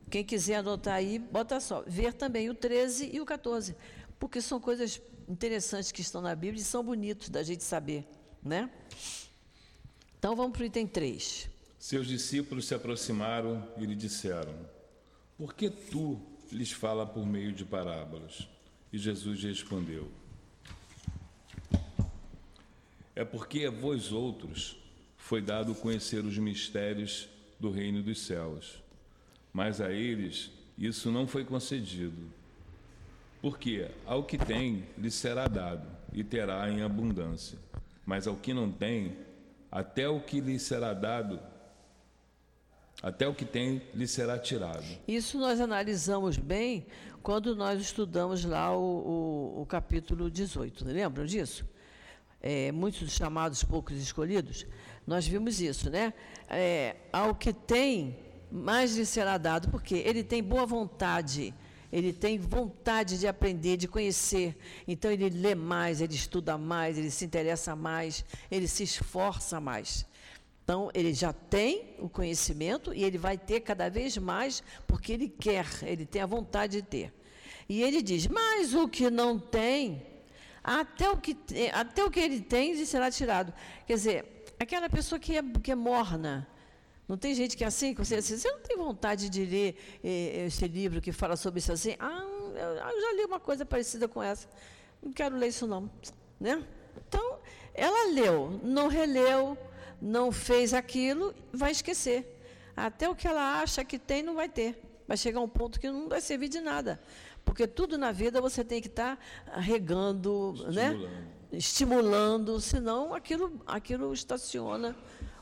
quem 0.09 0.23
quiser 0.23 0.55
anotar 0.55 0.95
aí, 0.95 1.19
bota 1.19 1.59
só. 1.59 1.83
Ver 1.87 2.13
também 2.13 2.49
o 2.49 2.55
13 2.55 3.11
e 3.13 3.21
o 3.21 3.25
14. 3.25 3.75
Porque 4.19 4.41
são 4.41 4.59
coisas 4.59 4.99
interessantes 5.29 5.91
que 5.91 6.01
estão 6.01 6.21
na 6.21 6.35
Bíblia 6.35 6.61
e 6.61 6.65
são 6.65 6.83
bonitos 6.83 7.29
da 7.29 7.43
gente 7.43 7.63
saber. 7.63 8.05
Né? 8.43 8.69
Então 10.19 10.35
vamos 10.35 10.53
para 10.53 10.63
o 10.63 10.65
item 10.65 10.87
3. 10.87 11.49
Seus 11.77 12.07
discípulos 12.07 12.65
se 12.65 12.73
aproximaram 12.73 13.65
e 13.77 13.85
lhe 13.85 13.95
disseram: 13.95 14.53
Por 15.37 15.53
que 15.53 15.69
tu 15.69 16.19
lhes 16.51 16.71
fala 16.71 17.05
por 17.05 17.25
meio 17.25 17.51
de 17.51 17.63
parábolas? 17.63 18.47
E 18.91 18.97
Jesus 18.97 19.43
respondeu: 19.43 20.11
É 23.15 23.23
porque 23.23 23.65
a 23.65 23.71
vós 23.71 24.11
outros 24.11 24.77
foi 25.17 25.41
dado 25.41 25.75
conhecer 25.75 26.25
os 26.25 26.37
mistérios 26.37 27.29
do 27.59 27.69
reino 27.69 28.01
dos 28.01 28.21
céus, 28.21 28.81
mas 29.53 29.79
a 29.79 29.91
eles 29.91 30.51
isso 30.77 31.11
não 31.11 31.27
foi 31.27 31.45
concedido. 31.45 32.31
Porque 33.41 33.89
ao 34.05 34.23
que 34.23 34.37
tem 34.37 34.87
lhe 34.97 35.11
será 35.11 35.47
dado 35.47 35.87
e 36.11 36.23
terá 36.23 36.69
em 36.69 36.81
abundância 36.81 37.66
mas 38.07 38.25
ao 38.25 38.37
que 38.37 38.53
não 38.53 38.71
tem, 38.71 39.17
até 39.69 40.07
o 40.07 40.21
que 40.21 40.39
lhe 40.39 40.57
será 40.57 40.93
dado, 40.93 41.41
até 43.03 43.27
o 43.27 43.35
que 43.35 43.43
tem 43.43 43.81
lhe 43.93 44.07
será 44.07 44.39
tirado. 44.39 44.85
Isso 45.05 45.37
nós 45.37 45.59
analisamos 45.59 46.37
bem 46.37 46.87
quando 47.21 47.53
nós 47.53 47.81
estudamos 47.81 48.45
lá 48.45 48.73
o, 48.73 48.81
o, 49.57 49.61
o 49.61 49.65
capítulo 49.65 50.31
18, 50.31 50.85
lembram 50.85 51.25
disso? 51.25 51.67
É, 52.41 52.71
muitos 52.71 53.11
chamados, 53.11 53.61
poucos 53.61 53.97
escolhidos, 53.97 54.65
nós 55.05 55.27
vimos 55.27 55.59
isso, 55.59 55.89
né? 55.89 56.13
É, 56.49 56.95
ao 57.11 57.35
que 57.35 57.51
tem, 57.51 58.17
mais 58.49 58.95
lhe 58.95 59.05
será 59.05 59.37
dado, 59.37 59.69
porque 59.69 59.95
ele 59.95 60.23
tem 60.23 60.41
boa 60.41 60.65
vontade 60.65 61.53
ele 61.91 62.11
tem 62.11 62.37
vontade 62.37 63.19
de 63.19 63.27
aprender, 63.27 63.77
de 63.77 63.87
conhecer. 63.87 64.57
Então 64.87 65.09
ele 65.11 65.29
lê 65.29 65.55
mais, 65.55 66.01
ele 66.01 66.15
estuda 66.15 66.57
mais, 66.57 66.97
ele 66.97 67.09
se 67.09 67.25
interessa 67.25 67.75
mais, 67.75 68.25
ele 68.51 68.67
se 68.67 68.83
esforça 68.83 69.59
mais. 69.59 70.05
Então 70.63 70.91
ele 70.93 71.13
já 71.13 71.31
tem 71.31 71.95
o 71.99 72.09
conhecimento 72.09 72.93
e 72.93 73.03
ele 73.03 73.17
vai 73.17 73.37
ter 73.37 73.61
cada 73.61 73.89
vez 73.89 74.17
mais 74.17 74.61
porque 74.85 75.13
ele 75.13 75.29
quer, 75.29 75.65
ele 75.83 76.05
tem 76.05 76.21
a 76.21 76.25
vontade 76.25 76.81
de 76.81 76.87
ter. 76.87 77.13
E 77.69 77.81
ele 77.81 78.01
diz: 78.01 78.27
"Mas 78.27 78.73
o 78.73 78.87
que 78.87 79.09
não 79.09 79.39
tem, 79.39 80.05
até 80.61 81.09
o 81.09 81.17
que 81.17 81.37
até 81.71 82.03
o 82.03 82.11
que 82.11 82.19
ele 82.19 82.41
tem 82.41 82.73
lhe 82.73 82.85
será 82.85 83.09
tirado". 83.09 83.53
Quer 83.85 83.93
dizer, 83.93 84.43
aquela 84.59 84.89
pessoa 84.89 85.17
que 85.17 85.37
é, 85.37 85.43
que 85.63 85.71
é 85.71 85.75
morna, 85.75 86.45
não 87.07 87.17
tem 87.17 87.33
gente 87.33 87.55
que 87.55 87.63
é 87.63 87.67
assim, 87.67 87.93
que 87.93 88.03
você, 88.03 88.15
assim, 88.15 88.37
você 88.37 88.51
não 88.51 88.59
tem 88.59 88.75
vontade 88.75 89.29
de 89.29 89.45
ler 89.45 89.99
eh, 90.03 90.45
esse 90.47 90.67
livro 90.67 90.99
que 90.99 91.13
fala 91.13 91.37
sobre 91.37 91.59
isso 91.59 91.71
assim? 91.71 91.95
Ah, 91.99 92.25
eu, 92.53 92.83
ah, 92.83 92.91
eu 92.93 93.01
já 93.01 93.13
li 93.13 93.25
uma 93.25 93.39
coisa 93.39 93.65
parecida 93.65 94.07
com 94.07 94.21
essa. 94.21 94.49
Não 95.01 95.13
quero 95.13 95.37
ler 95.37 95.47
isso 95.47 95.65
não. 95.65 95.89
Né? 96.37 96.61
Então, 97.07 97.39
ela 97.73 98.11
leu, 98.11 98.59
não 98.61 98.89
releu, 98.89 99.57
não 100.01 100.33
fez 100.33 100.73
aquilo, 100.73 101.33
vai 101.53 101.71
esquecer. 101.71 102.35
Até 102.75 103.07
o 103.07 103.15
que 103.15 103.27
ela 103.27 103.61
acha 103.61 103.85
que 103.85 103.97
tem, 103.97 104.21
não 104.21 104.35
vai 104.35 104.49
ter. 104.49 104.81
Vai 105.07 105.15
chegar 105.15 105.39
um 105.39 105.47
ponto 105.47 105.79
que 105.79 105.89
não 105.89 106.09
vai 106.09 106.19
servir 106.19 106.49
de 106.49 106.59
nada. 106.59 106.99
Porque 107.45 107.65
tudo 107.65 107.97
na 107.97 108.11
vida 108.11 108.41
você 108.41 108.65
tem 108.65 108.81
que 108.81 108.89
estar 108.89 109.17
tá 109.45 109.59
regando, 109.59 110.53
né? 110.73 110.91
estimulando. 110.91 111.07
né? 111.07 111.27
estimulando, 111.53 112.59
senão 112.59 113.13
aquilo, 113.13 113.61
aquilo 113.65 114.13
estaciona 114.13 114.93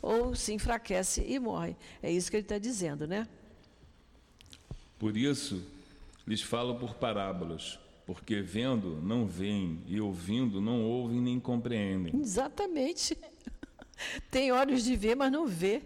ou 0.05 0.35
se 0.35 0.53
enfraquece 0.53 1.25
e 1.27 1.39
morre. 1.39 1.75
É 2.01 2.11
isso 2.11 2.29
que 2.29 2.37
ele 2.37 2.43
está 2.43 2.59
dizendo, 2.59 3.07
né? 3.07 3.27
Por 4.99 5.17
isso, 5.17 5.65
lhes 6.27 6.43
falo 6.43 6.75
por 6.75 6.93
parábolas, 6.93 7.79
porque 8.05 8.39
vendo 8.39 9.01
não 9.01 9.25
veem 9.25 9.81
e 9.87 9.99
ouvindo 9.99 10.61
não 10.61 10.83
ouvem 10.83 11.19
nem 11.19 11.39
compreendem. 11.39 12.15
Exatamente. 12.21 13.17
Tem 14.29 14.51
olhos 14.51 14.83
de 14.83 14.95
ver, 14.95 15.15
mas 15.15 15.31
não 15.31 15.47
vê. 15.47 15.81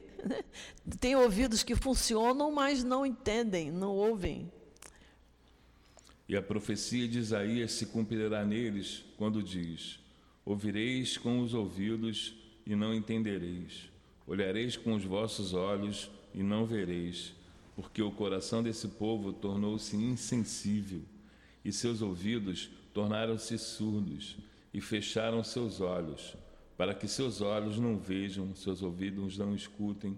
Tem 0.99 1.15
ouvidos 1.15 1.63
que 1.63 1.73
funcionam, 1.73 2.51
mas 2.51 2.83
não 2.83 3.05
entendem, 3.05 3.71
não 3.71 3.95
ouvem. 3.95 4.51
E 6.27 6.35
a 6.35 6.41
profecia 6.41 7.07
de 7.07 7.19
Isaías 7.19 7.71
se 7.71 7.85
cumprirá 7.85 8.43
neles 8.43 9.05
quando 9.15 9.41
diz: 9.41 9.97
Ouvireis 10.43 11.17
com 11.17 11.39
os 11.39 11.53
ouvidos 11.53 12.35
e 12.65 12.75
não 12.75 12.93
entendereis 12.93 13.88
Olhareis 14.29 14.77
com 14.77 14.93
os 14.93 15.03
vossos 15.03 15.55
olhos 15.55 16.07
e 16.35 16.43
não 16.43 16.63
vereis, 16.63 17.33
porque 17.75 17.99
o 17.99 18.11
coração 18.11 18.61
desse 18.61 18.87
povo 18.87 19.33
tornou-se 19.33 19.97
insensível, 19.97 21.01
e 21.65 21.71
seus 21.71 22.03
ouvidos 22.03 22.69
tornaram-se 22.93 23.57
surdos, 23.57 24.37
e 24.71 24.79
fecharam 24.79 25.43
seus 25.43 25.81
olhos, 25.81 26.35
para 26.77 26.93
que 26.93 27.07
seus 27.07 27.41
olhos 27.41 27.79
não 27.79 27.97
vejam, 27.97 28.55
seus 28.55 28.83
ouvidos 28.83 29.35
não 29.35 29.55
escutem, 29.55 30.15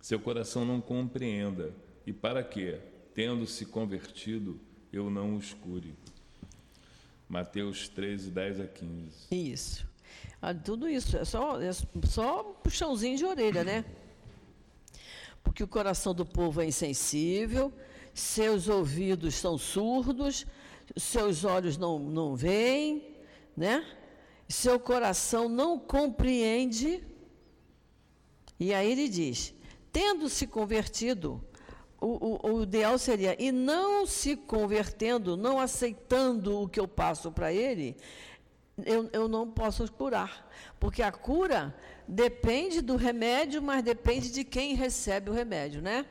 seu 0.00 0.20
coração 0.20 0.64
não 0.64 0.80
compreenda, 0.80 1.74
e 2.06 2.12
para 2.12 2.44
que, 2.44 2.78
tendo-se 3.12 3.66
convertido, 3.66 4.60
eu 4.92 5.10
não 5.10 5.34
os 5.34 5.52
cure. 5.52 5.92
Mateus 7.28 7.88
13, 7.88 8.30
10 8.30 8.60
a 8.60 8.66
15. 8.68 9.26
Isso. 9.32 9.89
Ah, 10.42 10.54
tudo 10.54 10.88
isso, 10.88 11.16
é 11.18 11.24
só, 11.24 11.60
é 11.60 11.70
só 12.06 12.42
puxãozinho 12.62 13.16
de 13.16 13.24
orelha, 13.24 13.62
né? 13.62 13.84
Porque 15.42 15.62
o 15.62 15.68
coração 15.68 16.14
do 16.14 16.24
povo 16.24 16.62
é 16.62 16.66
insensível, 16.66 17.72
seus 18.14 18.68
ouvidos 18.68 19.34
são 19.34 19.58
surdos, 19.58 20.46
seus 20.96 21.44
olhos 21.44 21.76
não, 21.76 21.98
não 21.98 22.34
veem, 22.34 23.16
né? 23.56 23.84
Seu 24.48 24.80
coração 24.80 25.48
não 25.48 25.78
compreende. 25.78 27.04
E 28.58 28.72
aí 28.72 28.90
ele 28.90 29.08
diz: 29.08 29.54
tendo 29.92 30.28
se 30.28 30.46
convertido, 30.46 31.42
o, 32.00 32.06
o, 32.06 32.52
o, 32.54 32.62
ideal 32.62 32.98
seria, 32.98 33.36
e 33.38 33.52
não 33.52 34.06
se 34.06 34.36
convertendo, 34.36 35.36
não 35.36 35.60
aceitando 35.60 36.62
o 36.62 36.68
que 36.68 36.80
eu 36.80 36.88
passo 36.88 37.30
para 37.30 37.52
ele, 37.52 37.96
eu, 38.86 39.08
eu 39.12 39.28
não 39.28 39.50
posso 39.50 39.90
curar. 39.92 40.48
Porque 40.78 41.02
a 41.02 41.12
cura 41.12 41.74
depende 42.06 42.80
do 42.80 42.96
remédio, 42.96 43.62
mas 43.62 43.82
depende 43.82 44.30
de 44.30 44.44
quem 44.44 44.74
recebe 44.74 45.30
o 45.30 45.32
remédio, 45.32 45.80
né? 45.80 46.06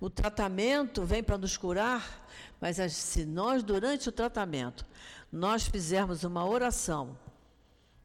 O 0.00 0.10
tratamento 0.10 1.04
vem 1.04 1.22
para 1.22 1.38
nos 1.38 1.56
curar, 1.56 2.26
mas 2.60 2.76
se 2.92 3.24
nós, 3.24 3.62
durante 3.62 4.08
o 4.08 4.12
tratamento, 4.12 4.84
nós 5.30 5.66
fizermos 5.66 6.24
uma 6.24 6.46
oração, 6.46 7.18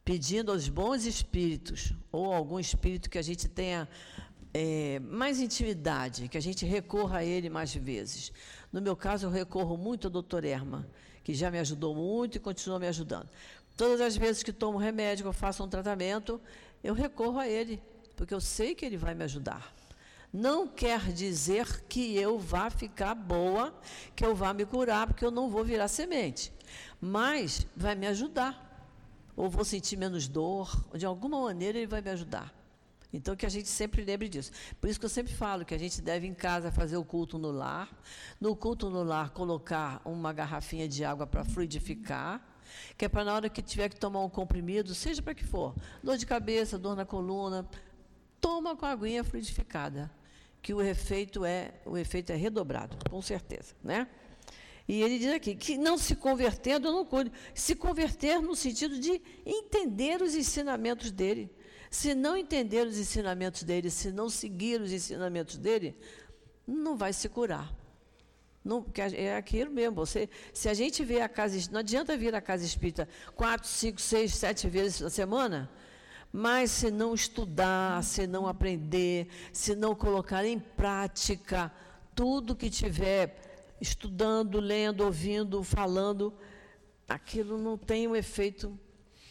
pedindo 0.04 0.50
aos 0.50 0.68
bons 0.68 1.04
espíritos, 1.04 1.92
ou 2.10 2.32
algum 2.32 2.58
espírito 2.58 3.08
que 3.08 3.18
a 3.18 3.22
gente 3.22 3.48
tenha 3.48 3.88
é, 4.52 4.98
mais 5.00 5.40
intimidade, 5.40 6.28
que 6.28 6.36
a 6.36 6.42
gente 6.42 6.64
recorra 6.64 7.18
a 7.18 7.24
ele 7.24 7.48
mais 7.48 7.74
vezes. 7.74 8.32
No 8.72 8.80
meu 8.80 8.96
caso, 8.96 9.26
eu 9.26 9.30
recorro 9.30 9.76
muito 9.76 10.06
ao 10.06 10.10
doutor 10.10 10.44
Erma, 10.44 10.88
que 11.22 11.34
já 11.34 11.50
me 11.50 11.58
ajudou 11.58 11.94
muito 11.94 12.36
e 12.36 12.40
continua 12.40 12.78
me 12.78 12.88
ajudando. 12.88 13.28
Todas 13.80 14.02
as 14.02 14.14
vezes 14.14 14.42
que 14.42 14.52
tomo 14.52 14.76
remédio, 14.76 15.26
eu 15.26 15.32
faço 15.32 15.64
um 15.64 15.66
tratamento, 15.66 16.38
eu 16.84 16.92
recorro 16.92 17.38
a 17.38 17.48
ele, 17.48 17.82
porque 18.14 18.34
eu 18.34 18.38
sei 18.38 18.74
que 18.74 18.84
ele 18.84 18.98
vai 18.98 19.14
me 19.14 19.24
ajudar. 19.24 19.74
Não 20.30 20.68
quer 20.68 21.10
dizer 21.10 21.86
que 21.88 22.14
eu 22.14 22.38
vá 22.38 22.68
ficar 22.68 23.14
boa, 23.14 23.74
que 24.14 24.22
eu 24.22 24.34
vá 24.34 24.52
me 24.52 24.66
curar, 24.66 25.06
porque 25.06 25.24
eu 25.24 25.30
não 25.30 25.48
vou 25.48 25.64
virar 25.64 25.88
semente. 25.88 26.52
Mas 27.00 27.66
vai 27.74 27.94
me 27.94 28.06
ajudar. 28.08 28.52
Ou 29.34 29.48
vou 29.48 29.64
sentir 29.64 29.96
menos 29.96 30.28
dor, 30.28 30.70
de 30.94 31.06
alguma 31.06 31.40
maneira 31.40 31.78
ele 31.78 31.86
vai 31.86 32.02
me 32.02 32.10
ajudar. 32.10 32.52
Então, 33.10 33.34
que 33.34 33.46
a 33.46 33.48
gente 33.48 33.70
sempre 33.70 34.04
lembre 34.04 34.28
disso. 34.28 34.52
Por 34.78 34.90
isso 34.90 35.00
que 35.00 35.06
eu 35.06 35.10
sempre 35.10 35.32
falo 35.32 35.64
que 35.64 35.72
a 35.72 35.78
gente 35.78 36.02
deve 36.02 36.26
em 36.26 36.34
casa 36.34 36.70
fazer 36.70 36.98
o 36.98 37.04
culto 37.04 37.38
no 37.38 37.50
lar. 37.50 37.88
No 38.38 38.54
culto 38.54 38.90
no 38.90 39.02
lar, 39.02 39.30
colocar 39.30 40.02
uma 40.04 40.34
garrafinha 40.34 40.86
de 40.86 41.02
água 41.02 41.26
para 41.26 41.46
fluidificar. 41.46 42.49
Que 42.96 43.04
é 43.04 43.08
para 43.08 43.24
na 43.24 43.34
hora 43.34 43.48
que 43.48 43.62
tiver 43.62 43.88
que 43.88 43.96
tomar 43.96 44.24
um 44.24 44.28
comprimido, 44.28 44.94
seja 44.94 45.22
para 45.22 45.34
que 45.34 45.44
for, 45.44 45.74
dor 46.02 46.16
de 46.16 46.26
cabeça, 46.26 46.78
dor 46.78 46.96
na 46.96 47.04
coluna, 47.04 47.68
toma 48.40 48.76
com 48.76 48.86
a 48.86 48.90
aguinha 48.90 49.24
fluidificada. 49.24 50.10
Que 50.62 50.74
o 50.74 50.82
efeito 50.82 51.44
é, 51.44 51.72
o 51.86 51.96
efeito 51.96 52.32
é 52.32 52.36
redobrado, 52.36 52.96
com 53.08 53.22
certeza. 53.22 53.74
Né? 53.82 54.06
E 54.86 55.02
ele 55.02 55.18
diz 55.18 55.32
aqui 55.32 55.54
que 55.54 55.78
não 55.78 55.96
se 55.96 56.14
convertendo, 56.14 56.92
não 56.92 57.04
cure. 57.04 57.32
Se 57.54 57.74
converter 57.74 58.42
no 58.42 58.54
sentido 58.54 58.98
de 58.98 59.22
entender 59.46 60.20
os 60.20 60.34
ensinamentos 60.34 61.10
dele 61.10 61.50
se 61.90 62.14
não 62.14 62.36
entender 62.36 62.86
os 62.86 62.96
ensinamentos 62.96 63.64
dele, 63.64 63.90
se 63.90 64.12
não 64.12 64.30
seguir 64.30 64.80
os 64.80 64.92
ensinamentos 64.92 65.56
dele, 65.56 65.96
não 66.64 66.96
vai 66.96 67.12
se 67.12 67.28
curar. 67.28 67.74
Não, 68.64 68.84
é 69.14 69.36
aquilo 69.36 69.70
mesmo. 69.70 69.94
Você, 69.96 70.28
se 70.52 70.68
a 70.68 70.74
gente 70.74 71.04
vê 71.04 71.20
a 71.20 71.28
casa, 71.28 71.58
não 71.72 71.80
adianta 71.80 72.16
vir 72.16 72.34
à 72.34 72.40
casa 72.40 72.64
espírita 72.64 73.08
quatro, 73.34 73.68
cinco, 73.68 74.00
seis, 74.00 74.34
sete 74.34 74.68
vezes 74.68 75.00
na 75.00 75.10
semana, 75.10 75.70
mas 76.32 76.70
se 76.70 76.90
não 76.90 77.14
estudar, 77.14 78.04
se 78.04 78.26
não 78.26 78.46
aprender, 78.46 79.28
se 79.52 79.74
não 79.74 79.94
colocar 79.94 80.44
em 80.44 80.58
prática 80.58 81.72
tudo 82.14 82.54
que 82.54 82.68
tiver 82.68 83.76
estudando, 83.80 84.60
lendo, 84.60 85.04
ouvindo, 85.04 85.62
falando, 85.62 86.32
aquilo 87.08 87.56
não 87.56 87.78
tem 87.78 88.06
o 88.06 88.14
efeito 88.14 88.78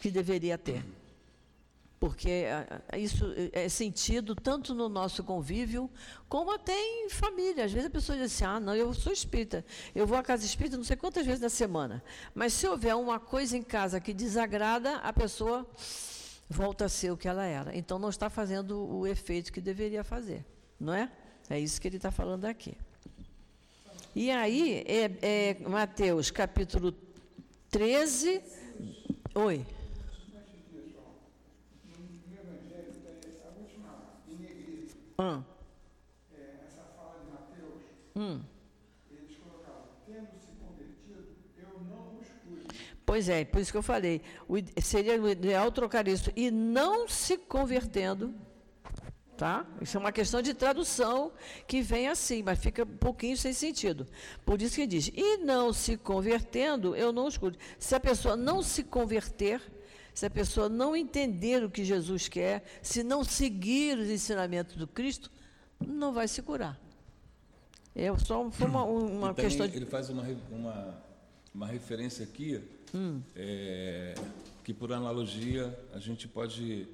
que 0.00 0.10
deveria 0.10 0.58
ter 0.58 0.84
porque 2.00 2.46
isso 2.96 3.26
é 3.52 3.68
sentido 3.68 4.34
tanto 4.34 4.74
no 4.74 4.88
nosso 4.88 5.22
convívio, 5.22 5.90
como 6.30 6.50
até 6.50 6.72
em 6.72 7.10
família. 7.10 7.66
Às 7.66 7.72
vezes 7.72 7.88
a 7.88 7.90
pessoa 7.90 8.16
diz 8.16 8.32
assim: 8.32 8.44
ah, 8.44 8.58
não, 8.58 8.74
eu 8.74 8.94
sou 8.94 9.12
espírita, 9.12 9.62
eu 9.94 10.06
vou 10.06 10.16
à 10.16 10.22
casa 10.22 10.46
espírita 10.46 10.78
não 10.78 10.84
sei 10.84 10.96
quantas 10.96 11.26
vezes 11.26 11.42
na 11.42 11.50
semana. 11.50 12.02
Mas 12.34 12.54
se 12.54 12.66
houver 12.66 12.96
uma 12.96 13.20
coisa 13.20 13.54
em 13.54 13.62
casa 13.62 14.00
que 14.00 14.14
desagrada, 14.14 14.96
a 14.96 15.12
pessoa 15.12 15.68
volta 16.48 16.86
a 16.86 16.88
ser 16.88 17.12
o 17.12 17.18
que 17.18 17.28
ela 17.28 17.44
era. 17.44 17.76
Então 17.76 17.98
não 17.98 18.08
está 18.08 18.30
fazendo 18.30 18.82
o 18.90 19.06
efeito 19.06 19.52
que 19.52 19.60
deveria 19.60 20.02
fazer, 20.02 20.42
não 20.80 20.94
é? 20.94 21.12
É 21.50 21.60
isso 21.60 21.78
que 21.78 21.86
ele 21.86 21.96
está 21.96 22.10
falando 22.10 22.46
aqui. 22.46 22.78
E 24.16 24.30
aí, 24.30 24.84
é, 24.86 25.18
é 25.20 25.68
Mateus 25.68 26.30
capítulo 26.30 26.94
13. 27.70 28.40
Oi. 29.34 29.79
Hum. 35.20 35.44
É, 36.32 36.66
essa 36.66 36.82
fala 36.96 37.18
de 37.22 37.30
Mateus, 37.30 37.82
hum. 38.16 38.40
eles 39.10 39.36
colocavam, 39.36 39.82
tendo 40.06 40.28
se 40.40 40.52
convertido, 40.52 41.36
eu 41.58 41.80
não 41.84 42.18
os 42.18 42.28
cuido. 42.42 42.74
Pois 43.04 43.28
é, 43.28 43.44
por 43.44 43.60
isso 43.60 43.70
que 43.70 43.76
eu 43.76 43.82
falei. 43.82 44.22
O, 44.48 44.54
seria 44.80 45.20
o 45.20 45.28
ideal 45.28 45.70
trocar 45.70 46.08
isso. 46.08 46.32
E 46.34 46.50
não 46.50 47.06
se 47.06 47.36
convertendo. 47.36 48.34
Tá? 49.36 49.66
Isso 49.80 49.96
é 49.96 50.00
uma 50.00 50.12
questão 50.12 50.42
de 50.42 50.52
tradução 50.52 51.32
que 51.66 51.80
vem 51.80 52.08
assim, 52.08 52.42
mas 52.42 52.58
fica 52.58 52.82
um 52.82 52.96
pouquinho 52.98 53.36
sem 53.38 53.54
sentido. 53.54 54.06
Por 54.44 54.60
isso 54.60 54.76
que 54.76 54.86
diz: 54.86 55.10
e 55.14 55.38
não 55.38 55.72
se 55.72 55.96
convertendo, 55.96 56.94
eu 56.94 57.10
não 57.10 57.26
escuto. 57.26 57.58
Se 57.78 57.94
a 57.94 58.00
pessoa 58.00 58.36
não 58.36 58.62
se 58.62 58.84
converter, 58.84 59.62
se 60.14 60.26
a 60.26 60.30
pessoa 60.30 60.68
não 60.68 60.94
entender 60.94 61.64
o 61.64 61.70
que 61.70 61.84
Jesus 61.84 62.28
quer, 62.28 62.64
se 62.82 63.02
não 63.02 63.24
seguir 63.24 63.98
os 63.98 64.08
ensinamentos 64.08 64.76
do 64.76 64.86
Cristo, 64.86 65.30
não 65.80 66.12
vai 66.12 66.28
se 66.28 66.42
curar. 66.42 66.78
É 67.94 68.16
só 68.18 68.50
foi 68.50 68.68
uma, 68.68 68.84
uma 68.84 69.34
questão. 69.34 69.66
De... 69.66 69.76
Ele 69.76 69.86
faz 69.86 70.08
uma, 70.10 70.22
uma, 70.50 71.02
uma 71.54 71.66
referência 71.66 72.24
aqui, 72.24 72.62
hum. 72.94 73.20
é, 73.34 74.14
que 74.62 74.72
por 74.72 74.92
analogia 74.92 75.76
a 75.92 75.98
gente 75.98 76.28
pode 76.28 76.86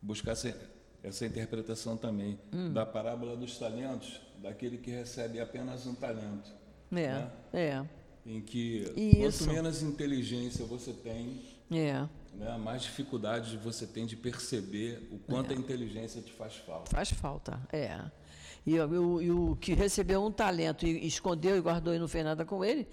buscar 0.00 0.32
essa, 0.32 0.56
essa 1.02 1.26
interpretação 1.26 1.96
também 1.96 2.38
hum. 2.52 2.72
da 2.72 2.86
parábola 2.86 3.36
dos 3.36 3.58
talentos, 3.58 4.20
daquele 4.38 4.78
que 4.78 4.90
recebe 4.90 5.40
apenas 5.40 5.86
um 5.86 5.94
talento. 5.94 6.50
É, 6.92 6.94
né? 6.94 7.30
é. 7.52 7.84
Em 8.24 8.40
que 8.40 8.84
Isso. 8.96 9.44
quanto 9.44 9.54
menos 9.54 9.82
inteligência 9.82 10.64
você 10.64 10.92
tem, 10.92 11.40
é 11.72 12.06
né, 12.34 12.56
mais 12.56 12.82
dificuldade 12.82 13.56
você 13.56 13.86
tem 13.86 14.06
de 14.06 14.16
perceber 14.16 15.08
o 15.10 15.18
quanto 15.18 15.52
é. 15.52 15.54
a 15.54 15.58
inteligência 15.58 16.22
te 16.22 16.32
faz 16.32 16.56
falta. 16.56 16.90
Faz 16.90 17.10
falta, 17.10 17.60
é. 17.72 18.00
E, 18.66 18.78
o, 18.78 19.52
o 19.52 19.56
que 19.56 19.74
recebeu 19.74 20.22
um 20.24 20.30
talento 20.30 20.86
e 20.86 21.06
escondeu 21.06 21.56
e 21.56 21.60
guardou 21.60 21.94
e 21.94 21.98
não 21.98 22.08
fez 22.08 22.24
nada 22.24 22.44
com 22.44 22.64
ele, 22.64 22.86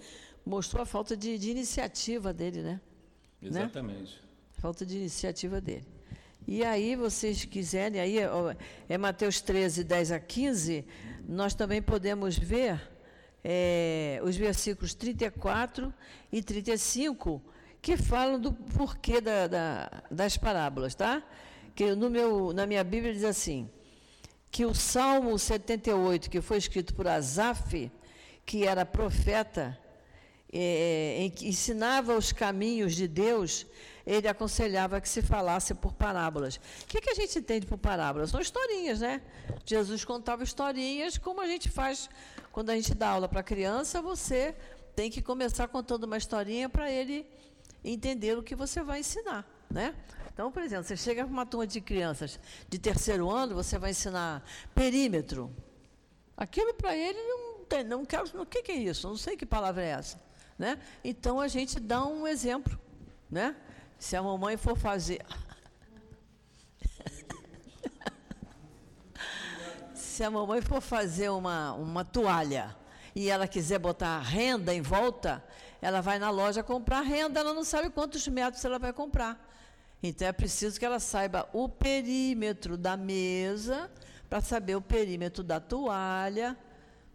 mostrou 0.44 0.82
a 0.82 0.86
falta 0.86 1.16
de, 1.16 1.38
de 1.38 1.50
iniciativa 1.50 2.32
dele, 2.32 2.62
né? 2.62 2.80
Exatamente. 3.42 4.14
Né? 4.14 4.28
Falta 4.52 4.84
de 4.84 4.96
iniciativa 4.96 5.60
dele. 5.60 5.86
E 6.46 6.64
aí, 6.64 6.96
vocês 6.96 7.44
quiserem, 7.44 8.00
aí 8.00 8.16
é 8.88 8.96
Mateus 8.96 9.40
13, 9.42 9.84
10 9.84 10.12
a 10.12 10.18
15, 10.18 10.84
nós 11.28 11.54
também 11.54 11.82
podemos 11.82 12.38
ver 12.38 12.80
é, 13.44 14.18
os 14.24 14.34
versículos 14.34 14.94
34 14.94 15.92
e 16.32 16.42
35, 16.42 17.42
que 17.80 17.96
falam 17.96 18.40
do 18.40 18.52
porquê 18.52 19.20
da, 19.20 19.46
da, 19.46 20.02
das 20.10 20.36
parábolas, 20.36 20.94
tá? 20.94 21.22
Que 21.74 21.94
no 21.94 22.10
meu, 22.10 22.52
na 22.52 22.66
minha 22.66 22.82
Bíblia 22.82 23.12
diz 23.12 23.24
assim, 23.24 23.70
que 24.50 24.64
o 24.64 24.74
Salmo 24.74 25.38
78, 25.38 26.28
que 26.30 26.40
foi 26.40 26.58
escrito 26.58 26.94
por 26.94 27.06
Asaf, 27.06 27.90
que 28.44 28.66
era 28.66 28.84
profeta, 28.84 29.78
é, 30.52 31.30
que 31.34 31.48
ensinava 31.48 32.16
os 32.16 32.32
caminhos 32.32 32.94
de 32.94 33.06
Deus, 33.06 33.66
ele 34.06 34.26
aconselhava 34.26 35.00
que 35.00 35.08
se 35.08 35.20
falasse 35.20 35.74
por 35.74 35.92
parábolas. 35.92 36.56
O 36.56 36.86
que, 36.86 37.00
que 37.00 37.10
a 37.10 37.14
gente 37.14 37.38
entende 37.38 37.66
por 37.66 37.76
parábolas? 37.76 38.30
São 38.30 38.40
historinhas, 38.40 39.00
né? 39.00 39.20
Jesus 39.66 40.04
contava 40.04 40.42
historinhas, 40.42 41.18
como 41.18 41.40
a 41.42 41.46
gente 41.46 41.68
faz 41.68 42.08
quando 42.50 42.70
a 42.70 42.74
gente 42.74 42.94
dá 42.94 43.10
aula 43.10 43.28
para 43.28 43.42
criança, 43.42 44.00
você 44.00 44.56
tem 44.96 45.10
que 45.10 45.22
começar 45.22 45.68
contando 45.68 46.04
uma 46.04 46.16
historinha 46.16 46.68
para 46.68 46.90
ele 46.90 47.26
entender 47.84 48.36
o 48.36 48.42
que 48.42 48.54
você 48.54 48.82
vai 48.82 49.00
ensinar, 49.00 49.46
né? 49.70 49.94
Então, 50.32 50.52
por 50.52 50.62
exemplo, 50.62 50.84
você 50.84 50.96
chega 50.96 51.24
para 51.24 51.32
uma 51.32 51.44
turma 51.44 51.66
de 51.66 51.80
crianças 51.80 52.38
de 52.68 52.78
terceiro 52.78 53.30
ano, 53.30 53.54
você 53.54 53.78
vai 53.78 53.90
ensinar 53.90 54.42
perímetro. 54.74 55.54
Aquilo 56.36 56.72
para 56.74 56.96
ele 56.96 57.20
não 57.20 57.64
tem, 57.64 57.82
não 57.82 58.04
quero, 58.04 58.40
o 58.40 58.46
que, 58.46 58.62
que 58.62 58.72
é 58.72 58.76
isso? 58.76 59.08
Não 59.08 59.16
sei 59.16 59.36
que 59.36 59.44
palavra 59.44 59.82
é 59.82 59.88
essa, 59.88 60.20
né? 60.56 60.78
Então 61.02 61.40
a 61.40 61.48
gente 61.48 61.80
dá 61.80 62.04
um 62.04 62.26
exemplo, 62.26 62.78
né? 63.28 63.56
Se 63.98 64.14
a 64.14 64.22
mamãe 64.22 64.56
for 64.56 64.76
fazer 64.76 65.20
Se 69.94 70.22
a 70.22 70.30
mamãe 70.30 70.62
for 70.62 70.80
fazer 70.80 71.30
uma, 71.30 71.72
uma 71.72 72.04
toalha 72.04 72.76
e 73.14 73.28
ela 73.28 73.48
quiser 73.48 73.80
botar 73.80 74.20
renda 74.20 74.72
em 74.72 74.80
volta, 74.80 75.44
ela 75.80 76.00
vai 76.00 76.18
na 76.18 76.30
loja 76.30 76.62
comprar 76.62 77.00
renda, 77.00 77.40
ela 77.40 77.54
não 77.54 77.64
sabe 77.64 77.90
quantos 77.90 78.26
metros 78.28 78.64
ela 78.64 78.78
vai 78.78 78.92
comprar. 78.92 79.46
Então 80.02 80.28
é 80.28 80.32
preciso 80.32 80.78
que 80.78 80.84
ela 80.84 81.00
saiba 81.00 81.48
o 81.52 81.68
perímetro 81.68 82.76
da 82.76 82.96
mesa 82.96 83.90
para 84.28 84.40
saber 84.40 84.76
o 84.76 84.80
perímetro 84.80 85.42
da 85.42 85.58
toalha, 85.58 86.56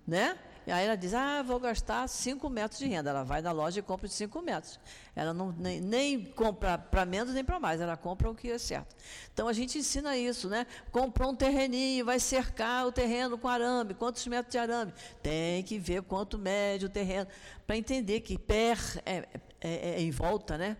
né? 0.05 0.38
E 0.66 0.72
aí 0.72 0.86
ela 0.86 0.95
diz, 0.95 1.14
ah, 1.14 1.43
vou 1.43 1.59
gastar 1.59 2.07
5 2.07 2.49
metros 2.49 2.80
de 2.80 2.88
renda. 2.88 3.09
Ela 3.09 3.24
vai 3.24 3.41
na 3.41 3.51
loja 3.51 3.80
e 3.80 3.84
compra 3.84 4.07
de 4.07 4.14
5 4.14 4.41
metros. 4.41 4.80
Ela 5.16 5.34
não, 5.34 5.51
nem, 5.51 5.82
nem 5.82 6.26
compra 6.26 6.78
para 6.78 7.05
menos 7.05 7.34
nem 7.34 7.43
para 7.43 7.59
mais, 7.59 7.82
ela 7.82 7.97
compra 7.97 8.30
o 8.30 8.36
que 8.36 8.49
é 8.49 8.57
certo. 8.57 8.95
Então 9.34 9.47
a 9.47 9.53
gente 9.53 9.78
ensina 9.78 10.18
isso, 10.18 10.49
né? 10.49 10.66
Comprou 10.91 11.32
um 11.32 11.36
terreninho, 11.36 12.05
vai 12.05 12.20
cercar 12.20 12.88
o 12.88 12.91
terreno 12.91 13.38
com 13.38 13.47
arame. 13.47 13.93
Quantos 13.93 14.26
metros 14.26 14.51
de 14.51 14.57
arame? 14.57 14.93
Tem 15.22 15.61
que 15.64 15.78
ver 15.78 16.01
quanto 16.03 16.38
mede 16.38 16.86
o 16.86 16.89
terreno, 16.89 17.28
para 17.68 17.78
entender 17.78 18.22
que 18.22 18.38
pé 18.38 18.74
é, 19.05 19.28
é, 19.61 19.89
é, 19.89 20.01
em 20.01 20.11
volta, 20.11 20.57
né? 20.57 20.78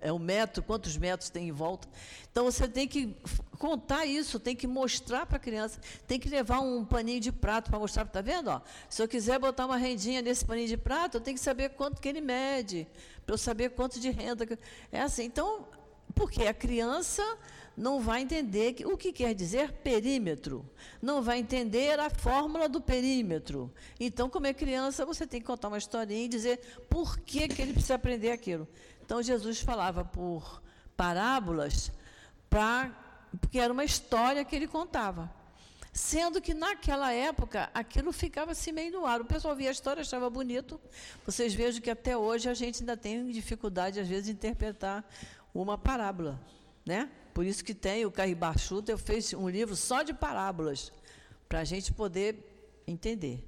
É 0.00 0.12
um 0.12 0.18
metro, 0.18 0.62
quantos 0.62 0.98
metros 0.98 1.30
tem 1.30 1.48
em 1.48 1.52
volta. 1.52 1.88
Então 2.30 2.44
você 2.44 2.68
tem 2.68 2.86
que 2.86 3.16
contar 3.58 4.04
isso, 4.04 4.38
tem 4.38 4.54
que 4.54 4.66
mostrar 4.66 5.24
para 5.24 5.38
a 5.38 5.40
criança, 5.40 5.80
tem 6.06 6.20
que 6.20 6.28
levar 6.28 6.60
um 6.60 6.84
paninho 6.84 7.20
de 7.20 7.32
prato 7.32 7.70
para 7.70 7.78
mostrar, 7.78 8.02
está 8.02 8.20
vendo? 8.20 8.48
Ó, 8.48 8.60
se 8.88 9.02
eu 9.02 9.08
quiser 9.08 9.38
botar 9.38 9.64
uma 9.64 9.78
rendinha 9.78 10.20
nesse 10.20 10.44
paninho 10.44 10.68
de 10.68 10.76
prato, 10.76 11.16
eu 11.16 11.20
tenho 11.22 11.36
que 11.36 11.42
saber 11.42 11.70
quanto 11.70 12.02
que 12.02 12.08
ele 12.08 12.20
mede, 12.20 12.86
para 13.24 13.34
eu 13.34 13.38
saber 13.38 13.70
quanto 13.70 13.98
de 13.98 14.10
renda. 14.10 14.46
É 14.90 15.00
assim. 15.00 15.24
Então, 15.24 15.66
porque 16.14 16.42
a 16.42 16.52
criança 16.52 17.22
não 17.76 18.00
vai 18.00 18.22
entender 18.22 18.74
que, 18.74 18.84
o 18.84 18.96
que 18.96 19.12
quer 19.12 19.34
dizer 19.34 19.72
perímetro, 19.72 20.68
não 21.00 21.22
vai 21.22 21.38
entender 21.38 21.98
a 21.98 22.10
fórmula 22.10 22.68
do 22.68 22.80
perímetro. 22.80 23.72
Então, 23.98 24.28
como 24.28 24.46
é 24.46 24.52
criança, 24.52 25.06
você 25.06 25.26
tem 25.26 25.40
que 25.40 25.46
contar 25.46 25.68
uma 25.68 25.78
historinha 25.78 26.24
e 26.24 26.28
dizer 26.28 26.60
por 26.90 27.18
que, 27.20 27.48
que 27.48 27.62
ele 27.62 27.72
precisa 27.72 27.94
aprender 27.94 28.30
aquilo. 28.30 28.68
Então, 29.12 29.22
Jesus 29.22 29.60
falava 29.60 30.06
por 30.06 30.62
parábolas, 30.96 31.92
pra, 32.48 32.90
porque 33.38 33.58
era 33.58 33.70
uma 33.70 33.84
história 33.84 34.42
que 34.42 34.56
ele 34.56 34.66
contava. 34.66 35.30
Sendo 35.92 36.40
que 36.40 36.54
naquela 36.54 37.12
época 37.12 37.68
aquilo 37.74 38.10
ficava 38.10 38.52
assim 38.52 38.72
meio 38.72 38.90
no 38.90 39.04
ar. 39.04 39.20
O 39.20 39.26
pessoal 39.26 39.54
via 39.54 39.68
a 39.68 39.70
história, 39.72 40.00
achava 40.00 40.30
bonito. 40.30 40.80
Vocês 41.26 41.52
vejam 41.52 41.82
que 41.82 41.90
até 41.90 42.16
hoje 42.16 42.48
a 42.48 42.54
gente 42.54 42.80
ainda 42.80 42.96
tem 42.96 43.30
dificuldade, 43.30 44.00
às 44.00 44.08
vezes, 44.08 44.24
de 44.24 44.32
interpretar 44.32 45.04
uma 45.52 45.76
parábola. 45.76 46.40
Né? 46.86 47.10
Por 47.34 47.44
isso 47.44 47.62
que 47.62 47.74
tem 47.74 48.06
o 48.06 48.10
Carribar 48.10 48.56
eu 48.88 48.96
fiz 48.96 49.34
um 49.34 49.46
livro 49.46 49.76
só 49.76 50.02
de 50.02 50.14
parábolas, 50.14 50.90
para 51.50 51.60
a 51.60 51.64
gente 51.64 51.92
poder 51.92 52.82
entender. 52.86 53.46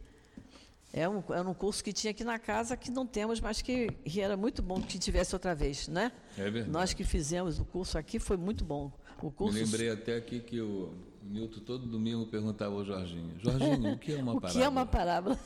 É 0.96 1.08
um, 1.08 1.24
era 1.28 1.48
um 1.48 1.52
curso 1.52 1.82
que 1.82 1.92
tinha 1.92 2.12
aqui 2.12 2.22
na 2.22 2.38
casa 2.38 2.76
que 2.76 2.88
não 2.88 3.04
temos, 3.04 3.40
mas 3.40 3.60
que, 3.60 3.88
que 4.04 4.20
era 4.20 4.36
muito 4.36 4.62
bom 4.62 4.80
que 4.80 4.96
tivesse 4.96 5.34
outra 5.34 5.52
vez, 5.52 5.88
né? 5.88 6.12
É 6.38 6.44
verdade. 6.44 6.70
Nós 6.70 6.94
que 6.94 7.02
fizemos 7.02 7.58
o 7.58 7.64
curso 7.64 7.98
aqui 7.98 8.20
foi 8.20 8.36
muito 8.36 8.64
bom. 8.64 8.92
O 9.20 9.28
curso... 9.28 9.58
Me 9.58 9.64
lembrei 9.64 9.90
até 9.90 10.16
aqui 10.16 10.38
que 10.38 10.60
o 10.60 10.94
Nilton 11.20 11.58
todo 11.62 11.84
domingo 11.84 12.26
perguntava 12.26 12.76
ao 12.76 12.84
Jorginho, 12.84 13.34
Jorginho, 13.40 13.94
o 13.94 13.98
que 13.98 14.14
é 14.14 14.18
uma 14.18 14.40
parábola? 14.40 14.46
O 14.54 14.56
que 14.56 14.62
é 14.62 14.68
uma 14.68 14.86
parábola? 14.86 15.38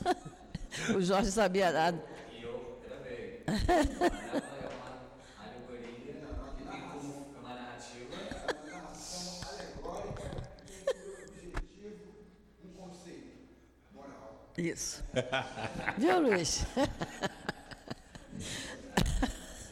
o 0.95 1.01
Jorge 1.01 1.31
sabia 1.31 1.71
nada. 1.71 2.05
E 2.31 2.43
eu 2.43 2.79
também. 2.87 4.49
Isso. 14.59 15.01
Viu, 15.97 16.19
Luiz? 16.21 16.65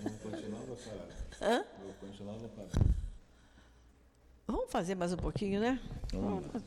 Vamos 0.02 0.22
continuar 0.24 0.62
ou 0.70 0.78
parar? 0.78 1.08
Hã? 1.42 1.66
Vou 1.84 1.94
continuar 2.00 2.36
ou 2.36 2.50
parar? 2.50 2.86
Vamos 4.48 4.72
fazer 4.72 4.96
mais 4.96 5.12
um 5.12 5.18
pouquinho, 5.18 5.60
né? 5.60 5.78
Vamos. 6.14 6.64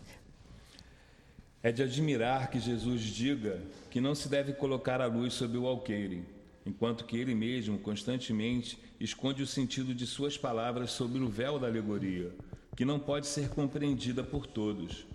É 1.62 1.72
de 1.72 1.82
admirar 1.82 2.50
que 2.50 2.60
Jesus 2.60 3.00
diga 3.00 3.62
que 3.90 4.02
não 4.02 4.14
se 4.14 4.28
deve 4.28 4.52
colocar 4.52 5.00
a 5.00 5.06
luz 5.06 5.32
sobre 5.32 5.56
o 5.56 5.66
alqueire, 5.66 6.22
enquanto 6.66 7.06
que 7.06 7.16
ele 7.16 7.34
mesmo 7.34 7.78
constantemente 7.78 8.78
esconde 9.00 9.42
o 9.42 9.46
sentido 9.46 9.94
de 9.94 10.06
suas 10.06 10.36
palavras 10.36 10.90
sobre 10.90 11.20
o 11.20 11.28
véu 11.28 11.58
da 11.58 11.66
alegoria, 11.66 12.34
que 12.76 12.84
não 12.84 12.98
pode 12.98 13.26
ser 13.26 13.48
compreendida 13.48 14.22
por 14.22 14.46
todos. 14.46 15.06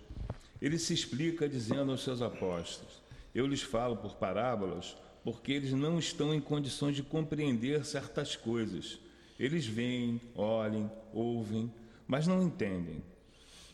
Ele 0.60 0.78
se 0.78 0.94
explica 0.94 1.48
dizendo 1.48 1.92
aos 1.92 2.02
seus 2.02 2.22
apóstolos: 2.22 2.95
Eu 3.36 3.46
lhes 3.46 3.60
falo 3.60 3.98
por 3.98 4.16
parábolas, 4.16 4.96
porque 5.22 5.52
eles 5.52 5.70
não 5.72 5.98
estão 5.98 6.34
em 6.34 6.40
condições 6.40 6.96
de 6.96 7.02
compreender 7.02 7.84
certas 7.84 8.34
coisas. 8.34 8.98
Eles 9.38 9.66
veem, 9.66 10.18
olhem, 10.34 10.90
ouvem, 11.12 11.70
mas 12.08 12.26
não 12.26 12.42
entendem. 12.42 13.04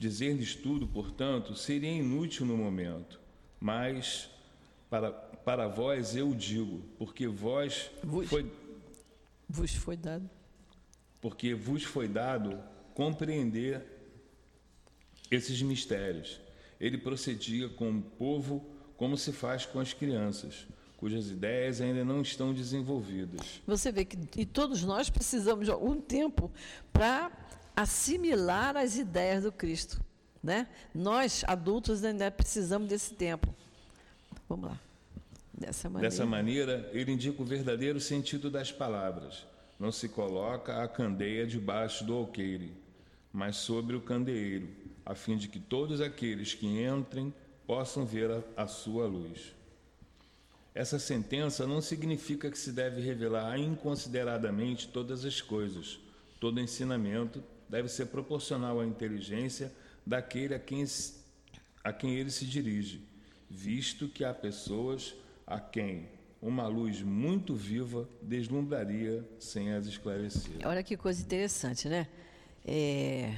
Dizer-lhes 0.01 0.57
tudo, 0.57 0.89
portanto, 0.89 1.55
seria 1.55 1.93
inútil 1.93 2.45
no 2.45 2.57
momento, 2.57 3.21
mas 3.61 4.29
para, 4.91 5.13
para 5.13 5.69
vós 5.69 6.17
eu 6.17 6.35
digo, 6.35 6.83
porque 6.99 7.29
vós 7.29 7.89
vos, 8.03 8.29
foi 8.29 8.51
vos 9.49 9.75
foi 9.77 9.97
dado 9.97 10.29
porque 11.21 11.55
vos 11.55 11.85
foi 11.85 12.09
dado 12.09 12.61
compreender 12.95 13.81
esses 15.31 15.63
mistérios 15.63 16.41
ele 16.81 16.99
procedia 16.99 17.69
com 17.69 17.99
o 17.99 18.03
povo 18.03 18.72
como 19.03 19.19
se 19.19 19.33
faz 19.33 19.67
com 19.67 19.81
as 19.81 19.93
crianças, 19.93 20.65
cujas 20.97 21.29
ideias 21.29 21.81
ainda 21.81 22.05
não 22.05 22.23
estão 22.23 22.55
desenvolvidas. 22.55 23.61
Você 23.67 23.91
vê 23.91 24.05
que 24.05 24.17
e 24.41 24.47
todos 24.47 24.85
nós 24.85 25.11
precisamos 25.11 25.65
de 25.65 25.73
algum 25.73 26.01
tempo 26.01 26.49
para 26.93 27.33
assimilar 27.75 28.77
as 28.77 28.97
ideias 28.97 29.43
do 29.43 29.51
Cristo, 29.51 30.01
né? 30.41 30.69
Nós 30.95 31.43
adultos 31.49 32.05
ainda 32.05 32.31
precisamos 32.31 32.89
desse 32.89 33.13
tempo. 33.15 33.53
Vamos 34.49 34.71
lá. 34.71 34.81
Dessa 35.53 35.91
maneira. 35.91 36.09
Dessa 36.09 36.25
maneira, 36.25 36.91
ele 36.93 37.11
indica 37.11 37.43
o 37.43 37.45
verdadeiro 37.45 37.99
sentido 37.99 38.49
das 38.49 38.71
palavras. 38.71 39.45
Não 39.81 39.91
se 39.91 40.09
coloca 40.09 40.81
a 40.81 40.87
candeia 40.87 41.45
debaixo 41.45 42.05
do 42.05 42.15
alqueire, 42.15 42.73
mas 43.33 43.57
sobre 43.57 43.97
o 43.97 44.01
candeeiro 44.01 44.69
a 45.05 45.17
fim 45.17 45.37
de 45.37 45.49
que 45.49 45.59
todos 45.59 46.01
aqueles 46.01 46.55
que 46.55 46.67
entrem 46.67 47.35
possam 47.67 48.05
ver 48.05 48.31
a, 48.31 48.63
a 48.63 48.67
sua 48.67 49.07
luz. 49.07 49.53
Essa 50.75 50.99
sentença 50.99 51.67
não 51.67 51.83
significa 51.83 52.51
que 52.51 52.59
se 52.59 52.73
deve 52.73 53.01
revelar 53.01 53.59
inconsideradamente 53.59 54.89
todas 54.89 55.25
as 55.25 55.41
coisas. 55.41 55.99
Todo 56.41 56.61
ensinamento 56.61 57.43
deve 57.69 57.89
ser 57.89 58.07
proporcional 58.07 58.81
à 58.81 58.87
inteligência 58.87 59.73
daquele 60.07 60.55
a 60.55 60.59
quem, 60.59 60.85
a 61.85 61.93
quem 61.93 62.15
ele 62.15 62.31
se 62.31 62.47
dirige, 62.47 63.07
visto 63.49 64.09
que 64.09 64.25
há 64.25 64.33
pessoas 64.33 65.15
a 65.47 65.61
quem 65.61 66.09
uma 66.41 66.67
luz 66.67 67.01
muito 67.03 67.55
viva 67.55 68.09
deslumbraria 68.21 69.25
sem 69.39 69.73
as 69.73 69.87
esclarecer. 69.87 70.57
Olha 70.65 70.83
que 70.83 70.97
coisa 70.97 71.23
interessante, 71.23 71.89
né? 71.89 72.09
É 72.65 73.33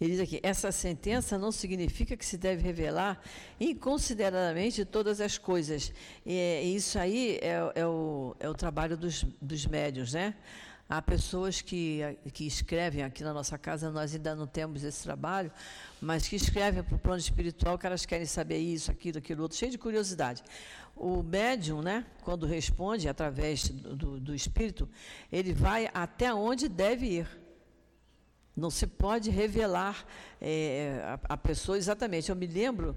ele 0.00 0.12
diz 0.12 0.20
aqui: 0.20 0.40
essa 0.42 0.72
sentença 0.72 1.36
não 1.36 1.52
significa 1.52 2.16
que 2.16 2.24
se 2.24 2.38
deve 2.38 2.62
revelar 2.62 3.20
inconsideradamente 3.60 4.84
todas 4.84 5.20
as 5.20 5.36
coisas. 5.36 5.92
E, 6.24 6.74
isso 6.74 6.98
aí 6.98 7.38
é, 7.42 7.72
é, 7.74 7.86
o, 7.86 8.34
é 8.40 8.48
o 8.48 8.54
trabalho 8.54 8.96
dos, 8.96 9.24
dos 9.40 9.66
médios, 9.66 10.14
né? 10.14 10.34
Há 10.88 11.00
pessoas 11.00 11.60
que, 11.60 12.00
que 12.32 12.44
escrevem 12.44 13.04
aqui 13.04 13.22
na 13.22 13.32
nossa 13.32 13.56
casa, 13.56 13.92
nós 13.92 14.12
ainda 14.12 14.34
não 14.34 14.44
temos 14.44 14.82
esse 14.82 15.04
trabalho, 15.04 15.52
mas 16.00 16.26
que 16.26 16.34
escrevem 16.34 16.82
para 16.82 16.96
o 16.96 16.98
plano 16.98 17.20
espiritual 17.20 17.78
que 17.78 17.86
elas 17.86 18.04
querem 18.04 18.26
saber 18.26 18.58
isso, 18.58 18.90
aquilo, 18.90 19.18
aquilo 19.18 19.42
outro, 19.42 19.56
cheio 19.56 19.70
de 19.70 19.78
curiosidade. 19.78 20.42
O 20.96 21.22
médium, 21.22 21.80
né, 21.80 22.04
quando 22.24 22.44
responde 22.44 23.08
através 23.08 23.68
do, 23.68 23.94
do, 23.94 24.20
do 24.20 24.34
espírito, 24.34 24.88
ele 25.30 25.52
vai 25.52 25.88
até 25.94 26.34
onde 26.34 26.68
deve 26.68 27.06
ir. 27.06 27.39
Não 28.56 28.70
se 28.70 28.86
pode 28.86 29.30
revelar 29.30 30.04
é, 30.40 31.00
a, 31.04 31.34
a, 31.34 31.36
pessoa 31.36 31.78
exatamente. 31.78 32.30
Eu 32.30 32.36
me 32.36 32.46
lembro 32.46 32.96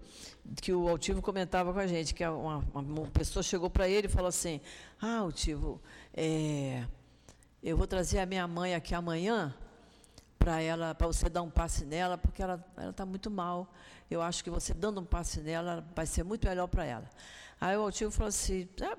que 0.61 0.73
o 0.73 0.89
Altivo 0.89 1.21
comentava 1.21 1.71
com 1.71 1.79
a 1.79 1.87
gente, 1.87 2.13
que 2.13 2.25
uma, 2.25 2.57
uma 2.73 3.07
pessoa 3.07 3.43
chegou 3.43 3.69
para 3.69 3.87
ele 3.87 4.07
e 4.07 4.09
falou 4.09 4.27
assim, 4.29 4.59
ah, 5.01 5.19
Altivo, 5.19 5.81
é, 6.13 6.85
eu 7.61 7.77
vou 7.77 7.87
trazer 7.87 8.19
a 8.19 8.25
minha 8.25 8.47
mãe 8.47 8.75
aqui 8.75 8.93
amanhã 8.95 9.55
para 10.37 10.59
ela, 10.61 10.93
para 10.93 11.07
você 11.07 11.29
dar 11.29 11.41
um 11.41 11.49
passe 11.49 11.85
nela, 11.85 12.17
porque 12.17 12.43
ela 12.43 12.63
está 12.89 13.05
muito 13.05 13.31
mal. 13.31 13.71
Eu 14.11 14.21
acho 14.21 14.43
que 14.43 14.49
você 14.49 14.73
dando 14.73 14.99
um 14.99 15.05
passe 15.05 15.39
nela 15.39 15.85
vai 15.95 16.05
ser 16.05 16.23
muito 16.23 16.45
melhor 16.45 16.67
para 16.67 16.83
ela. 16.83 17.09
Aí 17.61 17.77
o 17.77 17.81
Altivo 17.81 18.11
falou 18.11 18.27
assim, 18.27 18.67
ah, 18.81 18.97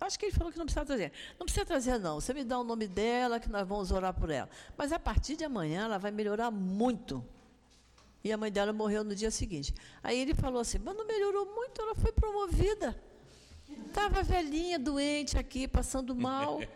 acho 0.00 0.18
que 0.18 0.26
ele 0.26 0.34
falou 0.34 0.52
que 0.52 0.58
não 0.58 0.66
precisa 0.66 0.84
trazer. 0.84 1.12
Não 1.38 1.46
precisa 1.46 1.64
trazer, 1.64 1.98
não. 1.98 2.20
Você 2.20 2.34
me 2.34 2.44
dá 2.44 2.58
o 2.58 2.64
nome 2.64 2.86
dela, 2.86 3.40
que 3.40 3.48
nós 3.48 3.66
vamos 3.66 3.90
orar 3.90 4.14
por 4.14 4.30
ela. 4.30 4.48
Mas 4.76 4.92
a 4.92 4.98
partir 4.98 5.36
de 5.36 5.44
amanhã 5.44 5.84
ela 5.84 5.98
vai 5.98 6.10
melhorar 6.10 6.50
muito. 6.50 7.24
E 8.22 8.32
a 8.32 8.36
mãe 8.36 8.50
dela 8.50 8.72
morreu 8.72 9.04
no 9.04 9.14
dia 9.14 9.30
seguinte. 9.30 9.74
Aí 10.02 10.18
ele 10.18 10.34
falou 10.34 10.60
assim: 10.60 10.78
mas 10.78 10.96
não 10.96 11.06
melhorou 11.06 11.46
muito, 11.46 11.80
ela 11.80 11.94
foi 11.94 12.12
promovida. 12.12 12.96
Estava 13.86 14.22
velhinha, 14.22 14.78
doente 14.78 15.38
aqui, 15.38 15.66
passando 15.66 16.14
mal. 16.14 16.60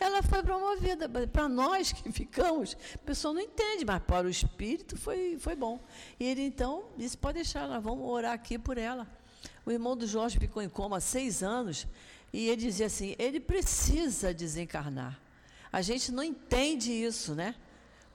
Ela 0.00 0.22
foi 0.22 0.42
promovida. 0.42 1.06
Para 1.28 1.46
nós 1.46 1.92
que 1.92 2.10
ficamos, 2.10 2.74
a 2.94 2.98
pessoa 2.98 3.34
não 3.34 3.40
entende, 3.42 3.84
mas 3.84 4.02
para 4.02 4.26
o 4.26 4.30
espírito 4.30 4.96
foi, 4.96 5.36
foi 5.38 5.54
bom. 5.54 5.78
E 6.18 6.24
ele 6.24 6.40
então 6.40 6.84
disse: 6.96 7.18
pode 7.18 7.34
deixar, 7.34 7.68
nós 7.68 7.84
vamos 7.84 8.08
orar 8.08 8.32
aqui 8.32 8.58
por 8.58 8.78
ela. 8.78 9.06
O 9.64 9.70
irmão 9.70 9.96
do 9.96 10.06
Jorge 10.06 10.38
ficou 10.38 10.62
em 10.62 10.68
coma 10.68 10.96
há 10.96 11.00
seis 11.00 11.42
anos 11.42 11.86
e 12.32 12.48
ele 12.48 12.62
dizia 12.62 12.86
assim: 12.86 13.14
ele 13.18 13.40
precisa 13.40 14.32
desencarnar. 14.32 15.20
A 15.72 15.82
gente 15.82 16.10
não 16.10 16.22
entende 16.22 16.90
isso, 16.90 17.34
né? 17.34 17.54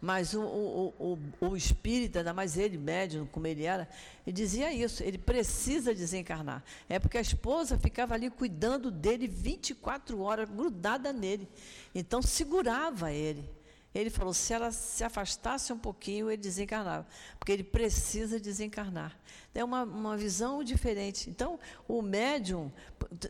Mas 0.02 0.34
o, 0.34 0.42
o, 0.42 0.94
o, 1.42 1.48
o 1.48 1.58
espírito, 1.58 2.18
ainda 2.18 2.34
mais 2.34 2.58
ele, 2.58 2.78
médium, 2.78 3.26
como 3.26 3.48
ele 3.48 3.64
era, 3.64 3.90
ele 4.28 4.36
dizia 4.36 4.72
isso, 4.72 5.02
ele 5.02 5.18
precisa 5.18 5.96
desencarnar. 5.96 6.64
É 6.88 7.00
porque 7.00 7.18
a 7.18 7.22
esposa 7.22 7.78
ficava 7.78 8.14
ali 8.14 8.30
cuidando 8.30 8.92
dele 8.92 9.28
24 9.28 10.22
horas, 10.22 10.50
grudada 10.50 11.12
nele. 11.14 11.48
Então 11.94 12.22
segurava 12.22 13.12
ele. 13.12 13.50
Ele 13.96 14.10
falou: 14.10 14.34
se 14.34 14.54
ela 14.54 14.72
se 14.74 15.04
afastasse 15.06 15.72
um 15.72 15.80
pouquinho, 15.80 16.30
ele 16.30 16.42
desencarnava, 16.42 17.08
porque 17.40 17.54
ele 17.54 17.64
precisa 17.64 18.38
desencarnar. 18.38 19.18
É 19.54 19.64
uma, 19.64 19.84
uma 19.84 20.18
visão 20.18 20.62
diferente. 20.62 21.30
Então, 21.30 21.58
o 21.88 22.02
médium, 22.02 22.70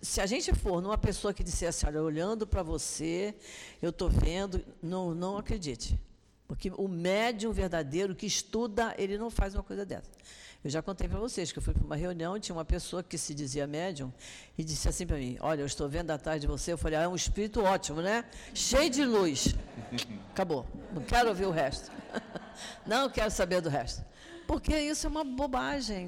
se 0.02 0.20
a 0.20 0.26
gente 0.26 0.52
for 0.56 0.82
numa 0.82 0.98
pessoa 0.98 1.36
que 1.36 1.44
dissesse: 1.44 1.86
olha, 1.86 2.02
olhando 2.02 2.48
para 2.48 2.64
você, 2.64 3.36
eu 3.80 3.92
estou 3.92 4.10
vendo, 4.10 4.66
não, 4.82 5.14
não 5.14 5.38
acredite. 5.38 6.00
Porque 6.48 6.72
o 6.76 6.88
médium 6.88 7.52
verdadeiro 7.52 8.16
que 8.16 8.26
estuda, 8.26 8.96
ele 8.98 9.18
não 9.18 9.30
faz 9.30 9.54
uma 9.54 9.64
coisa 9.64 9.86
dessa. 9.86 10.10
Eu 10.66 10.72
já 10.72 10.82
contei 10.82 11.08
para 11.08 11.20
vocês 11.20 11.52
que 11.52 11.60
eu 11.60 11.62
fui 11.62 11.76
para 11.76 11.84
uma 11.84 11.96
reunião, 11.96 12.40
tinha 12.40 12.56
uma 12.56 12.66
pessoa 12.66 13.04
que 13.04 13.20
se 13.20 13.36
dizia 13.36 13.68
médium 13.68 14.12
e 14.58 14.64
disse 14.64 14.90
assim 14.90 15.06
para 15.06 15.16
mim: 15.16 15.38
Olha, 15.40 15.62
eu 15.62 15.66
estou 15.68 15.88
vendo 15.88 16.10
atrás 16.10 16.42
de 16.42 16.48
você. 16.48 16.74
Eu 16.74 16.78
falei: 16.78 16.98
ah, 16.98 17.04
É 17.04 17.08
um 17.08 17.14
espírito 17.14 17.62
ótimo, 17.62 18.02
né? 18.02 18.26
Cheio 18.52 18.90
de 18.90 19.06
luz. 19.06 19.54
Acabou. 20.34 20.66
Não 20.92 21.04
quero 21.04 21.30
ouvir 21.30 21.46
o 21.46 21.52
resto. 21.52 21.92
Não 22.84 23.08
quero 23.12 23.30
saber 23.30 23.62
do 23.62 23.70
resto. 23.70 24.04
Porque 24.48 24.76
isso 24.76 25.06
é 25.06 25.10
uma 25.12 25.24
bobagem. 25.24 26.08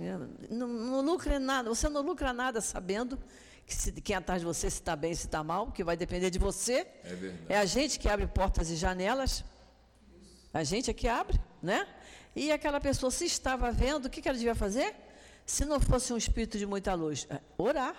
Não, 0.49 0.67
não 0.67 1.01
lucra 1.01 1.37
nada. 1.39 1.69
Você 1.69 1.87
não 1.87 2.01
lucra 2.01 2.33
nada 2.33 2.59
sabendo 2.59 3.19
que 3.63 3.75
se, 3.75 3.91
quem 3.91 4.15
é 4.15 4.17
atrás 4.17 4.41
de 4.41 4.45
você 4.45 4.69
se 4.71 4.77
está 4.77 4.95
bem, 4.95 5.13
se 5.13 5.25
está 5.25 5.43
mal, 5.43 5.71
que 5.71 5.83
vai 5.83 5.95
depender 5.95 6.31
de 6.31 6.39
você. 6.39 6.87
É 7.03 7.13
verdade. 7.13 7.45
É 7.47 7.57
a 7.59 7.65
gente 7.65 7.99
que 7.99 8.09
abre 8.09 8.25
portas 8.25 8.71
e 8.71 8.75
janelas. 8.75 9.43
A 10.51 10.63
gente 10.63 10.89
é 10.89 10.93
que 10.93 11.07
abre, 11.07 11.39
né? 11.61 11.87
E 12.35 12.51
aquela 12.51 12.79
pessoa, 12.79 13.09
se 13.09 13.25
estava 13.25 13.71
vendo, 13.71 14.05
o 14.05 14.09
que, 14.09 14.21
que 14.21 14.29
ela 14.29 14.37
devia 14.37 14.55
fazer? 14.55 14.95
Se 15.45 15.65
não 15.65 15.79
fosse 15.79 16.13
um 16.13 16.17
espírito 16.17 16.57
de 16.57 16.65
muita 16.65 16.93
luz, 16.93 17.25
é, 17.29 17.39
orar. 17.57 17.95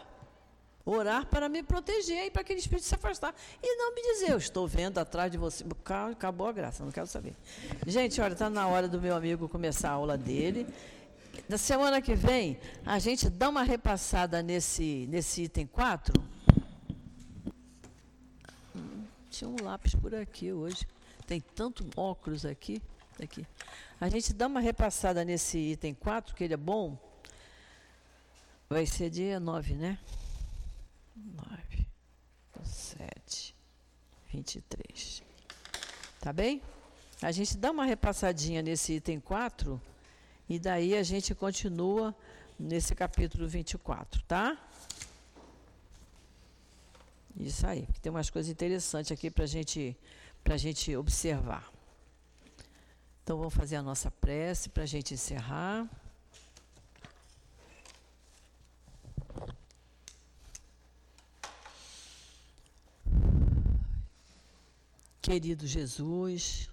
Orar 0.85 1.27
para 1.27 1.49
me 1.49 1.63
proteger 1.63 2.27
e 2.27 2.31
para 2.31 2.43
aquele 2.43 2.61
espírito 2.61 2.87
se 2.87 2.95
afastar. 2.95 3.35
E 3.63 3.77
não 3.77 3.95
me 3.95 4.01
dizer, 4.01 4.31
eu 4.31 4.39
estou 4.39 4.67
vendo 4.67 4.99
atrás 4.99 5.31
de 5.31 5.37
você. 5.37 5.65
Acabou 6.11 6.47
a 6.47 6.53
graça, 6.53 6.85
não 6.85 6.91
quero 6.91 7.07
saber. 7.07 7.35
Gente, 7.87 8.21
olha, 8.21 8.33
está 8.33 8.49
na 8.49 8.67
hora 8.67 8.89
do 8.89 9.01
meu 9.01 9.15
amigo 9.15 9.49
começar 9.49 9.91
a 9.91 9.93
aula 9.93 10.17
dele. 10.17 10.67
Na 11.47 11.59
semana 11.59 12.01
que 12.01 12.15
vem, 12.15 12.59
a 12.87 12.99
gente 12.99 13.29
dá 13.29 13.49
uma 13.49 13.63
repassada 13.63 14.43
nesse, 14.43 15.07
nesse 15.09 15.43
item 15.43 15.67
4. 15.67 16.15
Hum, 18.75 19.05
tinha 19.31 19.49
um 19.49 19.57
lápis 19.63 19.95
por 19.95 20.15
aqui 20.15 20.53
hoje. 20.53 20.87
Tem 21.27 21.41
tanto 21.41 21.87
óculos 21.97 22.47
aqui. 22.47 22.81
Aqui. 23.25 23.47
A 24.01 24.09
gente 24.09 24.33
dá 24.33 24.47
uma 24.47 24.61
repassada 24.61 25.25
nesse 25.25 25.59
item 25.59 25.95
4, 25.95 26.35
que 26.35 26.45
ele 26.45 26.55
é 26.55 26.57
bom. 26.57 26.99
Vai 28.69 28.87
ser 28.87 29.11
dia 29.11 29.41
9, 29.41 29.75
né? 29.75 29.99
9, 31.17 31.87
7, 32.65 33.55
23. 34.33 35.23
Tá 36.21 36.33
bem? 36.33 36.63
A 37.21 37.33
gente 37.33 37.57
dá 37.57 37.71
uma 37.71 37.85
repassadinha 37.85 38.63
nesse 38.63 38.95
item 38.95 39.19
4 39.19 39.81
e 40.49 40.59
daí 40.59 40.97
a 40.97 41.03
gente 41.03 41.35
continua 41.35 42.15
nesse 42.59 42.95
capítulo 42.95 43.49
24, 43.49 44.23
tá? 44.23 44.57
Isso 47.37 47.67
aí, 47.67 47.87
tem 48.03 48.11
umas 48.11 48.31
coisas 48.31 48.51
interessantes 48.51 49.13
aqui 49.13 49.31
para 49.31 49.47
gente, 49.47 49.97
a 50.45 50.57
gente 50.57 50.97
observar. 50.97 51.78
Então, 53.29 53.37
vamos 53.37 53.53
fazer 53.53 53.77
a 53.77 53.83
nossa 53.83 54.11
prece 54.11 54.71
para 54.71 54.85
a 54.85 54.87
gente 54.87 55.13
encerrar. 55.13 55.87
Querido 65.21 65.67
Jesus, 65.67 66.71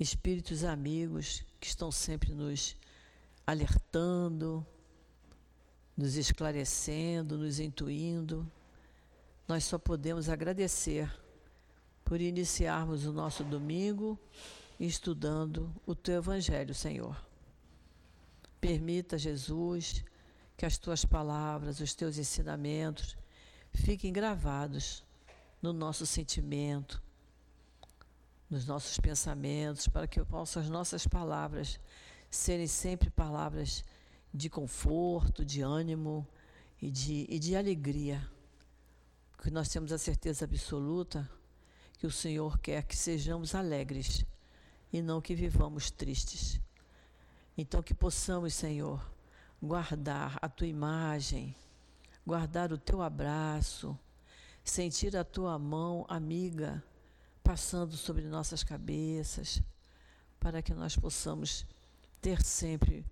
espíritos 0.00 0.64
amigos 0.64 1.44
que 1.60 1.66
estão 1.66 1.92
sempre 1.92 2.32
nos 2.32 2.74
alertando, 3.46 4.66
nos 5.94 6.16
esclarecendo, 6.16 7.36
nos 7.36 7.60
intuindo, 7.60 8.50
nós 9.46 9.64
só 9.64 9.76
podemos 9.76 10.30
agradecer 10.30 11.14
por 12.06 12.22
iniciarmos 12.22 13.04
o 13.04 13.12
nosso 13.12 13.44
domingo 13.44 14.18
estudando 14.86 15.74
o 15.86 15.94
teu 15.94 16.18
Evangelho, 16.18 16.74
Senhor. 16.74 17.16
Permita, 18.60 19.18
Jesus, 19.18 20.04
que 20.56 20.66
as 20.66 20.78
tuas 20.78 21.04
palavras, 21.04 21.80
os 21.80 21.94
teus 21.94 22.18
ensinamentos 22.18 23.16
fiquem 23.72 24.12
gravados 24.12 25.04
no 25.60 25.72
nosso 25.72 26.06
sentimento, 26.06 27.02
nos 28.48 28.66
nossos 28.66 28.98
pensamentos, 28.98 29.88
para 29.88 30.06
que 30.06 30.20
as 30.20 30.68
nossas 30.68 31.06
palavras 31.06 31.78
serem 32.30 32.66
sempre 32.66 33.10
palavras 33.10 33.84
de 34.32 34.48
conforto, 34.48 35.44
de 35.44 35.62
ânimo 35.62 36.26
e 36.80 36.90
de, 36.90 37.26
e 37.28 37.38
de 37.38 37.56
alegria. 37.56 38.28
Porque 39.32 39.50
nós 39.50 39.68
temos 39.68 39.92
a 39.92 39.98
certeza 39.98 40.44
absoluta 40.44 41.28
que 41.98 42.06
o 42.06 42.10
Senhor 42.10 42.58
quer 42.58 42.84
que 42.84 42.96
sejamos 42.96 43.54
alegres 43.54 44.24
e 44.92 45.02
não 45.02 45.20
que 45.20 45.34
vivamos 45.34 45.90
tristes. 45.90 46.60
Então, 47.56 47.82
que 47.82 47.94
possamos, 47.94 48.54
Senhor, 48.54 49.04
guardar 49.62 50.38
a 50.40 50.48
tua 50.48 50.66
imagem, 50.66 51.54
guardar 52.26 52.72
o 52.72 52.78
teu 52.78 53.02
abraço, 53.02 53.98
sentir 54.64 55.16
a 55.16 55.24
tua 55.24 55.58
mão 55.58 56.04
amiga 56.08 56.82
passando 57.42 57.96
sobre 57.96 58.24
nossas 58.24 58.62
cabeças, 58.62 59.62
para 60.38 60.62
que 60.62 60.74
nós 60.74 60.96
possamos 60.96 61.66
ter 62.20 62.42
sempre 62.42 63.04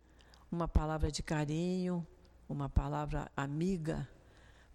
uma 0.52 0.68
palavra 0.68 1.10
de 1.10 1.22
carinho, 1.22 2.06
uma 2.48 2.68
palavra 2.68 3.30
amiga 3.36 4.08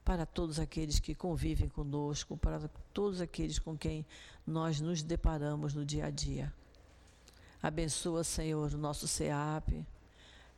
para 0.04 0.26
todos 0.26 0.60
aqueles 0.60 1.00
que 1.00 1.14
convivem 1.14 1.70
conosco, 1.70 2.36
para 2.36 2.68
todos 2.92 3.22
aqueles 3.22 3.60
com 3.60 3.78
quem 3.78 4.06
nós 4.46 4.82
nos 4.82 5.04
deparamos 5.04 5.74
no 5.74 5.86
dia 5.86 6.08
a 6.08 6.10
dia. 6.10 6.54
Abençoa, 7.62 8.24
Senhor, 8.24 8.74
o 8.74 8.78
nosso 8.78 9.08
SEAP, 9.08 9.86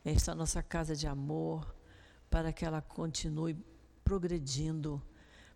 esta 0.05 0.33
nossa 0.33 0.63
casa 0.63 0.95
de 0.95 1.05
amor, 1.05 1.75
para 2.29 2.53
que 2.53 2.63
ela 2.63 2.81
continue 2.81 3.57
progredindo, 4.05 5.01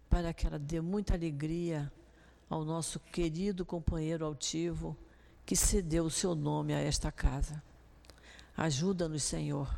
para 0.09 0.33
que 0.33 0.45
ela 0.45 0.59
dê 0.59 0.81
muita 0.81 1.13
alegria 1.13 1.89
ao 2.49 2.65
nosso 2.65 2.99
querido 2.99 3.65
companheiro 3.65 4.25
altivo 4.25 4.97
que 5.45 5.55
cedeu 5.55 6.03
o 6.03 6.11
seu 6.11 6.35
nome 6.35 6.73
a 6.73 6.79
esta 6.79 7.13
casa. 7.13 7.63
Ajuda-nos, 8.57 9.23
Senhor, 9.23 9.73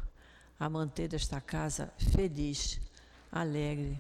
a 0.60 0.68
manter 0.68 1.14
esta 1.14 1.40
casa 1.40 1.94
feliz, 1.98 2.82
alegre, 3.32 4.00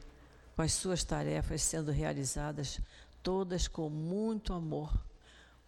com 0.56 0.64
as 0.64 0.74
suas 0.74 1.04
tarefas 1.04 1.62
sendo 1.62 1.92
realizadas, 1.92 2.82
todas 3.22 3.68
com 3.68 3.92
muito 3.92 4.54
amor 4.54 4.92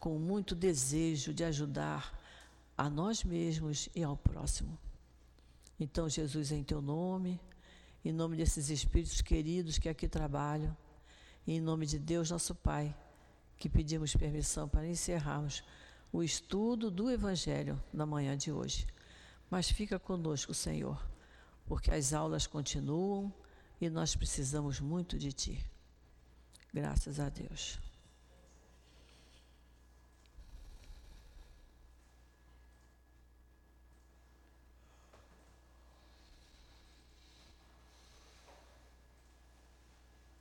com 0.02 0.18
muito 0.18 0.56
desejo 0.56 1.32
de 1.32 1.44
ajudar 1.44 2.20
a 2.76 2.90
nós 2.90 3.24
mesmos 3.24 3.88
e 3.96 4.02
ao 4.02 4.18
próximo. 4.18 4.76
Então, 5.80 6.10
Jesus, 6.10 6.52
em 6.52 6.64
teu 6.64 6.82
nome, 6.82 7.40
em 8.04 8.12
nome 8.12 8.36
desses 8.36 8.72
espíritos 8.72 9.22
queridos 9.22 9.78
que 9.78 9.88
aqui 9.88 10.08
trabalham, 10.08 10.76
e 11.46 11.54
em 11.54 11.62
nome 11.62 11.86
de 11.86 12.00
Deus, 12.00 12.32
nosso 12.32 12.56
Pai, 12.56 12.96
que 13.60 13.70
pedimos 13.70 14.16
permissão 14.16 14.68
para 14.68 14.88
encerrarmos 14.88 15.64
o 16.12 16.24
estudo 16.24 16.90
do 16.90 17.12
Evangelho 17.12 17.80
na 17.94 18.06
manhã 18.06 18.36
de 18.36 18.52
hoje. 18.52 18.88
Mas 19.52 19.70
fica 19.70 20.00
conosco, 20.00 20.52
Senhor, 20.52 21.00
porque 21.68 21.92
as 21.92 22.12
aulas 22.12 22.48
continuam 22.48 23.32
e 23.80 23.88
nós 23.88 24.16
precisamos 24.16 24.80
muito 24.80 25.16
de 25.16 25.32
Ti. 25.32 25.64
Graças 26.74 27.20
a 27.20 27.30
Deus. 27.30 27.91